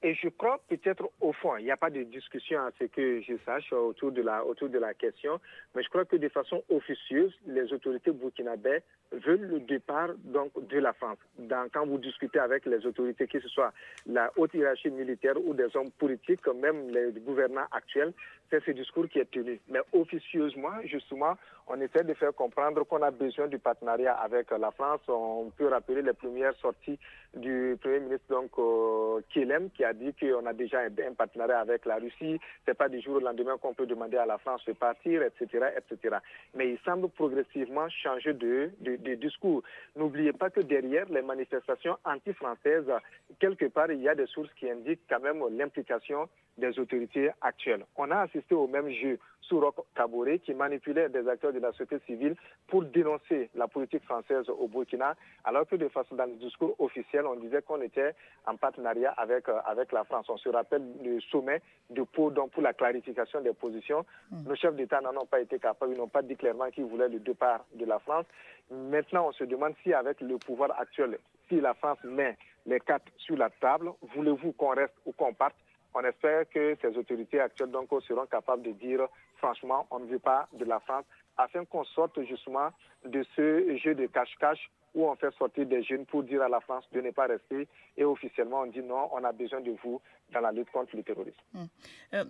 Et 0.05 0.13
je 0.13 0.29
crois 0.29 0.61
peut-être 0.69 1.09
au 1.19 1.33
fond, 1.33 1.57
il 1.57 1.65
n'y 1.65 1.71
a 1.71 1.77
pas 1.77 1.89
de 1.89 2.03
discussion 2.03 2.59
à 2.59 2.69
ce 2.79 2.83
que 2.83 3.21
je 3.21 3.33
sache 3.43 3.73
autour 3.73 4.11
de 4.11 4.21
la, 4.21 4.45
autour 4.45 4.69
de 4.69 4.77
la 4.77 4.93
question, 4.93 5.41
mais 5.73 5.81
je 5.81 5.89
crois 5.89 6.05
que 6.05 6.15
de 6.15 6.29
façon 6.29 6.63
officieuse, 6.69 7.33
les 7.47 7.73
autorités 7.73 8.11
burkinabées 8.11 8.83
veulent 9.11 9.47
le 9.47 9.59
départ 9.61 10.09
donc 10.23 10.51
de 10.67 10.77
la 10.77 10.93
France. 10.93 11.17
Dans, 11.39 11.67
quand 11.73 11.87
vous 11.87 11.97
discutez 11.97 12.37
avec 12.37 12.67
les 12.67 12.85
autorités, 12.85 13.25
que 13.25 13.39
ce 13.39 13.47
soit 13.47 13.73
la 14.05 14.31
haute 14.37 14.53
hiérarchie 14.53 14.91
militaire 14.91 15.43
ou 15.43 15.55
des 15.55 15.75
hommes 15.75 15.89
politiques, 15.97 16.45
même 16.49 16.87
les 16.91 17.11
gouvernants 17.21 17.65
actuels, 17.71 18.13
c'est 18.51 18.63
ce 18.63 18.71
discours 18.71 19.09
qui 19.09 19.17
est 19.17 19.31
tenu. 19.31 19.59
Mais 19.69 19.79
officieusement, 19.91 20.83
justement, 20.83 21.35
on 21.68 21.82
essaie 21.82 22.03
de 22.03 22.13
faire 22.13 22.34
comprendre 22.34 22.84
qu'on 22.84 23.01
a 23.01 23.11
besoin 23.11 23.47
du 23.47 23.57
partenariat 23.57 24.13
avec 24.13 24.51
la 24.51 24.72
France. 24.72 25.01
On 25.07 25.51
peut 25.57 25.68
rappeler 25.68 26.01
les 26.01 26.13
premières 26.13 26.55
sorties 26.57 26.99
du 27.36 27.78
Premier 27.82 27.99
ministre 28.01 28.26
donc 28.30 28.51
euh, 28.59 29.22
qui 29.30 29.84
a 29.84 29.93
dit 29.93 30.13
qu'on 30.13 30.45
a 30.45 30.53
déjà 30.53 30.82
un, 30.82 31.13
partenariat 31.13 31.59
avec 31.59 31.86
la 31.86 31.95
Russie. 31.95 32.39
C'est 32.66 32.78
pas 32.78 32.88
du 32.88 33.01
jour 33.01 33.16
au 33.16 33.20
lendemain 33.20 33.57
qu'on 33.57 33.74
peut 33.74 33.88
demander 33.88 34.18
à 34.18 34.26
la 34.26 34.38
France 34.38 34.63
de 34.66 34.74
partir, 34.74 35.24
etc., 35.24 35.66
etc. 35.78 36.18
Mais 36.53 36.70
il 36.70 36.80
semble 36.86 37.09
progressivement 37.09 37.89
changer 37.89 38.34
de, 38.34 38.72
de, 38.82 38.97
de 38.97 39.16
discours. 39.16 39.63
N'oubliez 39.95 40.34
pas 40.34 40.49
que 40.49 40.61
derrière 40.61 41.09
les 41.09 41.22
manifestations 41.22 41.97
anti-françaises, 42.05 42.91
quelque 43.39 43.66
part, 43.66 43.91
il 43.91 44.01
y 44.01 44.09
a 44.09 44.16
des 44.16 44.28
sources 44.28 44.53
qui 44.59 44.70
indiquent 44.70 45.01
quand 45.09 45.20
même 45.20 45.43
l'implication 45.57 46.30
des 46.57 46.77
autorités 46.79 47.29
actuelles. 47.41 47.85
On 47.95 48.09
a 48.11 48.21
assisté 48.21 48.55
au 48.55 48.67
même 48.67 48.89
jeu 48.89 49.19
sous 49.41 49.59
Roch 49.59 49.75
Kabore 49.95 50.39
qui 50.43 50.53
manipulait 50.53 51.09
des 51.09 51.27
acteurs 51.27 51.53
de 51.53 51.59
la 51.59 51.71
société 51.71 51.99
civile 52.05 52.35
pour 52.67 52.83
dénoncer 52.83 53.49
la 53.55 53.67
politique 53.67 54.03
française 54.03 54.49
au 54.49 54.67
Burkina, 54.67 55.15
alors 55.43 55.67
que 55.67 55.75
de 55.75 55.87
façon 55.87 56.15
dans 56.15 56.25
le 56.25 56.35
discours 56.35 56.75
officiel, 56.79 57.25
on 57.25 57.35
disait 57.35 57.61
qu'on 57.61 57.81
était 57.81 58.15
en 58.45 58.55
partenariat 58.55 59.11
avec, 59.17 59.47
euh, 59.49 59.59
avec 59.65 59.91
la 59.91 60.03
France. 60.03 60.27
On 60.29 60.37
se 60.37 60.49
rappelle 60.49 60.83
le 61.03 61.19
sommet 61.21 61.61
de 61.89 62.01
Pau 62.03 62.31
donc 62.31 62.51
pour 62.51 62.63
la 62.63 62.73
clarification 62.73 63.41
des 63.41 63.53
positions. 63.53 64.05
Mm. 64.31 64.47
Nos 64.47 64.55
chefs 64.55 64.75
d'État 64.75 65.01
n'en 65.01 65.15
ont 65.21 65.25
pas 65.25 65.41
été 65.41 65.59
capables, 65.59 65.93
ils 65.93 65.97
n'ont 65.97 66.07
pas 66.07 66.21
dit 66.21 66.35
clairement 66.35 66.69
qu'ils 66.71 66.85
voulaient 66.85 67.09
le 67.09 67.19
départ 67.19 67.65
de 67.75 67.85
la 67.85 67.99
France. 67.99 68.25
Maintenant, 68.71 69.27
on 69.27 69.31
se 69.31 69.43
demande 69.43 69.73
si 69.83 69.93
avec 69.93 70.21
le 70.21 70.37
pouvoir 70.37 70.71
actuel, 70.79 71.19
si 71.49 71.61
la 71.61 71.75
France 71.75 71.99
met 72.03 72.35
les 72.65 72.79
cartes 72.79 73.07
sur 73.17 73.37
la 73.37 73.49
table, 73.49 73.91
voulez-vous 74.15 74.53
qu'on 74.53 74.69
reste 74.69 74.95
ou 75.05 75.11
qu'on 75.11 75.33
parte 75.33 75.55
on 75.95 76.03
espère 76.03 76.47
que 76.49 76.77
ces 76.81 76.95
autorités 76.97 77.39
actuelles 77.39 77.71
donc, 77.71 77.89
seront 78.07 78.25
capables 78.25 78.63
de 78.63 78.71
dire 78.71 79.07
franchement, 79.37 79.87
on 79.91 79.99
ne 79.99 80.05
veut 80.05 80.19
pas 80.19 80.47
de 80.53 80.65
la 80.65 80.79
France, 80.79 81.05
afin 81.37 81.65
qu'on 81.65 81.83
sorte 81.83 82.21
justement 82.25 82.69
de 83.05 83.25
ce 83.35 83.77
jeu 83.77 83.95
de 83.95 84.05
cache-cache 84.07 84.69
où 84.93 85.05
on 85.07 85.15
fait 85.15 85.33
sortir 85.37 85.65
des 85.65 85.83
jeunes 85.83 86.05
pour 86.05 86.23
dire 86.23 86.41
à 86.41 86.49
la 86.49 86.61
France 86.61 86.85
de 86.93 87.01
ne 87.01 87.11
pas 87.11 87.27
rester 87.27 87.67
et 87.97 88.03
officiellement 88.05 88.61
on 88.61 88.67
dit 88.67 88.81
non, 88.81 89.09
on 89.11 89.23
a 89.23 89.31
besoin 89.33 89.59
de 89.59 89.75
vous 89.83 90.01
dans 90.33 90.39
la 90.39 90.51
lutte 90.51 90.71
contre 90.71 90.95
le 90.95 91.03
terrorisme. 91.03 91.37
Hum. 91.53 91.67
Euh, 92.13 92.23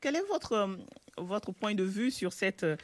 quel 0.00 0.16
est 0.16 0.26
votre, 0.28 0.52
euh, 0.52 0.76
votre 1.18 1.52
point 1.52 1.74
de 1.74 1.82
vue 1.82 2.12
sur 2.12 2.32
cette 2.32 2.62
euh, 2.62 2.76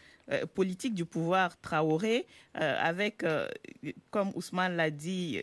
politique 0.55 0.95
du 0.95 1.05
pouvoir 1.05 1.59
Traoré 1.61 2.27
avec, 2.55 3.25
comme 4.11 4.31
Ousmane 4.35 4.77
l'a 4.77 4.91
dit, 4.91 5.43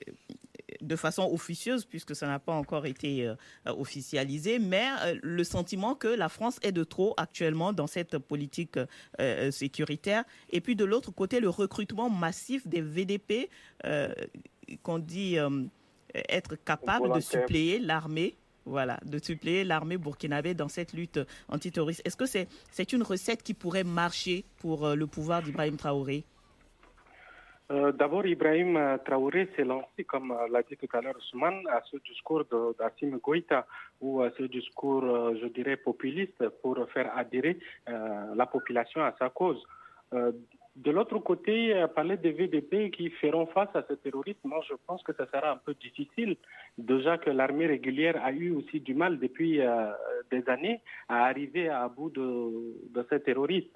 de 0.81 0.95
façon 0.95 1.29
officieuse, 1.31 1.85
puisque 1.85 2.15
ça 2.15 2.27
n'a 2.27 2.39
pas 2.39 2.53
encore 2.53 2.85
été 2.85 3.27
euh, 3.27 3.35
officialisé, 3.65 4.59
mais 4.59 4.87
euh, 5.01 5.19
le 5.21 5.43
sentiment 5.43 5.95
que 5.95 6.07
la 6.07 6.29
France 6.29 6.59
est 6.63 6.71
de 6.71 6.83
trop 6.83 7.13
actuellement 7.17 7.73
dans 7.73 7.87
cette 7.87 8.17
politique 8.17 8.77
euh, 9.19 9.51
sécuritaire. 9.51 10.23
Et 10.49 10.61
puis 10.61 10.75
de 10.75 10.85
l'autre 10.85 11.11
côté, 11.11 11.39
le 11.39 11.49
recrutement 11.49 12.09
massif 12.09 12.67
des 12.67 12.81
VDP 12.81 13.49
qu'on 14.83 14.99
dit 14.99 15.37
être 16.29 16.55
capable 16.55 17.13
de 17.13 17.19
suppléer 17.19 17.79
l'armée 17.79 18.35
voilà, 18.65 18.99
de 19.05 19.17
suppléer 19.17 19.63
l'armée 19.63 19.97
burkinabé 19.97 20.53
dans 20.53 20.67
cette 20.67 20.93
lutte 20.93 21.19
antiterroriste. 21.49 22.01
Est-ce 22.05 22.15
que 22.15 22.27
c'est 22.27 22.47
c'est 22.71 22.93
une 22.93 23.01
recette 23.01 23.41
qui 23.41 23.55
pourrait 23.55 23.83
marcher 23.83 24.45
pour 24.57 24.87
le 24.89 25.07
pouvoir 25.07 25.41
d'Ibrahim 25.41 25.77
Traoré? 25.77 26.25
Euh, 27.71 27.91
d'abord, 27.93 28.25
Ibrahim 28.25 28.75
euh, 28.75 28.97
Traoré 28.97 29.47
s'est 29.55 29.63
lancé, 29.63 30.03
comme 30.03 30.31
euh, 30.31 30.47
l'a 30.51 30.61
dit 30.63 30.75
tout 30.75 30.89
à 30.93 31.01
l'heure 31.01 31.15
Ousmane, 31.15 31.65
à 31.69 31.81
ce 31.89 31.97
discours 31.97 32.43
d'Assim 32.77 33.17
Goïta, 33.23 33.65
ou 34.01 34.21
à 34.21 34.29
ce 34.31 34.43
discours, 34.43 35.03
je 35.41 35.47
dirais, 35.47 35.77
populiste 35.77 36.49
pour 36.61 36.77
faire 36.89 37.15
adhérer 37.15 37.59
la 37.87 38.45
population 38.47 39.03
à 39.03 39.13
sa 39.19 39.29
cause. 39.29 39.63
De 40.11 40.91
l'autre 40.91 41.19
côté, 41.19 41.85
parler 41.95 42.17
des 42.17 42.31
VDP 42.31 42.89
qui 42.89 43.11
feront 43.11 43.45
face 43.45 43.69
à 43.75 43.83
ce 43.87 43.93
terrorisme, 43.93 44.39
moi 44.45 44.61
je 44.67 44.73
pense 44.87 45.03
que 45.03 45.13
ça 45.13 45.27
sera 45.27 45.51
un 45.51 45.57
peu 45.57 45.75
difficile. 45.75 46.35
Déjà 46.79 47.19
que 47.19 47.29
l'armée 47.29 47.67
régulière 47.67 48.19
a 48.23 48.31
eu 48.31 48.51
aussi 48.51 48.79
du 48.79 48.95
mal 48.95 49.19
depuis 49.19 49.59
des 50.31 50.49
années 50.49 50.81
à 51.07 51.25
arriver 51.25 51.69
à 51.69 51.87
bout 51.87 52.09
de, 52.09 52.91
de 52.91 53.05
ces 53.09 53.21
terroristes. 53.21 53.71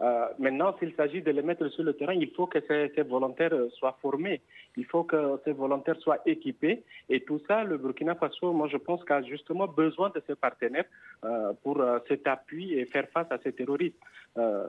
Euh, 0.00 0.26
maintenant, 0.38 0.76
s'il 0.78 0.94
s'agit 0.94 1.22
de 1.22 1.30
les 1.30 1.42
mettre 1.42 1.68
sur 1.68 1.82
le 1.82 1.94
terrain, 1.94 2.12
il 2.12 2.30
faut 2.30 2.46
que 2.46 2.58
ces, 2.68 3.02
volontaires 3.02 3.54
soient 3.78 3.96
formés, 4.02 4.42
il 4.76 4.84
faut 4.84 5.04
que 5.04 5.40
ces 5.44 5.52
volontaires 5.52 5.98
soient 6.00 6.20
équipés. 6.26 6.84
Et 7.08 7.20
tout 7.20 7.40
ça, 7.48 7.64
le 7.64 7.78
Burkina 7.78 8.14
Faso, 8.14 8.52
moi, 8.52 8.68
je 8.68 8.76
pense 8.76 9.02
qu'a 9.04 9.22
justement 9.22 9.66
besoin 9.66 10.10
de 10.10 10.22
ses 10.26 10.34
partenaires 10.34 10.84
euh, 11.24 11.52
pour 11.62 11.80
euh, 11.80 11.98
cet 12.08 12.26
appui 12.26 12.74
et 12.74 12.84
faire 12.84 13.08
face 13.08 13.26
à 13.30 13.38
ces 13.38 13.52
terroristes. 13.52 13.96
Euh, 14.38 14.66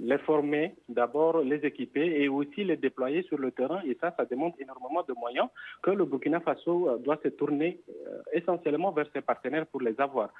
les 0.00 0.18
former, 0.18 0.76
d'abord 0.88 1.40
les 1.40 1.56
équiper 1.66 2.22
et 2.22 2.28
aussi 2.28 2.62
les 2.62 2.76
déployer 2.76 3.22
sur 3.22 3.36
le 3.36 3.50
terrain. 3.50 3.80
Et 3.84 3.96
ça, 4.00 4.14
ça 4.16 4.24
demande 4.24 4.52
énormément 4.60 5.02
de 5.02 5.12
moyens 5.12 5.48
que 5.82 5.90
le 5.90 6.04
Burkina 6.04 6.38
Faso 6.38 6.88
euh, 6.88 6.98
doit 6.98 7.18
se 7.24 7.28
tourner 7.28 7.80
euh, 7.88 8.22
essentiellement 8.32 8.92
vers 8.92 9.06
ses 9.12 9.20
partenaires 9.20 9.66
pour 9.66 9.80
les 9.80 10.00
avoir. 10.00 10.30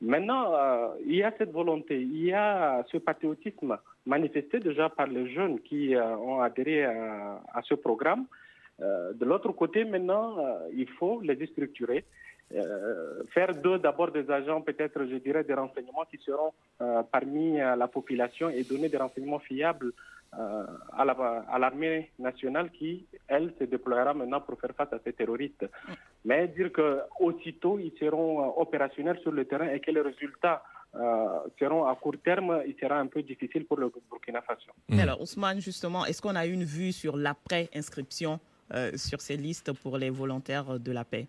Maintenant, 0.00 0.54
il 1.04 1.16
y 1.16 1.22
a 1.24 1.32
cette 1.36 1.50
volonté, 1.50 2.00
il 2.00 2.24
y 2.24 2.32
a 2.32 2.84
ce 2.90 2.98
patriotisme 2.98 3.76
manifesté 4.06 4.60
déjà 4.60 4.88
par 4.88 5.08
les 5.08 5.28
jeunes 5.34 5.58
qui 5.60 5.94
ont 5.96 6.40
adhéré 6.40 6.84
à, 6.84 7.42
à 7.52 7.62
ce 7.62 7.74
programme. 7.74 8.26
de 8.78 9.24
l'autre 9.24 9.50
côté, 9.52 9.84
maintenant, 9.84 10.36
il 10.72 10.88
faut 10.88 11.20
les 11.20 11.46
structurer. 11.46 12.04
Euh, 12.54 13.22
faire 13.32 13.54
d'eux 13.54 13.78
d'abord 13.78 14.10
des 14.10 14.30
agents, 14.30 14.60
peut-être, 14.60 15.04
je 15.06 15.16
dirais, 15.16 15.44
des 15.44 15.54
renseignements 15.54 16.04
qui 16.10 16.18
seront 16.18 16.52
euh, 16.80 17.02
parmi 17.10 17.60
euh, 17.60 17.76
la 17.76 17.88
population 17.88 18.50
et 18.50 18.62
donner 18.64 18.88
des 18.88 18.98
renseignements 18.98 19.38
fiables 19.38 19.92
à 20.34 21.58
l'armée 21.58 22.10
nationale 22.18 22.70
qui, 22.70 23.04
elle, 23.28 23.52
se 23.58 23.64
déploiera 23.64 24.14
maintenant 24.14 24.40
pour 24.40 24.58
faire 24.58 24.74
face 24.74 24.90
à 24.94 24.98
ces 25.04 25.12
terroristes. 25.12 25.66
Mais 26.24 26.48
dire 26.48 26.70
qu'aussitôt 26.72 27.78
ils 27.78 27.92
seront 28.00 28.58
opérationnels 28.58 29.18
sur 29.20 29.30
le 29.30 29.44
terrain 29.44 29.68
et 29.68 29.80
que 29.80 29.90
les 29.90 30.00
résultats 30.00 30.62
seront 31.58 31.84
à 31.84 31.94
court 31.96 32.16
terme, 32.24 32.62
il 32.66 32.74
sera 32.80 32.98
un 32.98 33.08
peu 33.08 33.22
difficile 33.22 33.66
pour 33.66 33.76
le 33.76 33.92
Burkina 34.08 34.40
Faso. 34.40 34.72
Mmh. 34.88 35.00
Alors, 35.00 35.20
Ousmane, 35.20 35.60
justement, 35.60 36.06
est-ce 36.06 36.22
qu'on 36.22 36.34
a 36.34 36.46
une 36.46 36.64
vue 36.64 36.92
sur 36.92 37.18
l'après-inscription 37.18 38.40
sur 38.96 39.20
ces 39.20 39.36
listes 39.36 39.74
pour 39.82 39.98
les 39.98 40.08
volontaires 40.08 40.80
de 40.80 40.92
la 40.92 41.04
paix? 41.04 41.26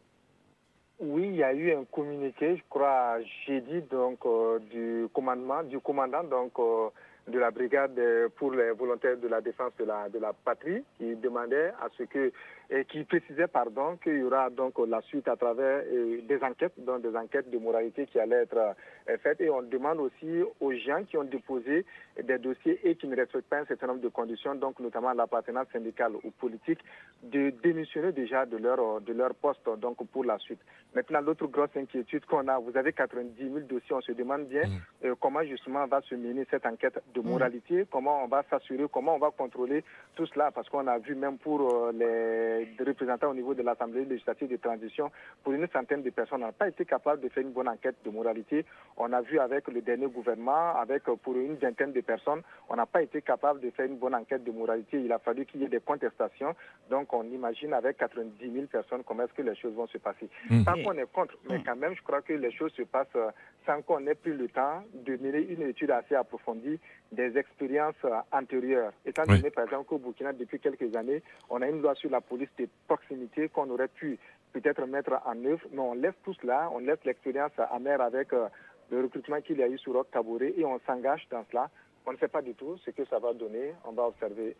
Oui, 1.04 1.28
il 1.28 1.36
y 1.36 1.44
a 1.44 1.54
eu 1.54 1.74
un 1.74 1.84
communiqué, 1.92 2.56
je 2.56 2.64
crois, 2.70 3.18
jeudi, 3.46 3.82
donc, 3.92 4.20
euh, 4.26 4.60
du 4.60 5.08
commandement, 5.14 5.64
du 5.64 5.80
commandant, 5.80 6.24
donc, 6.24 6.52
euh, 6.60 6.90
de 7.28 7.40
la 7.40 7.52
brigade 7.52 8.00
pour 8.36 8.52
les 8.52 8.72
volontaires 8.72 9.18
de 9.18 9.28
la 9.28 9.42
défense 9.42 9.72
de 9.80 9.86
la, 9.86 10.10
de 10.10 10.20
la 10.20 10.34
patrie, 10.34 10.84
qui 10.98 11.16
demandait 11.16 11.70
à 11.82 11.88
ce 11.98 12.04
que 12.04 12.32
et 12.70 12.86
qui 12.86 13.04
précisait 13.04 13.48
pardon 13.48 13.98
qu'il 13.98 14.18
y 14.18 14.24
aura 14.24 14.50
donc 14.50 14.74
la 14.88 15.02
suite 15.02 15.28
à 15.28 15.36
travers 15.36 15.84
euh, 15.92 16.22
des 16.28 16.42
enquêtes, 16.44 16.74
donc 16.78 17.02
des 17.02 17.16
enquêtes 17.16 17.50
de 17.50 17.58
moralité 17.58 18.06
qui 18.08 18.20
allaient 18.20 18.44
être 18.44 18.58
euh, 18.58 19.18
faites. 19.22 19.42
Et 19.42 19.50
on 19.50 19.62
demande 19.62 20.00
aussi 20.00 20.42
aux 20.60 20.74
gens 20.74 21.04
qui 21.04 21.18
ont 21.18 21.24
déposé 21.24 21.86
des 22.22 22.38
dossiers 22.38 22.80
et 22.84 22.96
qui 22.96 23.08
ne 23.08 23.16
respectent 23.16 23.50
pas 23.50 23.60
un 23.60 23.66
certain 23.66 23.88
nombre 23.88 24.02
de 24.02 24.10
conditions, 24.10 24.56
donc 24.56 24.80
notamment 24.80 25.14
l'appartenance 25.14 25.68
syndicale 25.74 26.14
ou 26.24 26.32
politique, 26.32 26.80
de 27.24 27.52
démissionner 27.62 28.12
déjà 28.12 28.46
de 28.46 28.58
leur 28.58 29.02
de 29.02 29.14
leur 29.14 29.34
poste 29.36 29.68
donc 29.80 29.98
pour 30.08 30.24
la 30.24 30.38
suite. 30.40 30.60
Maintenant, 30.96 31.22
l'autre 31.22 31.48
grosse 31.48 31.76
inquiétude 31.76 32.26
qu'on 32.26 32.48
a, 32.48 32.60
vous 32.60 32.78
avez 32.78 32.94
90 32.94 33.36
000 33.38 33.60
dossiers, 33.62 33.96
on 33.96 34.02
se 34.02 34.12
demande 34.12 34.46
bien 34.46 34.68
mmh. 34.68 35.06
euh, 35.06 35.16
comment 35.20 35.44
justement 35.44 35.86
va 35.88 36.02
se 36.02 36.14
mener 36.16 36.46
cette 36.52 36.66
enquête 36.66 37.02
de 37.16 37.20
mmh. 37.22 37.28
moralité, 37.28 37.88
comment 37.92 38.24
on 38.24 38.28
va 38.28 38.44
s'assurer, 38.50 38.86
comment 38.92 39.16
on 39.16 39.20
va 39.20 39.32
contrôler 39.32 39.84
tout 40.16 40.28
cela, 40.28 40.52
parce 40.52 40.70
qu'on 40.70 40.86
a 40.88 41.00
vu 41.00 41.16
même 41.16 41.38
pour 41.40 41.92
les 41.94 42.53
des 42.78 42.84
représentants 42.84 43.30
au 43.30 43.34
niveau 43.34 43.54
de 43.54 43.62
l'Assemblée 43.62 44.06
législative 44.06 44.50
de 44.50 44.58
transition, 44.58 45.12
pour 45.44 45.54
une 45.54 45.68
centaine 45.68 46.04
de 46.04 46.10
personnes, 46.10 46.44
on 46.44 46.48
n'a 46.48 46.52
pas 46.52 46.68
été 46.68 46.86
capable 46.86 47.22
de 47.22 47.30
faire 47.30 47.44
une 47.44 47.52
bonne 47.52 47.68
enquête 47.68 47.96
de 48.04 48.10
moralité. 48.10 48.66
On 48.98 49.12
a 49.14 49.22
vu 49.22 49.40
avec 49.40 49.68
le 49.68 49.82
dernier 49.82 50.08
gouvernement, 50.08 50.76
avec 50.76 51.04
pour 51.04 51.36
une 51.36 51.56
vingtaine 51.56 51.94
de 51.94 52.02
personnes, 52.02 52.42
on 52.70 52.76
n'a 52.76 52.86
pas 52.86 53.02
été 53.02 53.22
capable 53.22 53.60
de 53.60 53.70
faire 53.72 53.86
une 53.86 53.98
bonne 53.98 54.16
enquête 54.16 54.44
de 54.44 54.52
moralité. 54.52 55.02
Il 55.02 55.12
a 55.12 55.20
fallu 55.20 55.46
qu'il 55.46 55.62
y 55.62 55.66
ait 55.66 55.70
des 55.70 55.80
contestations. 55.80 56.56
Donc 56.90 57.14
on 57.14 57.24
imagine 57.24 57.74
avec 57.74 57.98
90 57.98 58.52
000 58.52 58.66
personnes 58.68 59.04
comment 59.06 59.24
est-ce 59.24 59.34
que 59.34 59.42
les 59.42 59.56
choses 59.56 59.74
vont 59.74 59.88
se 59.88 59.98
passer. 59.98 60.30
Mmh. 60.50 60.64
Pas 60.64 60.74
qu'on 60.74 60.98
est 60.98 61.12
contre, 61.12 61.36
mais 61.50 61.62
quand 61.66 61.76
même, 61.76 61.96
je 61.96 62.02
crois 62.02 62.22
que 62.22 62.34
les 62.34 62.52
choses 62.52 62.72
se 62.74 62.84
passent 62.84 63.08
euh, 63.16 63.32
sans 63.66 63.82
qu'on 63.82 64.06
ait 64.08 64.16
pris 64.16 64.34
le 64.34 64.48
temps 64.50 64.84
de 64.94 65.18
mener 65.18 65.40
une 65.40 65.62
étude 65.64 65.92
assez 65.92 66.16
approfondie 66.16 66.80
des 67.12 67.38
expériences 67.38 67.96
euh, 68.06 68.18
antérieures. 68.32 68.92
Étant 69.06 69.24
donné, 69.24 69.50
par 69.50 69.66
exemple, 69.66 69.86
qu'au 69.86 69.98
Burkina, 69.98 70.34
depuis 70.34 70.60
quelques 70.60 70.96
années, 70.96 71.22
on 71.50 71.62
a 71.62 71.68
une 71.68 71.82
loi 71.82 71.96
sur 71.96 72.10
la 72.10 72.22
police 72.22 72.43
de 72.58 72.68
proximité 72.88 73.50
qu'on 73.50 73.70
aurait 73.70 73.88
pu 73.88 74.20
peut-être 74.54 74.86
mettre 74.86 75.20
en 75.26 75.44
œuvre, 75.46 75.66
mais 75.72 75.80
on 75.80 75.94
laisse 75.94 76.14
tout 76.24 76.34
cela, 76.36 76.70
on 76.74 76.80
laisse 76.80 77.04
l'expérience 77.06 77.52
amère 77.72 78.02
avec 78.02 78.32
le 78.32 79.02
recrutement 79.02 79.42
qu'il 79.42 79.58
y 79.58 79.64
a 79.64 79.68
eu 79.68 79.78
sur 79.78 79.94
Rock 79.94 80.08
et 80.42 80.66
on 80.66 80.80
s'engage 80.86 81.28
dans 81.32 81.44
cela. 81.50 81.70
On 82.06 82.12
ne 82.12 82.18
sait 82.18 82.28
pas 82.28 82.42
du 82.42 82.54
tout 82.54 82.78
ce 82.86 82.92
que 82.92 83.06
ça 83.06 83.20
va 83.20 83.34
donner, 83.34 83.74
on 83.86 83.94
va 83.94 84.04
observer 84.04 84.56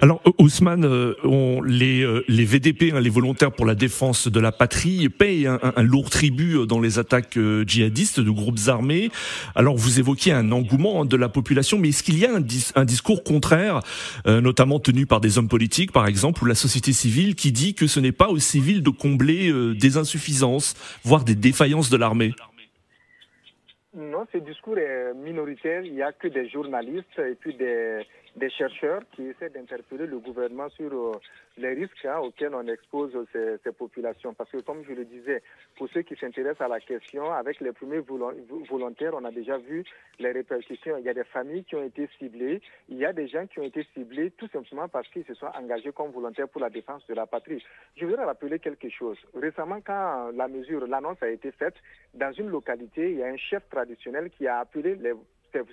Alors 0.00 0.22
Ousmane, 0.38 0.84
euh, 0.84 1.14
on, 1.24 1.60
les, 1.62 2.02
euh, 2.02 2.24
les 2.28 2.44
VDP, 2.44 2.92
hein, 2.92 3.00
les 3.00 3.10
volontaires 3.10 3.50
pour 3.50 3.66
la 3.66 3.74
défense 3.74 4.28
de 4.28 4.38
la 4.38 4.52
patrie, 4.52 5.08
payent 5.08 5.48
un, 5.48 5.82
lourd 5.82 6.08
tribut 6.08 6.66
dans 6.68 6.80
les 6.80 7.00
attaques 7.00 7.36
euh, 7.36 7.64
djihadistes 7.66 8.20
de 8.20 8.30
groupes 8.30 8.60
armés. 8.68 9.10
Alors 9.56 9.76
vous 9.76 9.98
évoquiez 9.98 10.32
un 10.32 10.52
engouement 10.52 11.04
de 11.04 11.16
la 11.16 11.28
population, 11.28 11.78
mais 11.78 11.88
est-ce 11.88 12.04
qu'il 12.04 12.18
y 12.18 12.26
a 12.26 12.30
un, 12.32 12.44
un 12.76 12.84
discours 12.84 13.24
contraire, 13.24 13.80
notamment 14.26 14.78
tenu 14.78 15.06
par 15.06 15.20
des 15.20 15.38
hommes 15.38 15.48
politiques, 15.48 15.92
par 15.92 16.06
exemple, 16.06 16.42
ou 16.42 16.46
la 16.46 16.54
société 16.54 16.92
civile, 16.92 17.34
qui 17.34 17.52
dit 17.52 17.74
que 17.74 17.86
ce 17.86 17.98
n'est 18.00 18.12
pas 18.12 18.28
aux 18.28 18.38
civils 18.38 18.82
de 18.82 18.90
combler 18.90 19.52
des 19.74 19.96
insuffisances, 19.96 20.74
voire 21.04 21.24
des 21.24 21.34
défaillances 21.34 21.90
de 21.90 21.96
l'armée? 21.96 22.32
Non, 23.94 24.24
ce 24.32 24.38
discours 24.38 24.78
est 24.78 25.14
minoritaire. 25.14 25.82
Il 25.84 25.94
n'y 25.94 26.02
a 26.02 26.12
que 26.12 26.28
des 26.28 26.48
journalistes 26.48 27.18
et 27.18 27.34
puis 27.34 27.54
des 27.54 28.06
des 28.36 28.50
chercheurs 28.50 29.02
qui 29.12 29.26
essaient 29.26 29.50
d'interpeller 29.50 30.06
le 30.06 30.18
gouvernement 30.18 30.68
sur 30.70 30.92
euh, 30.92 31.12
les 31.56 31.74
risques 31.74 32.04
hein, 32.04 32.18
auxquels 32.18 32.54
on 32.54 32.66
expose 32.66 33.12
ces, 33.32 33.72
populations. 33.72 34.34
Parce 34.34 34.50
que, 34.50 34.58
comme 34.58 34.84
je 34.84 34.92
le 34.92 35.04
disais, 35.04 35.42
pour 35.76 35.88
ceux 35.90 36.02
qui 36.02 36.16
s'intéressent 36.16 36.62
à 36.62 36.68
la 36.68 36.80
question, 36.80 37.32
avec 37.32 37.60
les 37.60 37.72
premiers 37.72 38.00
volontaires, 38.00 39.12
on 39.14 39.24
a 39.24 39.30
déjà 39.30 39.58
vu 39.58 39.84
les 40.18 40.32
répercussions. 40.32 40.96
Il 40.98 41.04
y 41.04 41.08
a 41.08 41.14
des 41.14 41.24
familles 41.24 41.64
qui 41.64 41.76
ont 41.76 41.84
été 41.84 42.08
ciblées, 42.18 42.60
il 42.88 42.98
y 42.98 43.04
a 43.04 43.12
des 43.12 43.28
gens 43.28 43.46
qui 43.46 43.60
ont 43.60 43.64
été 43.64 43.86
ciblés 43.94 44.30
tout 44.32 44.48
simplement 44.48 44.88
parce 44.88 45.08
qu'ils 45.08 45.24
se 45.24 45.34
sont 45.34 45.46
engagés 45.46 45.92
comme 45.92 46.10
volontaires 46.10 46.48
pour 46.48 46.60
la 46.60 46.70
défense 46.70 47.06
de 47.06 47.14
la 47.14 47.26
patrie. 47.26 47.62
Je 47.96 48.06
voudrais 48.06 48.24
rappeler 48.24 48.58
quelque 48.58 48.88
chose. 48.90 49.18
Récemment, 49.34 49.80
quand 49.80 50.30
la 50.34 50.48
mesure, 50.48 50.86
l'annonce 50.86 51.22
a 51.22 51.28
été 51.28 51.50
faite, 51.52 51.74
dans 52.14 52.32
une 52.32 52.48
localité, 52.48 53.10
il 53.12 53.18
y 53.18 53.22
a 53.22 53.26
un 53.26 53.36
chef 53.36 53.68
traditionnel 53.68 54.30
qui 54.30 54.46
a 54.46 54.58
appelé 54.58 54.96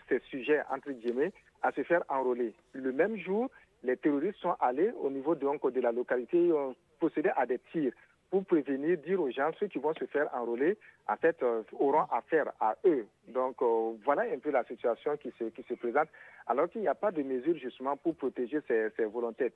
ces 0.10 0.20
sujets, 0.30 0.62
entre 0.72 0.92
guillemets, 0.92 1.32
à 1.62 1.72
se 1.72 1.84
faire 1.84 2.04
enrôler. 2.10 2.54
Le 2.74 2.92
même 2.92 3.18
jour, 3.18 3.50
les 3.84 3.98
terroristes 3.98 4.40
sont 4.40 4.56
allés 4.60 4.92
au 5.02 5.10
niveau 5.10 5.36
de, 5.36 5.82
la 5.82 5.92
localité 5.92 6.48
et 6.48 6.54
ont 6.54 6.76
procédé 7.00 7.30
à 7.36 7.46
des 7.46 7.60
tirs 7.72 7.94
pour 8.30 8.44
prévenir, 8.44 8.98
dire 8.98 9.22
aux 9.22 9.32
gens, 9.32 9.52
ceux 9.60 9.68
qui 9.68 9.80
vont 9.80 9.94
se 9.94 10.06
faire 10.06 10.30
enrôler, 10.34 10.78
en 11.08 11.16
fait, 11.16 11.42
euh, 11.44 11.64
auront 11.80 12.04
affaire 12.12 12.52
à 12.60 12.76
eux. 12.86 13.06
Donc, 13.30 13.62
euh, 13.62 13.94
voilà 14.04 14.24
un 14.24 14.40
peu 14.40 14.52
la 14.52 14.66
situation 14.66 15.16
qui 15.16 15.32
se 15.38 15.74
présente, 15.76 16.10
alors 16.48 16.70
qu'il 16.70 16.82
n'y 16.82 16.88
a 16.88 16.96
pas 16.96 17.12
de 17.12 17.22
mesures 17.24 17.58
justement 17.58 17.98
pour 17.98 18.16
protéger 18.16 18.60
ces, 18.68 18.88
ces 18.96 19.06
volontaires. 19.06 19.52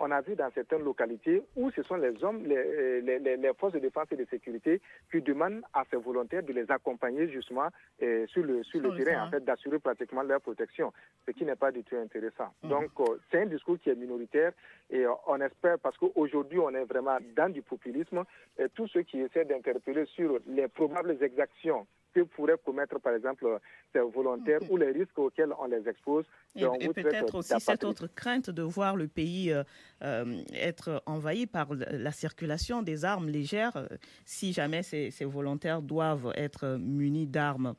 On 0.00 0.10
a 0.10 0.20
vu 0.22 0.34
dans 0.34 0.50
certaines 0.52 0.82
localités 0.82 1.42
où 1.54 1.70
ce 1.70 1.82
sont 1.82 1.96
les 1.96 2.24
hommes, 2.24 2.44
les, 2.44 3.00
les, 3.00 3.18
les, 3.36 3.54
forces 3.54 3.74
de 3.74 3.78
défense 3.78 4.06
et 4.10 4.16
de 4.16 4.24
sécurité 4.24 4.80
qui 5.10 5.20
demandent 5.20 5.62
à 5.72 5.84
ces 5.90 5.96
volontaires 5.96 6.42
de 6.42 6.52
les 6.52 6.68
accompagner 6.70 7.28
justement 7.28 7.68
euh, 8.02 8.26
sur 8.26 8.42
le, 8.42 8.64
sur, 8.64 8.80
le 8.80 8.96
terrain, 8.96 9.26
en 9.26 9.30
fait, 9.30 9.44
d'assurer 9.44 9.78
pratiquement 9.78 10.22
leur 10.22 10.40
protection, 10.40 10.92
ce 11.26 11.30
qui 11.32 11.44
n'est 11.44 11.54
pas 11.56 11.70
du 11.70 11.84
tout 11.84 11.96
intéressant. 11.96 12.48
Mm. 12.62 12.68
Donc, 12.68 12.90
c'est 13.30 13.42
un 13.42 13.46
discours 13.46 13.78
qui 13.78 13.90
est 13.90 13.94
minoritaire 13.94 14.52
et 14.90 15.04
on 15.26 15.40
espère, 15.40 15.78
parce 15.78 15.96
qu'aujourd'hui, 15.96 16.58
on 16.58 16.70
est 16.70 16.84
vraiment 16.84 17.18
dans 17.36 17.52
du 17.52 17.62
populisme, 17.62 18.24
et 18.58 18.68
tous 18.74 18.88
ceux 18.88 19.02
qui 19.02 19.20
essaient 19.20 19.44
d'interpeller 19.44 20.06
sur 20.06 20.38
les 20.46 20.68
probables 20.68 21.16
exactions 21.22 21.86
que 22.14 22.20
pourraient 22.22 22.58
commettre, 22.64 22.98
par 23.00 23.14
exemple, 23.14 23.46
ces 23.92 24.00
volontaires 24.00 24.60
ou 24.70 24.76
les 24.76 24.92
risques 24.92 25.18
auxquels 25.18 25.52
on 25.58 25.66
les 25.66 25.88
expose. 25.88 26.24
Et, 26.56 26.64
peut-être 26.88 27.34
aussi 27.34 27.54
cette 27.58 27.84
autre 27.84 28.06
crainte 28.06 28.48
de 28.50 28.62
voir 28.62 28.96
le 28.96 29.08
pays 29.08 29.50
euh, 29.50 29.64
euh, 30.02 30.42
être 30.52 31.02
envahi 31.06 31.46
par 31.46 31.68
la 31.74 32.12
circulation 32.12 32.82
des 32.82 33.04
armes 33.04 33.28
légères, 33.28 33.76
euh, 33.76 33.86
si 34.24 34.52
jamais 34.52 34.82
ces, 34.84 35.10
ces, 35.10 35.24
volontaires 35.24 35.82
doivent 35.82 36.32
être 36.36 36.76
munis 36.78 37.26
d'armes 37.26 37.74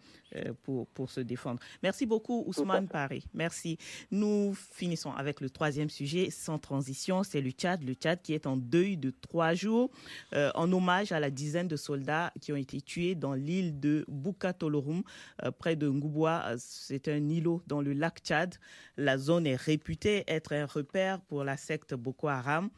pour, 0.63 0.87
pour 0.87 1.09
se 1.09 1.21
défendre. 1.21 1.61
Merci 1.81 2.05
beaucoup, 2.05 2.43
Ousmane 2.45 2.89
Paris. 2.89 3.25
Merci. 3.33 3.77
Nous 4.11 4.53
finissons 4.53 5.11
avec 5.11 5.39
le 5.39 5.49
troisième 5.49 5.89
sujet, 5.89 6.29
sans 6.29 6.59
transition, 6.59 7.23
c'est 7.23 7.39
le 7.39 7.51
Tchad. 7.51 7.81
Le 7.83 7.93
Tchad 7.93 8.21
qui 8.21 8.33
est 8.33 8.45
en 8.45 8.57
deuil 8.57 8.97
de 8.97 9.11
trois 9.11 9.53
jours, 9.53 9.91
en 10.33 10.71
hommage 10.73 11.13
à 11.13 11.21
la 11.21 11.29
dizaine 11.29 11.69
de 11.69 11.77
soldats 11.77 12.33
qui 12.41 12.51
ont 12.51 12.57
été 12.57 12.81
tués 12.81 13.15
dans 13.15 13.33
l'île 13.33 13.79
de 13.79 14.05
Bukatolorum, 14.25 15.03
euh, 15.43 15.51
près 15.51 15.75
de 15.75 15.87
Ngouboua. 15.87 16.55
C'est 16.57 17.07
un 17.07 17.29
îlot 17.29 17.61
dans 17.67 17.81
le 17.81 17.93
lac 17.93 18.19
Tchad. 18.19 18.55
La 18.97 19.17
zone 19.17 19.45
est 19.45 19.55
réputée 19.55 20.23
être 20.27 20.53
un 20.53 20.65
repère 20.65 21.21
pour 21.21 21.43
la 21.43 21.57
secte 21.57 21.93
Boko 21.93 22.27
Haram. 22.27 22.69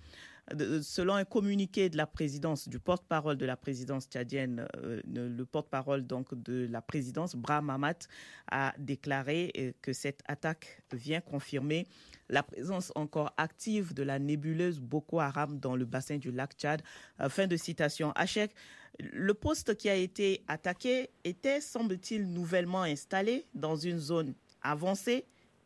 Selon 0.82 1.16
un 1.16 1.26
communiqué 1.26 1.90
de 1.90 1.98
la 1.98 2.08
présidence, 2.08 2.70
du 2.70 2.80
porte-parole 2.80 3.36
de 3.36 3.46
la 3.46 3.58
présidence 3.58 4.08
tchadienne, 4.08 4.66
euh, 4.78 5.02
le 5.06 5.46
porte-parole 5.46 6.08
donc 6.08 6.34
de 6.34 6.68
la 6.72 6.82
présidence, 6.82 7.36
Braham 7.36 7.70
Amat, 7.70 8.08
a 8.50 8.74
déclaré 8.78 9.52
euh, 9.58 9.72
que 9.82 9.92
cette 9.92 10.22
attaque 10.26 10.82
vient 10.94 11.20
confirmer 11.20 11.86
la 12.30 12.44
présence 12.44 12.92
encore 12.96 13.34
active 13.38 13.94
de 13.94 14.04
la 14.04 14.20
nébuleuse 14.20 14.80
Boko 14.80 15.20
Haram 15.20 15.60
dans 15.60 15.76
le 15.76 15.86
bassin 15.86 16.18
du 16.18 16.32
lac 16.32 16.54
Tchad. 16.54 16.82
fin 17.30 17.48
de 17.48 17.56
citation. 17.58 18.12
Hachek, 18.16 18.54
le 19.00 19.34
poste 19.34 19.76
qui 19.76 19.90
a 19.90 19.96
été 19.96 20.44
attaqué 20.48 21.10
était, 21.24 21.62
semble-t-il, 21.62 22.28
nouvellement 22.32 22.84
installé 22.84 23.46
dans 23.54 23.76
une 23.76 24.00
zone 24.00 24.34
avancée 24.62 25.26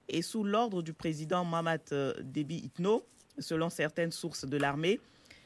et 0.09 0.21
sous 0.21 0.43
l'ordre 0.43 0.81
du 0.81 0.93
président 0.93 1.45
Mamad 1.45 1.81
euh, 1.93 2.13
Déby 2.21 2.57
Itno, 2.57 3.05
selon 3.39 3.69
certaines 3.69 4.11
sources 4.11 4.45
de 4.45 4.57
l'armée. 4.57 4.99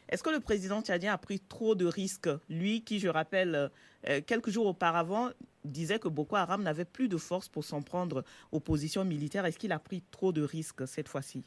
Est-ce 0.09 0.23
que 0.23 0.29
le 0.29 0.39
président 0.39 0.81
tchadien 0.81 1.13
a 1.13 1.17
pris 1.17 1.39
trop 1.39 1.75
de 1.75 1.85
risques? 1.85 2.29
Lui 2.49 2.83
qui, 2.83 2.99
je 2.99 3.07
rappelle, 3.07 3.71
euh, 4.09 4.21
quelques 4.25 4.49
jours 4.49 4.67
auparavant, 4.67 5.29
disait 5.65 5.99
que 5.99 6.07
Boko 6.07 6.35
Haram 6.35 6.63
n'avait 6.63 6.85
plus 6.85 7.07
de 7.07 7.17
force 7.17 7.49
pour 7.49 7.63
s'en 7.63 7.81
prendre 7.81 8.23
aux 8.51 8.59
positions 8.59 9.05
militaires. 9.05 9.45
Est-ce 9.45 9.59
qu'il 9.59 9.71
a 9.71 9.79
pris 9.79 10.03
trop 10.11 10.31
de 10.31 10.41
risques 10.41 10.87
cette 10.87 11.07
fois-ci? 11.07 11.43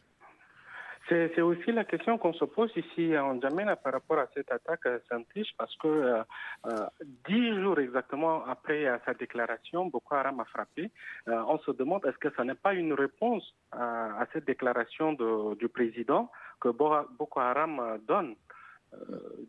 C'est 1.09 1.41
aussi 1.41 1.73
la 1.73 1.85
question 1.85 2.19
qu'on 2.19 2.35
se 2.35 2.45
pose 2.45 2.71
ici 2.77 3.17
en 3.17 3.41
Djamena 3.41 3.77
par 3.77 3.95
rapport 3.95 4.19
à 4.19 4.27
cette 4.35 4.53
attaque 4.53 4.87
Santiche 5.09 5.55
parce 5.57 5.75
que 5.77 5.89
euh, 5.89 6.23
euh, 6.67 6.87
dix 7.27 7.55
jours 7.63 7.79
exactement 7.79 8.45
après 8.45 8.85
euh, 8.85 8.99
sa 9.07 9.15
déclaration, 9.15 9.87
Boko 9.87 10.17
Haram 10.17 10.41
a 10.41 10.45
frappé. 10.45 10.91
on 11.27 11.59
se 11.61 11.71
demande 11.71 12.05
est-ce 12.05 12.19
que 12.19 12.29
ce 12.37 12.43
n'est 12.43 12.55
pas 12.55 12.75
une 12.75 12.93
réponse 12.93 13.55
à, 13.73 14.27
cette 14.35 14.45
déclaration 14.45 15.15
du 15.59 15.69
président 15.69 16.31
que 16.61 16.69
Boko 16.69 17.41
Haram 17.41 17.99
donne? 18.07 18.35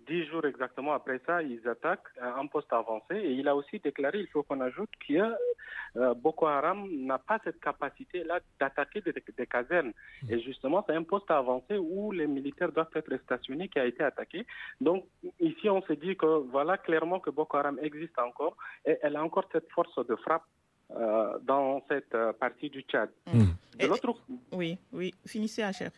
Dix 0.08 0.26
jours 0.26 0.46
exactement 0.46 0.94
après 0.94 1.22
ça, 1.26 1.42
ils 1.42 1.66
attaquent 1.68 2.10
un 2.22 2.48
poste 2.48 2.72
avancé 2.74 3.16
et 3.16 3.32
il 3.32 3.48
a 3.48 3.56
aussi 3.56 3.80
déclaré, 3.80 4.20
il 4.20 4.28
faut 4.28 4.44
qu'on 4.44 4.60
ajoute, 4.62 4.90
que 5.08 5.14
euh, 5.98 6.14
Boko 6.14 6.46
Haram 6.48 6.88
n'a 7.06 7.18
pas 7.18 7.40
cette 7.44 7.60
capacité-là 7.60 8.40
d'attaquer 8.60 9.02
des, 9.02 9.48
casernes. 9.48 9.94
Et 10.30 10.40
justement, 10.40 10.84
c'est 10.88 10.96
un 10.96 11.04
poste 11.04 11.32
avancé 11.32 11.78
où 11.78 12.12
les 12.12 12.28
militaires 12.28 12.72
doivent 12.72 12.90
être 12.96 13.18
stationnés 13.24 13.70
qui 13.70 13.80
a 13.80 13.86
été 13.86 14.04
attaqué. 14.04 14.46
Donc 14.82 15.06
ici, 15.40 15.70
on 15.70 15.82
se 15.82 15.94
dit 15.94 16.16
que 16.16 16.26
voilà 16.26 16.78
clairement 16.78 17.20
que 17.20 17.30
Boko 17.30 17.58
Haram 17.58 17.80
existe 17.82 18.18
encore 18.20 18.56
et 18.86 18.98
elle 19.02 19.16
a 19.16 19.24
encore 19.24 19.48
cette 19.52 19.70
force 19.72 20.06
de 20.06 20.16
frappe 20.16 20.44
euh, 20.92 21.38
dans 21.44 21.84
cette 21.88 22.16
partie 22.40 22.70
du 22.70 22.82
Tchad. 22.82 23.10
De 23.28 23.88
l'autre... 23.88 24.16
Oui, 24.52 24.78
oui, 24.92 25.14
finissez. 25.26 25.64
Euh, 25.64 25.90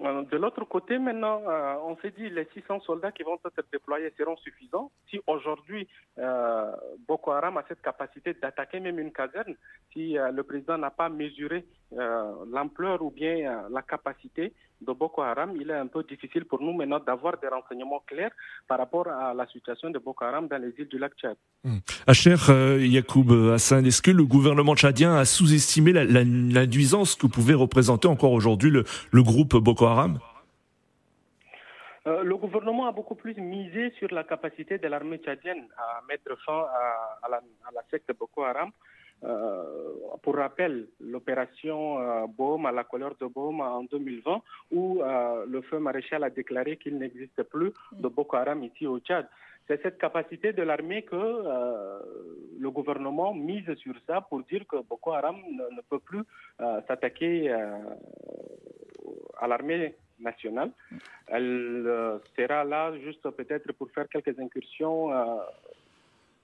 de 0.00 0.36
l'autre 0.36 0.64
côté, 0.64 0.98
maintenant, 0.98 1.42
euh, 1.48 1.74
on 1.84 1.96
s'est 1.96 2.10
dit 2.10 2.28
les 2.28 2.46
600 2.52 2.80
soldats 2.80 3.12
qui 3.12 3.22
vont 3.22 3.38
être 3.44 3.66
déployés 3.72 4.12
seront 4.18 4.36
suffisants. 4.36 4.90
Si 5.08 5.20
aujourd'hui 5.26 5.88
euh, 6.18 6.70
Boko 7.08 7.32
Haram 7.32 7.56
a 7.56 7.64
cette 7.66 7.80
capacité 7.80 8.34
d'attaquer 8.34 8.80
même 8.80 8.98
une 8.98 9.12
caserne, 9.12 9.54
si 9.92 10.14
le 10.14 10.42
président 10.42 10.76
n'a 10.76 10.90
pas 10.90 11.08
mesuré 11.08 11.64
l'ampleur 11.92 13.02
ou 13.02 13.10
bien 13.10 13.64
la 13.70 13.82
capacité 13.82 14.52
de 14.80 14.92
Boko 14.92 15.22
Haram, 15.22 15.52
il 15.58 15.70
est 15.70 15.74
un 15.74 15.86
peu 15.86 16.02
difficile 16.02 16.44
pour 16.44 16.60
nous 16.60 16.72
maintenant 16.72 17.00
d'avoir 17.00 17.38
des 17.38 17.48
renseignements 17.48 18.02
clairs 18.06 18.32
par 18.68 18.78
rapport 18.78 19.08
à 19.08 19.32
la 19.32 19.46
situation 19.46 19.88
de 19.90 19.98
Boko 19.98 20.24
Haram 20.24 20.48
dans 20.48 20.60
les 20.60 20.74
îles 20.78 20.88
du 20.88 20.98
lac 20.98 21.12
Tchad. 21.16 21.36
Hum. 21.64 21.80
Acher 22.06 22.34
Yacoub 22.80 23.52
Hassan, 23.54 23.86
est-ce 23.86 24.02
que 24.02 24.10
le 24.10 24.24
gouvernement 24.24 24.74
tchadien 24.74 25.16
a 25.16 25.24
sous-estimé 25.24 25.92
la, 25.92 26.04
la, 26.04 26.66
nuisance 26.66 27.14
que 27.14 27.26
pouvait 27.26 27.54
représenter 27.54 28.08
encore 28.08 28.32
aujourd'hui 28.32 28.70
le, 28.70 28.84
le 29.12 29.22
groupe 29.22 29.56
Boko 29.56 29.86
Haram? 29.86 30.18
Euh, 32.06 32.22
le 32.22 32.36
gouvernement 32.36 32.86
a 32.86 32.92
beaucoup 32.92 33.16
plus 33.16 33.34
misé 33.34 33.90
sur 33.98 34.12
la 34.14 34.22
capacité 34.22 34.78
de 34.78 34.86
l'armée 34.86 35.18
tchadienne 35.18 35.66
à 35.76 36.02
mettre 36.08 36.38
fin 36.44 36.52
à, 36.52 37.18
à, 37.22 37.28
la, 37.28 37.38
à 37.38 37.72
la 37.74 37.82
secte 37.90 38.12
Boko 38.16 38.44
Haram 38.44 38.68
euh, 38.68 38.85
pour 40.22 40.36
rappel, 40.36 40.88
l'opération 41.00 42.00
euh, 42.00 42.26
Baume 42.26 42.66
à 42.66 42.72
la 42.72 42.84
couleur 42.84 43.14
de 43.20 43.26
Baume 43.26 43.60
en 43.60 43.84
2020, 43.84 44.42
où 44.72 45.02
euh, 45.02 45.44
le 45.46 45.62
feu 45.62 45.78
maréchal 45.78 46.24
a 46.24 46.30
déclaré 46.30 46.76
qu'il 46.76 46.98
n'existe 46.98 47.42
plus 47.44 47.72
de 47.92 48.08
Boko 48.08 48.36
Haram 48.36 48.62
ici 48.64 48.86
au 48.86 48.98
Tchad. 48.98 49.28
C'est 49.68 49.82
cette 49.82 49.98
capacité 49.98 50.52
de 50.52 50.62
l'armée 50.62 51.02
que 51.02 51.14
euh, 51.16 51.98
le 52.58 52.70
gouvernement 52.70 53.34
mise 53.34 53.72
sur 53.76 53.94
ça 54.06 54.20
pour 54.20 54.42
dire 54.44 54.64
que 54.66 54.76
Boko 54.82 55.12
Haram 55.12 55.36
ne, 55.36 55.80
peut 55.88 55.98
plus 55.98 56.22
euh, 56.60 56.80
s'attaquer 56.86 57.50
euh, 57.50 57.78
à 59.40 59.48
l'armée 59.48 59.96
nationale. 60.20 60.70
Elle 61.26 62.20
sera 62.36 62.64
là 62.64 62.96
juste 62.98 63.28
peut-être 63.30 63.72
pour 63.72 63.90
faire 63.90 64.08
quelques 64.08 64.38
incursions 64.38 65.10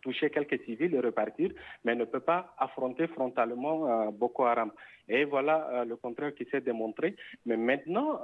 toucher 0.02 0.30
quelques 0.30 0.60
civils 0.64 0.94
et 0.94 1.00
repartir, 1.00 1.50
mais 1.84 1.94
ne 1.94 2.04
peut 2.04 2.20
pas 2.20 2.54
affronter 2.58 3.06
frontalement 3.06 4.10
Boko 4.12 4.44
Haram. 4.44 4.70
Et 5.08 5.24
voilà 5.24 5.84
le 5.84 5.96
contraire 5.96 6.34
qui 6.34 6.44
s'est 6.50 6.60
démontré. 6.60 7.16
Mais 7.46 7.56
maintenant, 7.56 8.20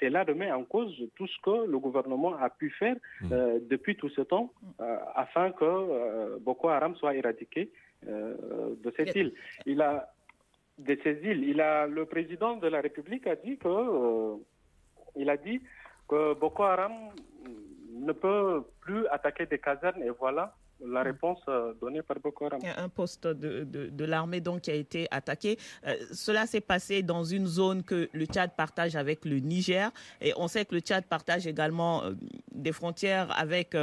cela 0.00 0.24
remet 0.24 0.52
en 0.52 0.64
cause 0.64 0.94
tout 1.16 1.26
ce 1.26 1.38
que 1.42 1.66
le 1.66 1.78
gouvernement 1.78 2.34
a 2.36 2.50
pu 2.50 2.70
faire 2.70 2.96
mmh. 3.22 3.28
depuis 3.68 3.96
tout 3.96 4.10
ce 4.10 4.20
temps 4.20 4.52
afin 5.14 5.52
que 5.52 6.38
Boko 6.38 6.68
Haram 6.68 6.94
soit 6.96 7.14
éradiqué 7.14 7.70
de 8.04 8.92
cette 8.96 9.14
île. 9.14 9.32
Il 9.66 9.80
a 9.82 10.08
de 10.80 10.98
ces 11.02 11.20
îles. 11.22 11.44
Il 11.44 11.60
a, 11.60 11.86
le 11.86 12.06
président 12.06 12.56
de 12.56 12.66
la 12.66 12.80
République 12.80 13.26
a 13.26 13.36
dit 13.36 13.58
que, 13.58 13.68
euh, 13.68 14.36
il 15.16 15.28
a 15.30 15.36
dit 15.36 15.60
que 16.08 16.34
Boko 16.34 16.62
Haram 16.64 16.92
ne 17.92 18.12
peut 18.12 18.64
plus 18.80 19.06
attaquer 19.08 19.46
des 19.46 19.58
casernes 19.58 20.02
et 20.02 20.10
voilà 20.10 20.54
la 20.86 21.02
réponse 21.02 21.40
euh, 21.48 21.72
donnée 21.80 22.02
par 22.02 22.18
Boko 22.20 22.46
Haram. 22.46 22.58
Il 22.62 22.66
y 22.66 22.70
a 22.70 22.80
un 22.80 22.88
poste 22.88 23.26
de, 23.26 23.64
de, 23.64 24.04
l'armée 24.04 24.40
donc 24.40 24.62
qui 24.62 24.70
a 24.70 24.74
été 24.74 25.06
attaqué. 25.10 25.58
Euh, 25.86 25.94
cela 26.12 26.46
s'est 26.46 26.60
passé 26.60 27.02
dans 27.02 27.24
une 27.24 27.46
zone 27.46 27.82
que 27.82 28.08
le 28.12 28.24
Tchad 28.26 28.52
partage 28.56 28.96
avec 28.96 29.24
le 29.24 29.38
Niger 29.38 29.90
et 30.20 30.32
on 30.36 30.48
sait 30.48 30.64
que 30.64 30.74
le 30.74 30.80
Tchad 30.80 31.04
partage 31.04 31.46
également 31.46 32.02
des 32.52 32.72
frontières 32.72 33.36
avec, 33.38 33.76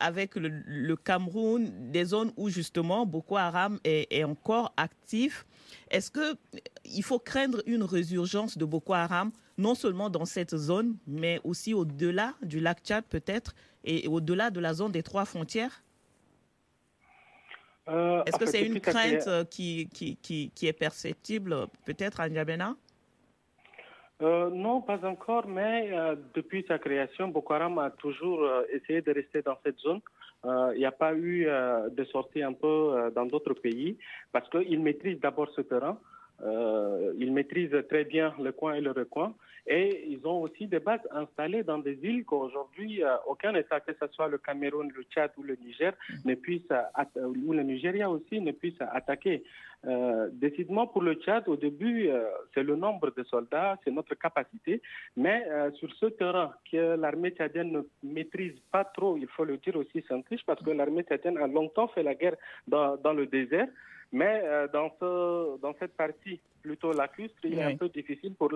avec 0.00 0.36
le, 0.36 0.96
Cameroun, 0.96 1.70
des 1.90 2.04
zones 2.04 2.32
où 2.36 2.48
justement 2.48 3.06
Boko 3.06 3.36
Haram 3.36 3.78
est, 3.84 4.06
est 4.10 4.24
encore 4.24 4.72
actif. 4.76 5.46
Est-ce 5.90 6.10
qu'il 6.10 7.02
faut 7.02 7.18
craindre 7.18 7.62
une 7.66 7.82
résurgence 7.82 8.56
de 8.56 8.64
Boko 8.64 8.94
Haram, 8.94 9.30
non 9.58 9.74
seulement 9.74 10.10
dans 10.10 10.24
cette 10.24 10.56
zone, 10.56 10.96
mais 11.06 11.40
aussi 11.44 11.74
au-delà 11.74 12.34
du 12.42 12.60
lac 12.60 12.80
Tchad 12.84 13.04
peut-être, 13.04 13.54
et 13.84 14.06
au-delà 14.08 14.50
de 14.50 14.60
la 14.60 14.74
zone 14.74 14.92
des 14.92 15.02
trois 15.02 15.24
frontières? 15.24 15.82
Euh, 17.88 18.22
Est-ce 18.24 18.38
que 18.38 18.46
c'est 18.46 18.64
une 18.64 18.80
crainte 18.80 19.48
qui, 19.50 19.88
qui, 19.90 20.66
est 20.66 20.72
perceptible 20.72 21.66
peut-être 21.84 22.20
à 22.20 22.28
N'Djamena? 22.28 22.74
Euh, 24.22 24.50
non, 24.50 24.82
pas 24.82 25.04
encore, 25.04 25.48
mais 25.48 25.90
euh, 25.92 26.14
depuis 26.34 26.64
sa 26.68 26.78
création, 26.78 27.28
Boko 27.28 27.54
Haram 27.54 27.78
a 27.78 27.90
toujours 27.90 28.48
essayé 28.72 29.02
de 29.02 29.12
rester 29.12 29.42
dans 29.42 29.58
cette 29.64 29.78
zone. 29.78 30.00
Il 30.44 30.78
n'y 30.78 30.84
a 30.84 30.92
pas 30.92 31.14
eu 31.14 31.44
de 31.44 32.04
sortie 32.06 32.42
un 32.42 32.52
peu 32.52 33.12
dans 33.14 33.26
d'autres 33.26 33.54
pays 33.54 33.96
parce 34.32 34.48
qu'ils 34.50 34.80
maîtrisent 34.80 35.20
d'abord 35.20 35.48
ce 35.54 35.60
terrain. 35.60 35.96
Euh, 36.42 37.12
ils 37.18 37.32
maîtrisent 37.32 37.84
très 37.88 38.04
bien 38.04 38.34
le 38.40 38.52
coin 38.52 38.74
et 38.74 38.80
le 38.80 38.90
recoin. 38.90 39.34
Et 39.66 40.06
ils 40.08 40.26
ont 40.26 40.42
aussi 40.42 40.66
des 40.66 40.80
bases 40.80 41.06
installées 41.12 41.62
dans 41.62 41.78
des 41.78 41.98
îles 42.02 42.24
qu'aujourd'hui, 42.24 43.02
euh, 43.02 43.14
aucun 43.28 43.54
État, 43.54 43.80
que 43.80 43.92
ce 43.92 44.06
soit 44.12 44.28
le 44.28 44.38
Cameroun, 44.38 44.90
le 44.94 45.02
Tchad 45.04 45.30
ou 45.36 45.44
le 45.44 45.54
Niger, 45.56 45.92
ne 46.24 46.34
puisse, 46.34 46.66
ou 47.16 47.52
le 47.52 47.62
Nigeria 47.62 48.10
aussi, 48.10 48.40
ne 48.40 48.50
puisse 48.50 48.80
attaquer. 48.80 49.44
Euh, 49.84 50.28
décidément, 50.32 50.88
pour 50.88 51.02
le 51.02 51.14
Tchad, 51.14 51.48
au 51.48 51.56
début, 51.56 52.08
euh, 52.08 52.24
c'est 52.54 52.64
le 52.64 52.74
nombre 52.74 53.12
de 53.16 53.22
soldats, 53.24 53.78
c'est 53.84 53.92
notre 53.92 54.14
capacité. 54.16 54.82
Mais 55.16 55.46
sur 55.74 55.92
ce 55.94 56.06
terrain 56.06 56.52
que 56.70 56.96
l'armée 56.96 57.30
tchadienne 57.30 57.70
ne 57.72 57.82
maîtrise 58.02 58.58
pas 58.72 58.84
trop, 58.84 59.16
il 59.16 59.28
faut 59.28 59.44
le 59.44 59.58
dire 59.58 59.76
aussi, 59.76 60.04
c'est 60.08 60.44
parce 60.44 60.62
que 60.62 60.70
l'armée 60.70 61.04
tchadienne 61.04 61.38
a 61.38 61.46
longtemps 61.46 61.88
fait 61.88 62.02
la 62.02 62.14
guerre 62.14 62.36
dans 62.66 63.12
le 63.12 63.26
désert. 63.26 63.68
Mais 64.12 64.42
euh, 64.44 64.68
dans, 64.68 64.90
ce, 65.00 65.60
dans 65.60 65.74
cette 65.78 65.96
partie 65.96 66.38
plutôt 66.62 66.92
lacustre, 66.92 67.38
il 67.44 67.58
est 67.58 67.62
un 67.62 67.76
peu 67.76 67.88
difficile 67.88 68.34
pour 68.34 68.52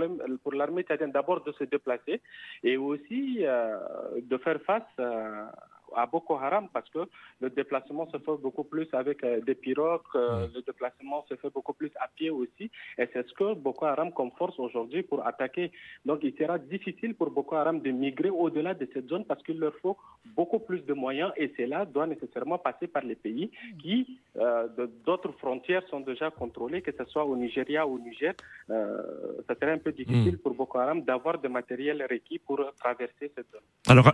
l'armée 0.52 0.82
tchadienne 0.82 1.10
d'abord 1.10 1.42
de 1.42 1.52
se 1.52 1.64
déplacer 1.64 2.20
et 2.62 2.76
aussi 2.76 3.38
euh, 3.40 3.78
de 4.22 4.36
faire 4.38 4.60
face 4.62 4.82
euh, 5.00 5.46
à 5.94 6.06
Boko 6.06 6.34
Haram 6.34 6.68
parce 6.72 6.88
que 6.90 7.00
le 7.40 7.50
déplacement 7.50 8.08
se 8.10 8.18
fait 8.18 8.36
beaucoup 8.42 8.64
plus 8.64 8.88
avec 8.92 9.22
euh, 9.24 9.40
des 9.40 9.54
pirogues, 9.54 10.00
euh, 10.14 10.46
le 10.54 10.62
déplacement 10.62 11.24
se 11.28 11.34
fait 11.36 11.50
beaucoup 11.50 11.74
plus 11.74 11.90
à 12.00 12.08
pied 12.08 12.30
aussi. 12.30 12.70
Et 12.98 13.08
c'est 13.12 13.26
ce 13.26 13.32
que 13.34 13.54
Boko 13.54 13.86
Haram 13.86 14.12
comme 14.12 14.30
force 14.38 14.58
aujourd'hui 14.58 15.02
pour 15.02 15.26
attaquer. 15.26 15.72
Donc 16.04 16.20
il 16.22 16.34
sera 16.36 16.58
difficile 16.58 17.14
pour 17.14 17.30
Boko 17.30 17.56
Haram 17.56 17.80
de 17.80 17.90
migrer 17.90 18.30
au-delà 18.30 18.74
de 18.74 18.88
cette 18.92 19.08
zone 19.08 19.24
parce 19.24 19.42
qu'il 19.42 19.58
leur 19.58 19.74
faut 19.82 19.96
beaucoup 20.34 20.58
plus 20.58 20.80
de 20.80 20.94
moyens 20.94 21.32
et 21.36 21.52
cela 21.56 21.84
doit 21.84 22.06
nécessairement 22.06 22.58
passer 22.58 22.86
par 22.86 23.02
les 23.04 23.16
pays 23.16 23.50
qui, 23.80 24.18
euh, 24.36 24.68
d'autres 25.04 25.32
frontières 25.38 25.82
sont 25.88 26.00
déjà 26.00 26.30
contrôlées, 26.30 26.82
que 26.82 26.92
ce 26.92 27.04
soit 27.04 27.24
au 27.24 27.36
Nigeria 27.36 27.86
ou 27.86 27.96
au 27.96 27.98
Niger. 27.98 28.34
ça 28.68 29.54
serait 29.60 29.72
un 29.72 29.78
peu 29.78 29.92
difficile 29.92 30.34
hmm. 30.34 30.38
pour 30.38 30.54
Boko 30.54 30.78
Haram 30.78 31.02
d'avoir 31.02 31.38
de 31.38 31.48
matériel 31.48 32.02
requis 32.10 32.38
pour 32.38 32.58
traverser 32.78 33.30
cette 33.34 33.50
zone. 33.52 33.66
Alors, 33.88 34.12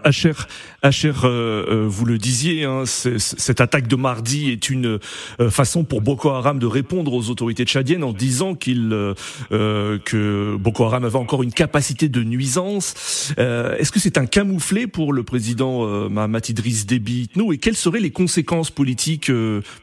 euh, 1.25 1.62
vous 1.69 2.05
le 2.05 2.19
disiez, 2.19 2.65
hein, 2.65 2.85
cette 2.87 3.61
attaque 3.61 3.87
de 3.87 3.97
mardi 3.97 4.51
est 4.51 4.71
une 4.71 4.99
euh, 5.41 5.51
façon 5.51 5.85
pour 5.85 6.01
Boko 6.01 6.31
Haram 6.31 6.59
de 6.59 6.67
répondre 6.67 7.13
aux 7.13 7.31
autorités 7.31 7.65
tchadiennes 7.65 8.05
en 8.05 8.13
disant 8.13 8.55
qu'il 8.55 8.91
euh, 8.93 9.99
que 10.05 10.57
Boko 10.57 10.85
Haram 10.85 11.05
avait 11.05 11.17
encore 11.17 11.43
une 11.43 11.53
capacité 11.53 12.09
de 12.09 12.23
nuisance. 12.23 13.33
Est-ce 13.39 13.93
que 13.93 14.01
c'est 14.01 14.19
un 14.19 14.27
camouflet 14.27 14.87
pour 14.87 15.13
le 15.13 15.23
président 15.23 16.09
Mahamat 16.09 16.49
Idriss 16.49 16.87
Déby 16.87 17.23
Itnou 17.23 17.53
et 17.53 17.59
quelles 17.59 17.77
seraient 17.77 18.01
les 18.01 18.11
conséquences 18.11 18.71
politiques 18.71 19.31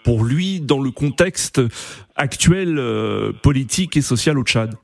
pour 0.04 0.24
lui 0.24 0.62
dans 0.62 0.80
le 0.80 0.92
contexte 0.92 1.62
actuel 2.16 2.82
politique 3.42 3.98
et 3.98 4.02
social 4.02 4.38
au 4.38 4.44
Tchad? 4.44 4.76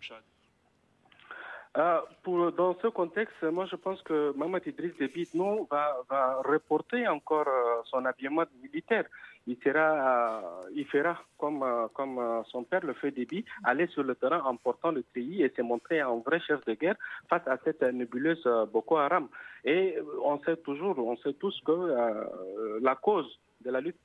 Dans 2.25 2.75
ce 2.81 2.87
contexte, 2.87 3.41
moi 3.43 3.65
je 3.69 3.75
pense 3.75 4.01
que 4.01 4.33
Mamad 4.35 4.65
Idriss 4.65 4.95
Déby 4.97 5.27
non, 5.33 5.67
va, 5.69 5.97
va 6.09 6.41
reporter 6.43 7.07
encore 7.07 7.47
euh, 7.47 7.81
son 7.85 8.05
habillement 8.05 8.45
militaire. 8.61 9.05
Il, 9.47 9.57
sera, 9.63 10.39
euh, 10.39 10.69
il 10.75 10.85
fera 10.87 11.17
comme, 11.37 11.61
euh, 11.61 11.87
comme 11.93 12.43
son 12.51 12.63
père 12.63 12.83
le 12.85 12.93
fait 12.93 13.11
Déby, 13.11 13.45
aller 13.63 13.87
sur 13.87 14.03
le 14.03 14.15
terrain 14.15 14.41
en 14.43 14.55
portant 14.55 14.91
le 14.91 15.03
pays 15.03 15.43
et 15.43 15.53
se 15.55 15.61
montrer 15.61 15.99
un 15.99 16.17
vrai 16.25 16.39
chef 16.39 16.63
de 16.65 16.73
guerre 16.73 16.95
face 17.29 17.47
à 17.47 17.57
cette 17.63 17.81
nébuleuse 17.81 18.47
Boko 18.71 18.97
Haram. 18.97 19.27
Et 19.63 19.97
on 20.23 20.39
sait 20.43 20.57
toujours, 20.57 20.97
on 20.97 21.17
sait 21.17 21.33
tous 21.33 21.59
que 21.65 22.79
la 22.81 22.95
cause 22.95 23.39
de 23.63 23.71
la 23.71 23.81
lutte 23.81 23.97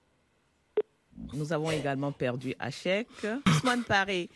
nous 1.35 1.53
avons 1.53 1.71
également 1.71 2.13
perdu 2.13 2.55
Hachek. 2.59 3.09
Ousmane 3.47 3.85
Paré, 3.85 4.31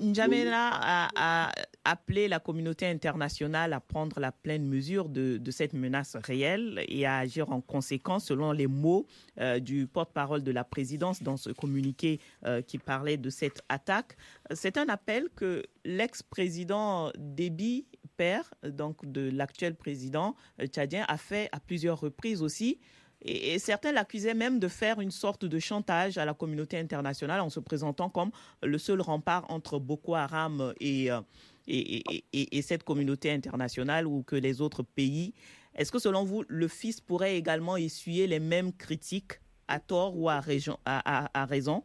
N'Djamena 0.00 0.70
a, 1.16 1.52
appelé 1.84 2.28
la 2.28 2.38
communauté 2.38 2.86
internationale 2.86 3.72
à 3.72 3.80
prendre 3.80 4.20
la 4.20 4.30
pleine 4.30 4.64
mesure 4.64 5.08
de, 5.08 5.40
cette 5.50 5.72
menace 5.72 6.16
réelle 6.16 6.84
et 6.86 7.06
à 7.06 7.18
agir 7.18 7.50
en 7.50 7.60
conséquence, 7.60 8.26
selon 8.26 8.52
les 8.52 8.68
mots 8.68 9.06
euh, 9.40 9.58
du 9.58 9.88
porte-parole 9.88 10.44
de 10.44 10.52
la 10.52 10.62
présidence 10.62 11.22
dans 11.22 11.36
ce 11.36 11.50
communiqué 11.50 12.20
qui 12.66 12.78
parlait 12.78 13.16
de 13.16 13.30
cette 13.30 13.62
attaque. 13.68 14.16
C'est 14.52 14.76
un 14.76 14.88
appel 14.88 15.28
que 15.34 15.64
l'ex-président 15.84 17.10
Déby, 17.18 17.86
père 18.16 18.52
donc 18.64 19.10
de 19.10 19.30
l'actuel 19.30 19.74
président 19.74 20.36
tchadien, 20.66 21.04
a 21.08 21.16
fait 21.16 21.48
à 21.52 21.60
plusieurs 21.60 22.00
reprises 22.00 22.42
aussi. 22.42 22.78
Et, 23.24 23.58
certains 23.58 23.92
l'accusaient 23.92 24.34
même 24.34 24.58
de 24.58 24.68
faire 24.68 25.00
une 25.00 25.10
sorte 25.10 25.44
de 25.44 25.58
chantage 25.58 26.18
à 26.18 26.24
la 26.24 26.34
communauté 26.34 26.78
internationale 26.78 27.40
en 27.40 27.50
se 27.50 27.60
présentant 27.60 28.08
comme 28.08 28.30
le 28.62 28.78
seul 28.78 29.00
rempart 29.00 29.44
entre 29.48 29.78
Boko 29.78 30.14
Haram 30.14 30.74
et, 30.80 31.10
euh, 31.10 31.20
et, 31.68 32.62
cette 32.62 32.84
communauté 32.84 33.30
internationale 33.30 34.06
ou 34.06 34.22
que 34.22 34.36
les 34.36 34.60
autres 34.60 34.82
pays. 34.82 35.34
Est-ce 35.74 35.92
que 35.92 35.98
selon 35.98 36.24
vous, 36.24 36.44
le 36.48 36.68
fils 36.68 37.00
pourrait 37.00 37.36
également 37.36 37.76
essuyer 37.76 38.26
les 38.26 38.40
mêmes 38.40 38.72
critiques 38.72 39.40
à 39.68 39.78
tort 39.80 40.18
ou 40.18 40.28
à, 40.28 40.40
raison? 40.40 41.84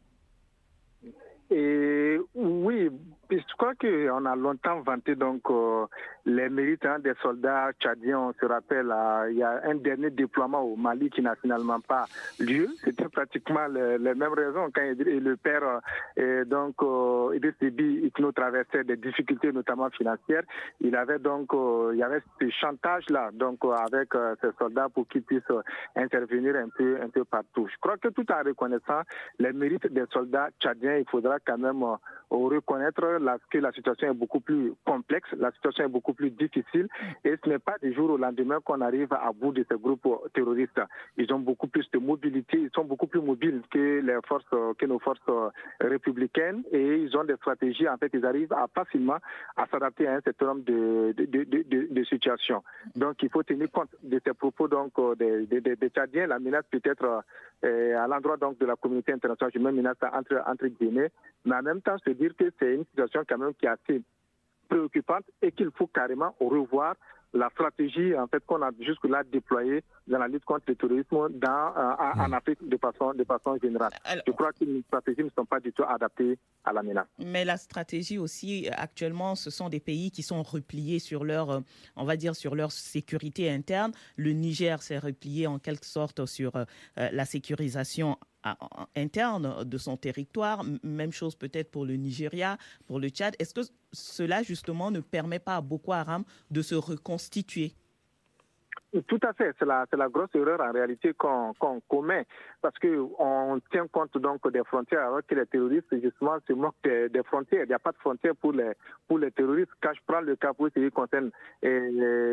Et 1.49 2.17
oui, 2.35 2.89
je 3.36 3.55
crois 3.57 3.73
qu'on 3.75 4.25
a 4.25 4.36
longtemps 4.36 4.82
vanté 4.82 5.15
donc 5.15 5.41
euh, 5.49 5.86
les 6.25 6.49
mérites 6.49 6.86
hein, 6.86 6.99
des 6.99 7.13
soldats 7.21 7.71
tchadiens. 7.80 8.19
On 8.19 8.34
se 8.34 8.45
rappelle, 8.45 8.91
euh, 8.91 9.32
il 9.32 9.38
y 9.38 9.43
a 9.43 9.61
un 9.65 9.75
dernier 9.75 10.09
déploiement 10.09 10.61
au 10.61 10.75
Mali 10.75 11.09
qui 11.09 11.21
n'a 11.21 11.36
finalement 11.36 11.80
pas 11.82 12.05
lieu. 12.39 12.67
C'était 12.84 13.09
pratiquement 13.09 13.67
les, 13.67 13.97
mêmes 13.97 14.34
raisons 14.34 14.69
quand 14.73 14.82
le 14.82 15.36
père 15.36 15.82
euh, 16.19 16.45
donc 16.45 16.75
Idriss 17.36 17.55
Déby 17.59 18.11
nous 18.19 18.32
traversait 18.32 18.84
des 18.84 18.97
difficultés 18.97 19.51
notamment 19.51 19.89
financières. 19.89 20.43
Il 20.80 20.95
avait 20.95 21.19
donc 21.19 21.49
il 21.53 21.97
y 21.97 22.03
avait 22.03 22.21
ce 22.39 22.49
chantage 22.49 23.09
là 23.09 23.30
donc 23.34 23.59
avec 23.65 24.09
ces 24.41 24.51
soldats 24.57 24.89
pour 24.89 25.07
qu'ils 25.07 25.23
puissent 25.23 25.43
intervenir 25.95 26.55
un 26.55 26.69
peu 26.69 26.97
un 27.01 27.09
peu 27.09 27.25
partout. 27.25 27.67
Je 27.71 27.78
crois 27.80 27.97
que 27.97 28.09
tout 28.09 28.25
en 28.32 28.43
reconnaissant 28.43 29.01
les 29.39 29.53
mérites 29.53 29.88
des 29.88 30.05
soldats 30.11 30.49
tchadiens, 30.59 30.97
il 30.97 31.05
faudra 31.09 31.38
quand 31.45 31.57
même 31.57 31.84
reconnaître 32.30 33.16
que 33.49 33.57
la 33.57 33.72
situation 33.72 34.09
est 34.09 34.13
beaucoup 34.13 34.39
plus 34.39 34.74
complexe, 34.86 35.30
la 35.38 35.51
situation 35.51 35.86
est 35.86 35.89
beaucoup 35.89 36.13
plus 36.13 36.32
difficile 36.32 36.88
et 37.24 37.36
ce 37.43 37.49
n'est 37.49 37.59
pas 37.59 37.76
du 37.82 37.93
jour 37.93 38.11
au 38.11 38.18
lendemain 38.18 38.59
qu'on 38.63 38.82
arrive 38.82 39.11
à 39.13 39.32
bout 39.34 39.51
de 39.51 39.65
ces 39.70 39.78
groupes 39.78 40.07
terroristes. 40.34 40.82
Ils 41.18 41.32
ont 41.34 41.39
beaucoup 41.39 41.68
plus 41.68 41.89
de 41.91 41.99
mobilité, 41.99 42.59
ils 42.59 42.72
sont 42.74 42.86
beaucoup 42.86 43.07
plus 43.07 43.22
mobiles 43.22 43.61
que 43.70 44.01
nos 44.86 44.99
forces 44.99 45.22
républicaines 45.80 46.63
et 46.72 46.97
ils 46.97 47.15
ont 47.18 47.24
des 47.24 47.36
stratégies. 47.36 47.88
En 47.88 47.97
fait, 47.97 48.11
ils 48.13 48.26
arrivent 48.26 48.53
à 48.53 48.68
facilement 48.74 49.18
à 49.55 49.65
s'adapter 49.68 50.07
à 50.07 50.15
un 50.15 50.22
certain 50.22 50.47
nombre 50.47 50.63
de, 50.63 51.13
de, 51.13 52.03
situations. 52.03 52.63
Donc, 52.95 53.22
il 53.22 53.30
faut 53.30 53.43
tenir 53.43 53.70
compte 53.72 53.89
de 54.03 54.20
ces 54.26 54.34
propos 54.34 54.68
donc 54.68 54.93
des, 55.18 55.45
des, 55.45 55.89
Tchadiens. 55.89 56.28
La 56.28 56.39
menace 56.39 56.65
peut 56.72 56.82
être 56.84 57.24
euh, 57.63 57.97
à 57.97 58.07
l'endroit 58.07 58.38
donc 58.38 58.57
de 58.59 58.65
la 58.65 58.76
communauté 58.76 59.11
internationale. 59.11 59.51
Je 59.53 59.59
me 59.59 59.72
menace 59.72 59.97
entre 60.13 60.41
entre 60.45 60.68
guillemets, 60.68 61.11
mais 61.45 61.55
en 61.55 61.63
même 61.63 61.82
temps 61.82 61.97
se 61.97 62.11
dire 62.11 62.36
que 62.38 62.45
c'est 62.59 62.76
une 62.76 62.86
situation 62.86 63.07
quand 63.28 63.38
même 63.38 63.53
qui 63.53 63.66
est 63.66 63.70
assez 63.70 64.01
préoccupante 64.68 65.24
et 65.41 65.51
qu'il 65.51 65.72
faut 65.72 65.88
carrément 65.88 66.36
revoir 66.39 66.95
la 67.34 67.49
stratégie 67.49 68.16
en 68.18 68.28
fait 68.28 68.43
qu'on 68.45 68.62
a 68.62 68.72
jusque-là 68.80 69.24
déployée 69.24 69.84
dans 70.08 70.18
la 70.18 70.28
lutte 70.28 70.45
contre 70.45 70.66
le 70.68 70.76
terrorisme 70.76 71.30
dans, 71.38 71.74
euh, 71.78 72.24
en. 72.24 72.32
Afrique 72.32 72.68
de 72.68 72.78
façon, 72.78 73.14
de 73.14 73.24
façon 73.24 73.58
générale. 73.62 73.91
Je 74.26 74.32
crois 74.32 74.53
que 74.53 74.64
les 74.64 74.82
stratégies 74.84 75.24
ne 75.24 75.30
sont 75.30 75.45
pas 75.45 75.60
du 75.60 75.74
tout 75.74 75.84
adaptées 75.88 76.38
à 76.64 76.72
la 76.72 76.84
menace. 76.84 77.08
Mais 77.20 77.45
la 77.45 77.58
stratégie 77.58 78.18
aussi, 78.18 78.70
actuellement, 78.72 79.36
ce 79.36 79.49
sont 79.49 79.70
des 79.70 79.80
pays 79.80 80.12
qui 80.12 80.24
sont 80.24 80.43
repliés 80.43 80.99
sur 80.99 81.24
leur, 81.24 81.49
euh, 81.49 81.60
on 81.95 82.05
va 82.05 82.16
dire, 82.16 82.36
sur 82.36 82.55
leur 82.55 82.72
sécurité 82.72 83.49
interne. 83.49 83.91
Le 84.16 84.32
Niger 84.32 84.82
s'est 84.82 84.99
replié 84.99 85.47
en 85.47 85.60
quelque 85.60 85.86
sorte 85.86 86.26
sur 86.26 86.55
euh, 86.55 86.66
la 86.95 87.26
sécurisation 87.26 88.18
interne 88.95 89.64
de 89.64 89.78
son 89.78 89.98
territoire. 89.98 90.64
Même 90.84 91.12
chose 91.12 91.36
peut-être 91.36 91.72
pour 91.72 91.86
le 91.86 91.95
Nigeria, 91.95 92.58
pour 92.86 93.00
le 93.00 93.10
Tchad. 93.10 93.36
Est-ce 93.39 93.54
que 93.54 93.62
cela 93.91 94.43
justement 94.43 94.91
ne 94.91 95.00
permet 95.00 95.39
pas 95.39 95.56
à 95.56 95.62
Boko 95.62 95.93
Haram 95.93 96.24
de 96.52 96.62
se 96.62 96.76
reconstituer? 96.76 97.74
Tout 99.08 99.20
à 99.24 99.34
fait, 99.34 99.54
c'est 99.60 99.66
la, 99.66 99.86
grosse 100.10 100.34
erreur 100.34 100.62
en 100.62 100.72
réalité 100.72 101.14
qu'on 101.14 101.54
commet 101.89 102.26
parce 102.62 102.76
qu'on 102.80 103.60
tient 103.70 103.86
compte 103.88 104.18
donc 104.18 104.50
des 104.50 104.64
frontières 104.64 105.08
alors 105.08 105.20
que 105.28 105.36
les 105.36 105.45
terroristes 105.45 105.93
justement 106.02 106.38
se 106.48 106.54
moquent 106.54 106.76
des, 106.84 107.24
frontières. 107.26 107.64
Il 107.64 107.68
n'y 107.68 107.74
a 107.74 107.80
pas 107.80 107.91
de 107.91 107.98
frontières 107.98 108.36
pour 108.36 108.54
les, 108.54 108.72
pour 109.08 109.20
les 109.20 109.32
terroristes. 109.32 109.72
Quand 109.82 109.91
je 109.93 110.00
prends 110.08 110.22
le 110.22 110.38
cas 110.38 110.54
pour 110.54 110.70
ce 110.74 110.80
qui 110.80 110.89
concerne 110.91 111.32
eh, 111.62 111.70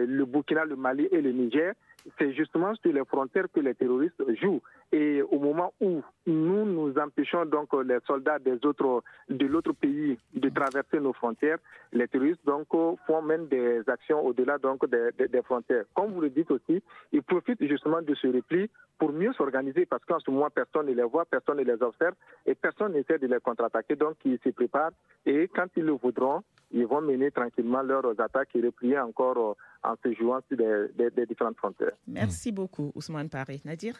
le 0.07 0.25
Burkina, 0.25 0.65
le 0.65 0.77
Mali 0.77 1.09
et 1.11 1.21
le 1.21 1.33
Niger, 1.33 1.75
c'est 2.19 2.33
justement 2.33 2.75
sur 2.77 2.93
les 2.93 3.05
frontières 3.05 3.47
que 3.53 3.61
les 3.61 3.75
terroristes 3.75 4.23
jouent. 4.41 4.61
Et 4.93 5.23
au 5.23 5.39
moment 5.39 5.73
où 5.81 6.03
nous 6.27 6.65
nous 6.65 6.95
empêchons 6.99 7.47
donc 7.47 7.69
les 7.85 7.99
soldats 8.07 8.39
des 8.39 8.65
autres, 8.65 9.03
de 9.29 9.47
l'autre 9.47 9.73
pays 9.73 10.19
de 10.35 10.49
traverser 10.51 11.01
nos 11.01 11.13
frontières, 11.13 11.59
les 11.93 12.07
terroristes 12.09 12.45
donc 12.45 12.67
font 13.07 13.23
même 13.23 13.47
des 13.47 13.81
actions 13.89 14.25
au-delà 14.25 14.59
donc 14.59 14.89
des, 14.89 15.29
des, 15.29 15.43
frontières. 15.43 15.85
Comme 15.95 16.13
vous 16.13 16.21
le 16.21 16.31
dites 16.31 16.51
aussi, 16.51 16.83
ils 17.13 17.23
profitent 17.23 17.67
justement 17.67 18.03
de 18.03 18.15
ce 18.15 18.27
repli 18.29 18.71
pour 18.99 19.13
mieux 19.13 19.33
s'organiser 19.33 19.87
parce 19.87 20.05
qu'en 20.05 20.21
ce 20.21 20.31
moment 20.31 20.51
personne 20.51 20.87
ne 20.87 20.93
les 20.93 21.03
voit, 21.03 21.25
personne 21.25 21.59
ne 21.59 21.65
les 21.65 21.83
observe 21.83 22.15
et 22.47 22.55
personne 22.55 22.93
n'essaie 22.93 23.19
de 23.19 23.27
les 23.27 23.41
contre-attaquer. 23.41 23.97
Donc 23.97 24.17
ils 24.25 24.39
se 24.45 24.51
préparent 24.51 24.93
et 25.27 25.49
quand 25.49 25.67
ils 25.77 25.85
le 25.85 25.93
voudront, 25.93 26.43
ils 26.75 26.87
vont 26.87 27.01
mener 27.01 27.31
tranquillement 27.31 27.83
leurs 27.83 28.21
attaques 28.21 28.49
et 28.55 28.61
replier 28.61 28.99
encore 28.99 29.57
en 29.83 29.95
se 30.03 30.13
jouant 30.15 30.41
sur 30.49 30.57
des, 30.59 31.27
différentes 31.27 31.57
frontières. 31.57 31.93
Merci 32.09 32.51
beaucoup, 32.51 32.91
Ousmane 32.95 33.29
Paris. 33.29 33.63
Nadir 33.65 33.95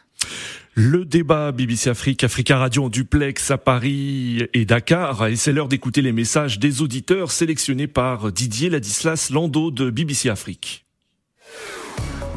Le 0.75 1.05
débat 1.05 1.51
BBC 1.51 1.89
Afrique, 1.89 2.23
Africa 2.23 2.57
Radio 2.57 2.83
en 2.83 2.89
duplex 2.89 3.49
à 3.49 3.57
Paris 3.57 4.47
et 4.53 4.65
Dakar. 4.65 5.27
Et 5.27 5.37
c'est 5.37 5.53
l'heure 5.53 5.69
d'écouter 5.69 6.01
les 6.01 6.11
messages 6.11 6.59
des 6.59 6.81
auditeurs 6.81 7.31
sélectionnés 7.31 7.87
par 7.87 8.31
Didier 8.31 8.69
Ladislas 8.69 9.29
Lando 9.31 9.71
de 9.71 9.89
BBC 9.89 10.29
Afrique. 10.29 10.85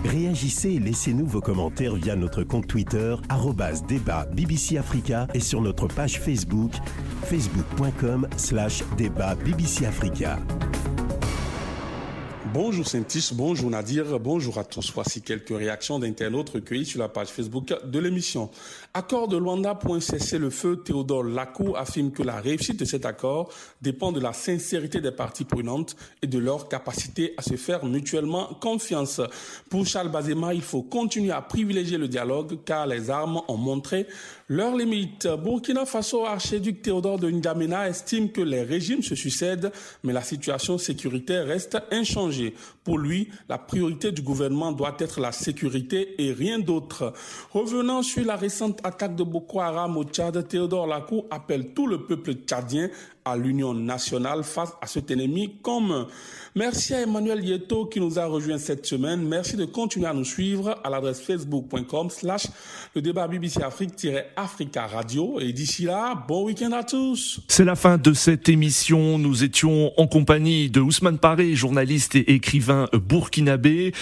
Réagissez 0.05 0.71
et 0.71 0.79
laissez-nous 0.79 1.27
vos 1.27 1.41
commentaires 1.41 1.95
via 1.95 2.17
notre 2.17 2.43
compte 2.43 2.67
Twitter, 2.67 3.17
débat 3.87 4.27
BBC 4.33 4.79
Africa 4.79 5.27
et 5.35 5.41
sur 5.41 5.61
notre 5.61 5.87
page 5.87 6.19
Facebook, 6.21 6.73
facebook.com 7.25 8.27
slash 8.37 8.83
débat 8.97 9.35
BBC 9.35 9.87
Africa. 9.87 10.39
Bonjour 12.55 12.89
Saintis, 12.89 13.31
bonjour 13.35 13.69
Nadir, 13.69 14.19
bonjour 14.19 14.57
à 14.57 14.65
tous. 14.65 14.91
Voici 14.95 15.21
quelques 15.21 15.51
réactions 15.51 15.99
d'internautes 15.99 16.49
recueillies 16.49 16.87
sur 16.87 16.99
la 16.99 17.09
page 17.09 17.29
Facebook 17.29 17.75
de 17.85 17.99
l'émission. 17.99 18.49
Accord 18.95 19.29
de 19.29 19.37
Luanda 19.37 19.79
le 19.85 20.51
feu 20.51 20.77
Théodore 20.77 21.25
Lacou 21.25 21.77
affirme 21.77 22.11
que 22.11 22.23
la 22.23 22.41
réussite 22.41 22.79
de 22.79 22.87
cet 22.87 23.05
accord 23.05 23.51
dépend 23.83 24.13
de 24.13 24.21
la 24.21 24.33
sincérité 24.33 25.03
des 25.03 25.11
parties 25.11 25.45
prenantes 25.45 25.95
et 26.23 26.27
de 26.27 26.39
leur 26.39 26.69
capacité 26.69 27.35
à 27.37 27.43
se 27.43 27.57
faire 27.57 27.85
mutuellement 27.85 28.47
confiance. 28.61 29.21
Pour 29.69 29.87
Charles 29.87 30.11
Bazema, 30.11 30.55
il 30.55 30.63
faut 30.63 30.83
continuer 30.83 31.33
à 31.33 31.43
privilégier 31.43 31.99
le 31.99 32.09
dialogue 32.09 32.61
car 32.65 32.87
les 32.87 33.11
armes 33.11 33.43
ont 33.49 33.59
montré 33.59 34.07
leur 34.49 34.75
limite. 34.75 35.27
Burkina 35.27 35.85
Faso, 35.85 36.25
archiduc 36.25 36.81
Théodore 36.81 37.19
de 37.19 37.29
N'Djamena 37.31 37.89
estime 37.89 38.31
que 38.31 38.41
les 38.41 38.63
régimes 38.63 39.03
se 39.03 39.15
succèdent 39.15 39.71
mais 40.03 40.15
la 40.15 40.23
situation 40.23 40.79
sécuritaire 40.79 41.47
reste 41.47 41.77
inchangée. 41.91 42.38
Pour 42.85 42.99
lui, 42.99 43.29
la 43.49 43.59
priorité 43.59 44.13
du 44.13 44.23
gouvernement 44.23 44.73
doit 44.73 44.97
être 44.99 45.21
la 45.21 45.33
sécurité 45.33 46.23
et 46.23 46.33
rien 46.33 46.59
d'autre. 46.59 47.13
Revenant 47.53 48.03
sur 48.03 48.25
la 48.25 48.37
récente 48.37 48.81
attaque 48.85 49.17
de 49.17 49.25
Boko 49.25 49.61
Haram 49.61 49.97
au 49.97 50.05
Tchad, 50.05 50.47
Théodore 50.49 50.87
Lacou 50.87 51.25
appelle 51.31 51.73
tout 51.75 51.87
le 51.87 52.05
peuple 52.05 52.35
tchadien 52.35 52.89
à 53.31 53.37
l'union 53.37 53.75
nationale 53.75 54.45
face 54.45 54.73
à 54.81 54.87
cet 54.87 55.11
ennemi 55.11 55.59
commun. 55.63 56.07
Merci 56.55 56.95
à 56.95 57.03
Emmanuel 57.03 57.45
Yeto 57.45 57.87
qui 57.87 58.01
nous 58.01 58.19
a 58.19 58.25
rejoint 58.27 58.59
cette 58.59 58.87
semaine. 58.87 59.23
Merci 59.23 59.57
de 59.57 59.65
continuer 59.65 60.07
à 60.07 60.15
nous 60.15 60.25
suivre 60.25 60.77
à 60.83 60.91
l'adresse 60.91 61.21
facebook.com 61.21 62.11
slash 62.11 62.47
le 62.95 63.03
débat 63.03 63.29
BBC 63.29 63.63
Afrique-Africa 63.63 64.87
Radio. 64.87 65.39
Et 65.41 65.53
d'ici 65.53 65.85
là, 65.85 66.25
bon 66.27 66.47
week-end 66.47 66.73
à 66.73 66.83
tous. 66.83 67.41
C'est 67.49 67.65
la 67.65 67.77
fin 67.77 67.99
de 67.99 68.13
cette 68.13 68.49
émission. 68.49 69.19
Nous 69.19 69.45
étions 69.45 69.93
en 70.01 70.07
compagnie 70.07 70.71
de 70.71 70.81
Ousmane 70.81 71.19
Paré, 71.19 71.55
journaliste 71.55 72.17
et 72.17 72.33
écrivain 72.33 72.89
burkinabé, 72.93 73.93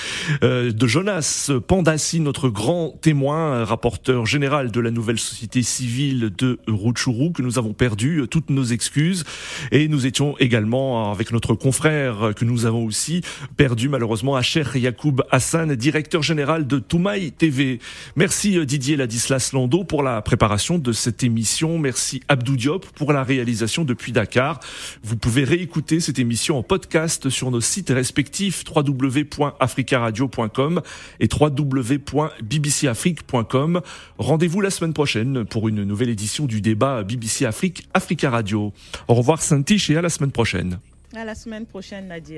euh, 0.42 0.70
de 0.70 0.86
Jonas 0.86 1.50
Pandassi, 1.66 2.20
notre 2.20 2.48
grand 2.48 2.90
témoin, 3.02 3.64
rapporteur 3.64 4.24
général 4.24 4.70
de 4.70 4.80
la 4.80 4.90
nouvelle 4.90 5.18
société 5.18 5.62
civile 5.62 6.30
de 6.38 6.58
Rutshuru, 6.68 7.32
que 7.32 7.42
nous 7.42 7.58
avons 7.58 7.72
perdu. 7.72 8.22
Toutes 8.30 8.50
nos 8.50 8.64
excuses. 8.64 9.15
Et 9.72 9.88
nous 9.88 10.06
étions 10.06 10.36
également 10.38 11.12
avec 11.12 11.32
notre 11.32 11.54
confrère 11.54 12.32
que 12.36 12.44
nous 12.44 12.66
avons 12.66 12.84
aussi 12.84 13.22
perdu 13.56 13.88
malheureusement, 13.88 14.36
Acher 14.36 14.64
Yacoub 14.74 15.22
Hassan, 15.30 15.74
directeur 15.74 16.22
général 16.22 16.66
de 16.66 16.78
Toumaï 16.78 17.32
TV. 17.32 17.80
Merci 18.16 18.58
euh, 18.58 18.64
Didier 18.64 18.96
Ladislas 18.96 19.52
Lando 19.52 19.84
pour 19.84 20.02
la 20.02 20.22
préparation 20.22 20.78
de 20.78 20.92
cette 20.92 21.22
émission. 21.22 21.78
Merci 21.78 22.22
Abdou 22.28 22.56
Diop 22.56 22.86
pour 22.94 23.12
la 23.12 23.22
réalisation 23.22 23.84
depuis 23.84 24.12
Dakar. 24.12 24.60
Vous 25.02 25.16
pouvez 25.16 25.44
réécouter 25.44 26.00
cette 26.00 26.18
émission 26.18 26.58
en 26.58 26.62
podcast 26.62 27.28
sur 27.30 27.50
nos 27.50 27.60
sites 27.60 27.90
respectifs 27.90 28.64
www.africaradio.com 28.74 30.80
et 31.20 31.28
www.bbcafrique.com. 31.32 33.80
Rendez-vous 34.18 34.60
la 34.60 34.70
semaine 34.70 34.92
prochaine 34.92 35.44
pour 35.44 35.68
une 35.68 35.84
nouvelle 35.84 36.10
édition 36.10 36.46
du 36.46 36.60
débat 36.60 37.02
BBC 37.02 37.46
Afrique 37.46 37.88
Africa 37.94 38.30
Radio. 38.30 38.72
Au 39.08 39.14
revoir 39.14 39.40
Saint-Tiche 39.42 39.90
et 39.90 39.96
à 39.96 40.02
la 40.02 40.08
semaine 40.08 40.32
prochaine. 40.32 40.78
À 41.14 41.24
la 41.24 41.34
semaine 41.34 41.66
prochaine, 41.66 42.08
Nadir. 42.08 42.34